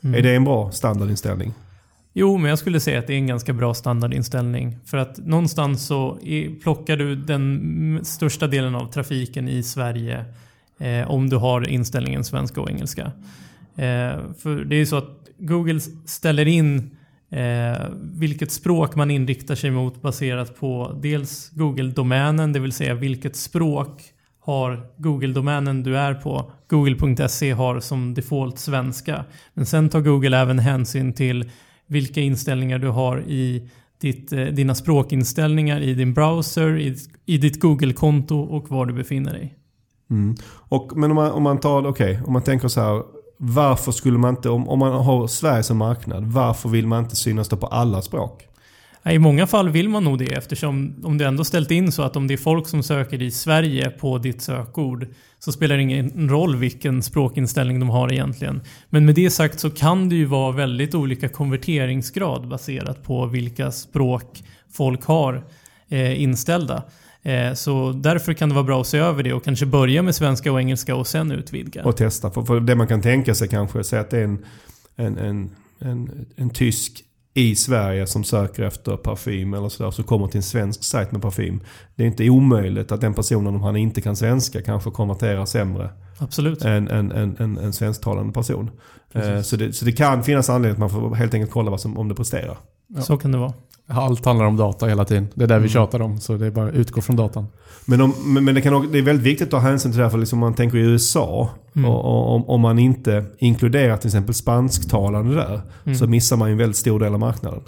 Mm. 0.00 0.14
Är 0.18 0.22
det 0.22 0.34
en 0.34 0.44
bra 0.44 0.72
standardinställning? 0.72 1.54
Jo, 2.12 2.36
men 2.36 2.48
jag 2.48 2.58
skulle 2.58 2.80
säga 2.80 2.98
att 2.98 3.06
det 3.06 3.12
är 3.12 3.18
en 3.18 3.26
ganska 3.26 3.52
bra 3.52 3.74
standardinställning. 3.74 4.78
För 4.84 4.98
att 4.98 5.18
någonstans 5.18 5.86
så 5.86 6.18
plockar 6.62 6.96
du 6.96 7.16
den 7.16 8.00
största 8.04 8.46
delen 8.46 8.74
av 8.74 8.92
trafiken 8.92 9.48
i 9.48 9.62
Sverige 9.62 10.24
eh, 10.78 11.10
om 11.10 11.28
du 11.28 11.36
har 11.36 11.68
inställningen 11.68 12.24
svenska 12.24 12.60
och 12.60 12.70
engelska. 12.70 13.12
Eh, 13.76 14.12
för 14.38 14.64
det 14.64 14.76
är 14.76 14.78
ju 14.78 14.86
så 14.86 14.96
att 14.96 15.28
Google 15.38 15.80
ställer 16.06 16.48
in 16.48 16.97
Eh, 17.30 17.86
vilket 18.12 18.52
språk 18.52 18.96
man 18.96 19.10
inriktar 19.10 19.54
sig 19.54 19.70
mot 19.70 20.02
baserat 20.02 20.60
på 20.60 20.98
dels 21.02 21.50
Google-domänen, 21.50 22.52
det 22.52 22.60
vill 22.60 22.72
säga 22.72 22.94
vilket 22.94 23.36
språk 23.36 24.02
har 24.40 24.86
Google-domänen 24.96 25.82
du 25.82 25.98
är 25.98 26.14
på. 26.14 26.52
Google.se 26.68 27.52
har 27.52 27.80
som 27.80 28.14
default 28.14 28.58
svenska. 28.58 29.24
Men 29.54 29.66
sen 29.66 29.88
tar 29.88 30.00
Google 30.00 30.38
även 30.38 30.58
hänsyn 30.58 31.12
till 31.12 31.50
vilka 31.86 32.20
inställningar 32.20 32.78
du 32.78 32.88
har 32.88 33.20
i 33.20 33.70
ditt, 34.00 34.32
eh, 34.32 34.44
dina 34.44 34.74
språkinställningar 34.74 35.80
i 35.80 35.94
din 35.94 36.14
browser, 36.14 36.78
i, 36.78 36.96
i 37.26 37.38
ditt 37.38 37.60
Google-konto 37.60 38.40
och 38.40 38.70
var 38.70 38.86
du 38.86 38.94
befinner 38.94 39.32
dig. 39.32 39.54
Mm. 40.10 40.34
Och, 40.68 40.92
men 40.96 41.10
om 41.10 41.14
man, 41.14 41.30
om 41.30 41.42
man 41.42 41.60
tar, 41.60 41.86
okej, 41.86 42.12
okay, 42.12 42.26
om 42.26 42.32
man 42.32 42.42
tänker 42.42 42.68
så 42.68 42.80
här 42.80 43.02
varför 43.38 43.92
skulle 43.92 44.18
man 44.18 44.36
inte, 44.36 44.50
om, 44.50 44.68
om 44.68 44.78
man 44.78 44.92
har 44.92 45.26
Sverige 45.26 45.62
som 45.62 45.76
marknad, 45.76 46.24
varför 46.24 46.68
vill 46.68 46.86
man 46.86 47.04
inte 47.04 47.16
synas 47.16 47.48
då 47.48 47.56
på 47.56 47.66
alla 47.66 48.02
språk? 48.02 48.44
I 49.10 49.18
många 49.18 49.46
fall 49.46 49.68
vill 49.68 49.88
man 49.88 50.04
nog 50.04 50.18
det 50.18 50.32
eftersom 50.32 50.94
om 51.04 51.18
du 51.18 51.24
ändå 51.24 51.44
ställt 51.44 51.70
in 51.70 51.92
så 51.92 52.02
att 52.02 52.16
om 52.16 52.26
det 52.26 52.34
är 52.34 52.38
folk 52.38 52.68
som 52.68 52.82
söker 52.82 53.22
i 53.22 53.30
Sverige 53.30 53.90
på 53.90 54.18
ditt 54.18 54.42
sökord 54.42 55.06
så 55.38 55.52
spelar 55.52 55.76
det 55.76 55.82
ingen 55.82 56.28
roll 56.28 56.56
vilken 56.56 57.02
språkinställning 57.02 57.80
de 57.80 57.88
har 57.88 58.12
egentligen. 58.12 58.60
Men 58.90 59.04
med 59.04 59.14
det 59.14 59.30
sagt 59.30 59.60
så 59.60 59.70
kan 59.70 60.08
det 60.08 60.14
ju 60.14 60.24
vara 60.24 60.52
väldigt 60.52 60.94
olika 60.94 61.28
konverteringsgrad 61.28 62.48
baserat 62.48 63.02
på 63.02 63.26
vilka 63.26 63.70
språk 63.70 64.42
folk 64.72 65.04
har 65.04 65.44
eh, 65.88 66.22
inställda. 66.22 66.82
Eh, 67.28 67.54
så 67.54 67.92
därför 67.92 68.32
kan 68.32 68.48
det 68.48 68.54
vara 68.54 68.64
bra 68.64 68.80
att 68.80 68.86
se 68.86 68.98
över 68.98 69.22
det 69.22 69.32
och 69.32 69.44
kanske 69.44 69.66
börja 69.66 70.02
med 70.02 70.14
svenska 70.14 70.52
och 70.52 70.60
engelska 70.60 70.96
och 70.96 71.06
sen 71.06 71.32
utvidga. 71.32 71.84
Och 71.84 71.96
testa. 71.96 72.30
För, 72.30 72.42
för 72.42 72.60
det 72.60 72.74
man 72.74 72.86
kan 72.86 73.02
tänka 73.02 73.34
sig 73.34 73.48
kanske, 73.48 73.84
säg 73.84 73.98
att 73.98 74.10
det 74.10 74.18
är 74.18 74.24
en, 74.24 74.38
en, 74.96 75.18
en, 75.18 75.50
en, 75.78 76.26
en 76.36 76.50
tysk 76.50 77.04
i 77.34 77.56
Sverige 77.56 78.06
som 78.06 78.24
söker 78.24 78.62
efter 78.62 78.96
parfym 78.96 79.54
eller 79.54 79.68
sådär 79.68 79.90
så 79.90 80.02
kommer 80.02 80.26
till 80.26 80.36
en 80.36 80.42
svensk 80.42 80.84
sajt 80.84 81.12
med 81.12 81.22
parfym. 81.22 81.60
Det 81.96 82.02
är 82.02 82.06
inte 82.06 82.30
omöjligt 82.30 82.92
att 82.92 83.00
den 83.00 83.14
personen 83.14 83.54
om 83.54 83.62
han 83.62 83.76
inte 83.76 84.00
kan 84.00 84.16
svenska 84.16 84.62
kanske 84.62 84.90
konverterar 84.90 85.44
sämre 85.46 85.90
Absolut. 86.18 86.62
än 86.62 86.88
en, 86.88 87.12
en, 87.12 87.36
en, 87.38 87.58
en 87.58 87.72
svensktalande 87.72 88.32
person. 88.32 88.70
Precis. 89.12 89.30
Eh, 89.30 89.42
Så 89.42 89.56
det, 89.56 89.72
så 89.72 89.84
det 89.84 89.92
kan 89.92 90.24
finnas 90.24 90.50
anledning 90.50 90.72
att 90.72 90.92
man 90.92 91.00
får 91.10 91.14
helt 91.14 91.34
enkelt 91.34 91.52
kolla 91.52 91.70
vad 91.70 91.80
som, 91.80 91.98
om 91.98 92.08
det 92.08 92.14
presterar. 92.14 92.58
Ja. 92.86 93.02
Så 93.02 93.16
kan 93.16 93.32
det 93.32 93.38
vara. 93.38 93.52
Allt 93.90 94.24
handlar 94.24 94.46
om 94.46 94.56
data 94.56 94.86
hela 94.86 95.04
tiden. 95.04 95.28
Det 95.34 95.44
är 95.44 95.48
vi 95.48 95.54
Mm. 95.54 95.68
tjatar 95.68 96.02
om. 96.02 96.20
Så 96.20 96.36
det 96.36 96.46
är 96.46 96.50
bara 96.50 96.68
att 96.68 96.74
utgå 96.74 97.00
från 97.00 97.16
datan. 97.16 97.46
Men, 97.84 98.00
om, 98.00 98.14
men 98.44 98.54
det, 98.54 98.60
kan, 98.60 98.92
det 98.92 98.98
är 98.98 99.02
väldigt 99.02 99.26
viktigt 99.26 99.46
att 99.46 99.50
ta 99.50 99.58
hänsyn 99.58 99.92
till 99.92 99.98
det 99.98 100.04
här 100.04 100.10
för 100.10 100.18
liksom 100.18 100.36
om 100.36 100.40
man 100.40 100.54
tänker 100.54 100.78
i 100.78 100.80
USA. 100.80 101.50
Mm. 101.76 101.90
Och, 101.90 102.34
och, 102.34 102.50
om, 102.50 102.60
man 102.60 102.78
inte 102.78 103.24
inkluderar 103.38 103.96
till 103.96 104.08
exempel 104.08 104.34
spansktalande 104.34 105.34
där. 105.34 105.60
Mm. 105.84 105.98
Så 105.98 106.06
missar 106.06 106.36
man 106.36 106.48
ju 106.48 106.52
en 106.52 106.58
väldigt 106.58 106.76
stor 106.76 107.00
del 107.00 107.14
av 107.14 107.20
marknaden. 107.20 107.60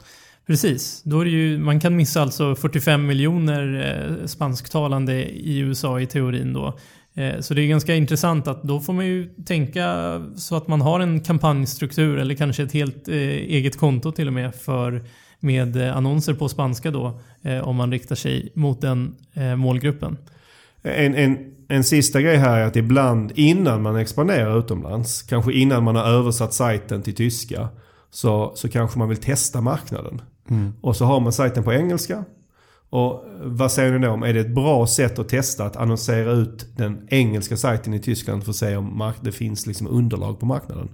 Precis. 0.47 1.03
Då 1.05 1.21
är 1.21 1.25
ju, 1.25 1.59
man 1.59 1.81
kan 1.81 1.97
missa 1.97 2.23
alltså 2.23 2.55
45 2.55 3.07
miljoner 3.07 3.87
eh, 4.21 4.27
spansktalande 4.27 5.15
i 5.31 5.59
USA 5.59 6.01
i 6.01 6.07
teorin 6.07 6.53
då. 6.53 6.79
Eh, 7.15 7.41
så 7.41 7.55
det 7.55 7.63
är 7.63 7.67
ganska 7.67 7.95
intressant 7.95 8.49
att 8.49 8.63
då 8.63 8.81
får 8.81 8.93
man 8.93 9.07
ju 9.07 9.29
tänka 9.47 9.95
så 10.37 10.57
att 10.57 10.69
man 10.69 10.81
har 10.81 11.01
en 11.01 11.21
kampanjstruktur 11.21 12.19
eller 12.19 12.35
kanske 12.35 12.63
ett 12.63 12.73
helt 12.73 13.09
eh, 13.09 13.15
eget 13.17 13.79
konto 13.79 14.13
till 14.13 14.27
och 14.27 14.33
med 14.33 14.55
för 14.55 15.05
med 15.41 15.77
eh, 15.77 15.97
annonser 15.97 16.35
på 16.35 16.49
spanska 16.49 16.91
då 16.91 17.21
eh, 17.43 17.69
om 17.69 17.77
man 17.77 17.93
riktar 17.93 18.17
sig 18.17 18.53
mot 18.55 18.81
den 18.81 19.15
eh, 19.35 19.57
målgruppen. 19.57 20.17
En, 20.83 21.15
en, 21.15 21.39
en 21.69 21.85
sista 21.85 22.21
grej 22.21 22.37
här 22.37 22.61
är 22.61 22.65
att 22.65 22.77
ibland 22.77 23.33
innan 23.35 23.83
man 23.83 23.97
expanderar 23.97 24.59
utomlands, 24.59 25.23
kanske 25.23 25.53
innan 25.53 25.85
man 25.85 25.97
har 25.97 26.05
översatt 26.05 26.55
sajten 26.55 27.03
till 27.03 27.15
tyska, 27.15 27.69
så, 28.11 28.53
så 28.55 28.69
kanske 28.69 28.99
man 28.99 29.09
vill 29.09 29.19
testa 29.19 29.61
marknaden. 29.61 30.23
Och 30.81 30.97
så 30.97 31.05
har 31.05 31.21
man 31.21 31.33
sajten 31.33 31.65
på 31.65 31.73
engelska. 31.73 32.25
Och 32.91 33.25
vad 33.43 33.73
säger 33.73 33.99
ni 33.99 34.07
då 34.07 34.13
om, 34.13 34.23
är 34.23 34.35
det 34.35 34.41
ett 34.41 34.55
bra 34.55 34.87
sätt 34.87 35.19
att 35.19 35.29
testa 35.29 35.65
att 35.65 35.77
annonsera 35.77 36.33
ut 36.33 36.67
den 36.77 37.07
engelska 37.11 37.57
sajten 37.57 37.95
i 37.95 37.99
Tyskland 37.99 38.45
för 38.45 38.51
att 38.51 38.57
se 38.57 38.77
om 38.77 38.99
mark- 38.99 39.21
det 39.21 39.33
finns 39.33 39.67
liksom 39.67 39.87
underlag 39.87 40.41
på 40.41 40.47
marknaden? 40.47 40.89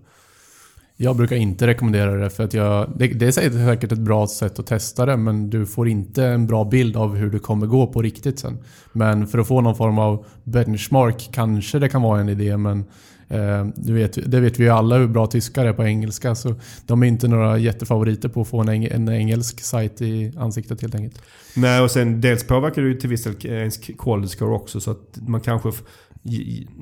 Jag 0.98 1.16
brukar 1.16 1.36
inte 1.36 1.66
rekommendera 1.66 2.16
det 2.16 2.30
för 2.30 2.44
att 2.44 2.54
jag... 2.54 2.92
Det, 2.96 3.06
det 3.06 3.26
är 3.26 3.32
säkert 3.66 3.92
ett 3.92 3.98
bra 3.98 4.26
sätt 4.26 4.58
att 4.58 4.66
testa 4.66 5.06
det 5.06 5.16
men 5.16 5.50
du 5.50 5.66
får 5.66 5.88
inte 5.88 6.24
en 6.24 6.46
bra 6.46 6.64
bild 6.64 6.96
av 6.96 7.16
hur 7.16 7.30
det 7.30 7.38
kommer 7.38 7.66
gå 7.66 7.86
på 7.86 8.02
riktigt 8.02 8.38
sen. 8.38 8.58
Men 8.92 9.26
för 9.26 9.38
att 9.38 9.48
få 9.48 9.60
någon 9.60 9.76
form 9.76 9.98
av 9.98 10.26
benchmark 10.44 11.28
kanske 11.32 11.78
det 11.78 11.88
kan 11.88 12.02
vara 12.02 12.20
en 12.20 12.28
idé 12.28 12.56
men 12.56 12.84
eh, 13.28 13.66
du 13.76 13.92
vet, 13.92 14.30
det 14.30 14.40
vet 14.40 14.58
vi 14.58 14.64
ju 14.64 14.70
alla 14.70 14.96
hur 14.96 15.06
bra 15.06 15.26
tyskar 15.26 15.66
är 15.66 15.72
på 15.72 15.84
engelska 15.84 16.34
så 16.34 16.54
de 16.86 17.02
är 17.02 17.06
inte 17.06 17.28
några 17.28 17.58
jättefavoriter 17.58 18.28
på 18.28 18.40
att 18.40 18.48
få 18.48 18.60
en, 18.60 18.68
eng, 18.68 18.84
en 18.84 19.08
engelsk 19.08 19.60
sajt 19.60 20.02
i 20.02 20.32
ansiktet 20.36 20.82
helt 20.82 20.94
enkelt. 20.94 21.22
Nej, 21.56 21.80
och 21.80 21.90
sen 21.90 22.20
dels 22.20 22.44
påverkar 22.44 22.82
det 22.82 22.88
ju 22.88 22.94
till 22.94 23.10
viss 23.10 23.24
del 23.24 23.46
ens 23.46 23.78
quality 23.98 24.28
score 24.28 24.54
också. 24.54 24.80
Så 24.80 24.90
att 24.90 25.18
man 25.26 25.40
kanske 25.40 25.72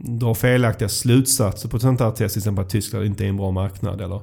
drar 0.05 0.35
felaktiga 0.35 0.89
slutsatser 0.89 1.69
på 1.69 1.77
ett 1.77 1.83
sånt 1.83 2.01
här 2.01 2.11
test. 2.11 2.33
Till 2.35 2.41
exempel 2.41 2.65
att 2.65 2.71
Tyskland 2.71 3.05
inte 3.05 3.25
är 3.25 3.29
en 3.29 3.37
bra 3.37 3.51
marknad. 3.51 4.01
Eller 4.01 4.21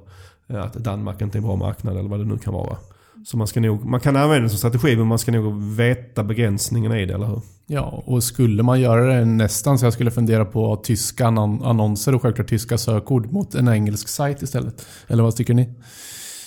eh, 0.48 0.64
att 0.64 0.74
Danmark 0.74 1.22
inte 1.22 1.38
är 1.38 1.40
en 1.40 1.48
bra 1.48 1.56
marknad. 1.56 1.98
Eller 1.98 2.10
vad 2.10 2.20
det 2.20 2.26
nu 2.26 2.38
kan 2.38 2.54
vara. 2.54 2.78
Så 3.26 3.38
man, 3.38 3.48
ska 3.48 3.60
nog, 3.60 3.86
man 3.86 4.00
kan 4.00 4.16
använda 4.16 4.44
det 4.44 4.50
som 4.50 4.58
strategi 4.58 4.96
men 4.96 5.08
man 5.08 5.20
ska 5.20 5.32
nog 5.32 5.64
veta 5.64 6.24
begränsningarna 6.24 7.00
i 7.00 7.06
det, 7.06 7.14
eller 7.14 7.26
hur? 7.26 7.42
Ja, 7.68 8.04
och 8.06 8.24
skulle 8.24 8.64
man 8.64 8.82
göra 8.82 9.16
det 9.16 9.26
nästan 9.26 9.80
så 9.80 9.86
jag 9.86 9.94
skulle 9.94 10.12
fundera 10.12 10.46
på 10.46 10.76
tyska 10.76 11.28
annonser 11.28 12.16
och 12.16 12.22
självklart 12.22 12.48
tyska 12.48 12.78
sökord 12.78 13.32
mot 13.32 13.56
en 13.56 13.68
engelsk 13.68 14.08
sajt 14.08 14.42
istället. 14.42 14.86
Eller 15.08 15.24
vad 15.24 15.36
tycker 15.36 15.54
ni? 15.54 15.70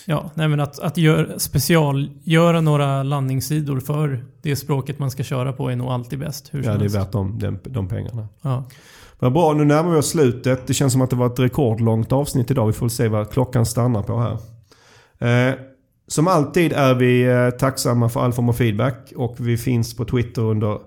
Ja, 0.07 0.31
nej 0.35 0.49
men 0.49 0.61
att, 0.61 0.79
att 0.79 0.97
gör, 0.97 1.35
specialgöra 1.39 2.61
några 2.61 3.03
landningssidor 3.03 3.81
för 3.81 4.25
det 4.43 4.57
språket 4.57 4.99
man 4.99 5.11
ska 5.11 5.23
köra 5.23 5.53
på 5.53 5.71
är 5.71 5.77
nog 5.77 5.89
alltid 5.89 6.19
bäst. 6.19 6.51
Ja, 6.53 6.77
det 6.77 6.85
är 6.85 6.89
värt 6.89 7.13
de, 7.13 7.39
de, 7.39 7.59
de 7.63 7.89
pengarna. 7.89 8.29
Ja. 8.43 8.65
Vad 9.19 9.33
bra, 9.33 9.53
nu 9.53 9.65
närmar 9.65 9.91
vi 9.91 9.99
oss 9.99 10.09
slutet. 10.09 10.67
Det 10.67 10.75
känns 10.75 10.93
som 10.93 11.03
att 11.03 11.11
det 11.11 11.17
var 11.17 11.27
ett 11.27 11.39
rekordlångt 11.39 12.13
avsnitt 12.13 12.51
idag. 12.51 12.67
Vi 12.67 12.73
får 12.73 12.89
se 12.89 13.09
vad 13.09 13.31
klockan 13.31 13.67
stannar 13.67 14.03
på 14.03 14.21
här. 14.21 14.39
Eh, 15.29 15.55
som 16.09 16.29
alltid 16.29 16.73
är 16.73 16.95
vi 16.95 17.23
eh, 17.23 17.51
tacksamma 17.51 18.09
för 18.09 18.21
all 18.21 18.33
form 18.33 18.49
av 18.49 18.53
feedback 18.53 19.13
och 19.17 19.37
vi 19.39 19.57
finns 19.57 19.97
på 19.97 20.05
Twitter 20.05 20.43
under 20.43 20.79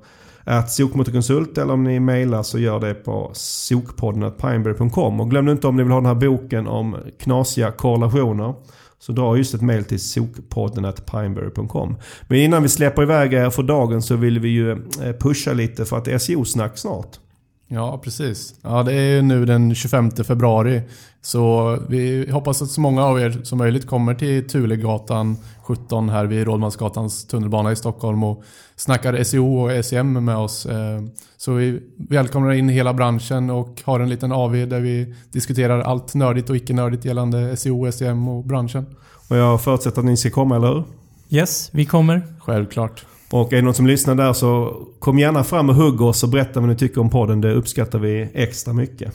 att 0.44 0.72
sokmotorkonsult 0.72 1.58
eller 1.58 1.74
om 1.74 1.84
ni 1.84 2.00
mejlar 2.00 2.44
så 2.44 2.60
gör 2.60 2.80
det 2.80 2.94
på 2.94 3.32
sokpodden.pineberry.com. 3.34 5.20
Och 5.20 5.30
glöm 5.30 5.50
inte 5.50 5.68
om 5.68 5.76
ni 5.76 5.84
vill 5.84 5.92
ha 5.92 6.00
den 6.00 6.06
här 6.06 6.16
boken 6.16 6.68
om 6.68 6.98
knasiga 7.20 7.72
korrelationer 7.72 8.54
så 9.00 9.12
dra 9.12 9.38
just 9.38 9.54
ett 9.54 9.62
mejl 9.62 9.84
till 9.84 10.00
sokpodden.pineberry.com. 10.00 11.98
Men 12.28 12.40
innan 12.40 12.64
vi 12.64 12.70
släpper 12.70 13.04
iväg 13.04 13.34
er 13.34 13.50
för 13.50 13.64
dagen 13.64 14.02
så 14.02 14.16
vill 14.16 14.40
vi 14.40 14.50
ju 14.50 14.72
eh, 14.72 14.78
pusha 15.20 15.54
lite 15.54 15.86
för 15.86 15.98
att 15.98 16.06
det 16.06 16.12
är 16.14 16.18
SEO-snack 16.18 16.78
snart. 16.78 17.20
Ja, 17.68 18.00
precis. 18.04 18.56
Ja, 18.62 18.84
det 18.84 18.94
är 18.94 19.16
ju 19.16 19.22
nu 19.22 19.46
den 19.46 19.76
25 19.76 20.12
februari. 20.12 20.82
Så 21.22 21.78
vi 21.90 22.32
hoppas 22.32 22.62
att 22.62 22.70
så 22.70 22.82
många 22.82 23.06
av 23.06 23.20
er 23.20 23.40
som 23.44 23.58
möjligt 23.58 23.88
kommer 23.88 24.14
till 24.16 24.48
Tulegatan 24.50 25.38
17 25.64 26.10
här 26.10 26.26
vid 26.26 26.46
Rådmansgatans 26.48 27.28
tunnelbana 27.28 27.72
i 27.72 27.76
Stockholm 27.76 28.24
och 28.24 28.44
snackar 28.76 29.24
SEO 29.24 29.58
och 29.60 29.86
SEM 29.86 30.26
med 30.26 30.38
oss. 30.38 30.66
Eh, 30.66 31.02
Så 31.38 31.54
vi 31.54 31.80
välkomnar 31.98 32.52
in 32.52 32.70
hela 32.70 32.94
branschen 32.94 33.50
och 33.50 33.82
har 33.86 34.00
en 34.00 34.10
liten 34.10 34.32
AV 34.32 34.52
där 34.68 34.80
vi 34.80 35.16
diskuterar 35.32 35.82
allt 35.82 36.16
nördigt 36.16 36.50
och 36.50 36.56
icke-nördigt 36.56 37.06
gällande 37.06 37.58
SEO, 37.58 37.92
SEM 37.92 38.28
och 38.28 38.44
branschen. 38.46 38.86
Och 39.30 39.38
jag 39.38 39.62
förutsätter 39.62 40.00
att 40.00 40.06
ni 40.06 40.18
ska 40.18 40.30
komma, 40.30 40.56
eller 40.56 40.68
hur? 40.68 40.84
Yes, 41.30 41.70
vi 41.74 41.86
kommer. 41.86 42.22
Självklart. 42.40 43.06
Och 43.32 43.54
är 43.54 43.58
det 43.58 43.62
någon 43.62 43.74
som 43.74 43.88
lyssnar 43.88 44.16
där 44.16 44.34
så 44.34 44.74
kom 45.00 45.20
gärna 45.20 45.44
fram 45.44 45.70
och 45.70 45.76
hugg 45.76 46.02
oss 46.02 46.24
och 46.24 46.30
berätta 46.30 46.60
vad 46.60 46.70
ni 46.70 46.76
tycker 46.76 47.02
om 47.02 47.10
podden. 47.10 47.42
Det 47.42 47.54
uppskattar 47.54 48.00
vi 48.00 48.30
extra 48.34 48.74
mycket. 48.74 49.08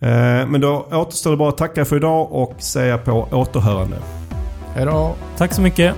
Eh, 0.00 0.46
Men 0.48 0.60
då 0.60 0.86
återstår 0.92 1.30
det 1.30 1.36
bara 1.36 1.48
att 1.48 1.58
tacka 1.58 1.84
för 1.84 1.96
idag 1.96 2.32
och 2.32 2.54
säga 2.58 2.98
på 2.98 3.28
återhörande. 3.32 3.96
Hej 4.74 4.84
då! 4.84 5.14
Tack 5.36 5.52
så 5.54 5.60
mycket. 5.62 5.94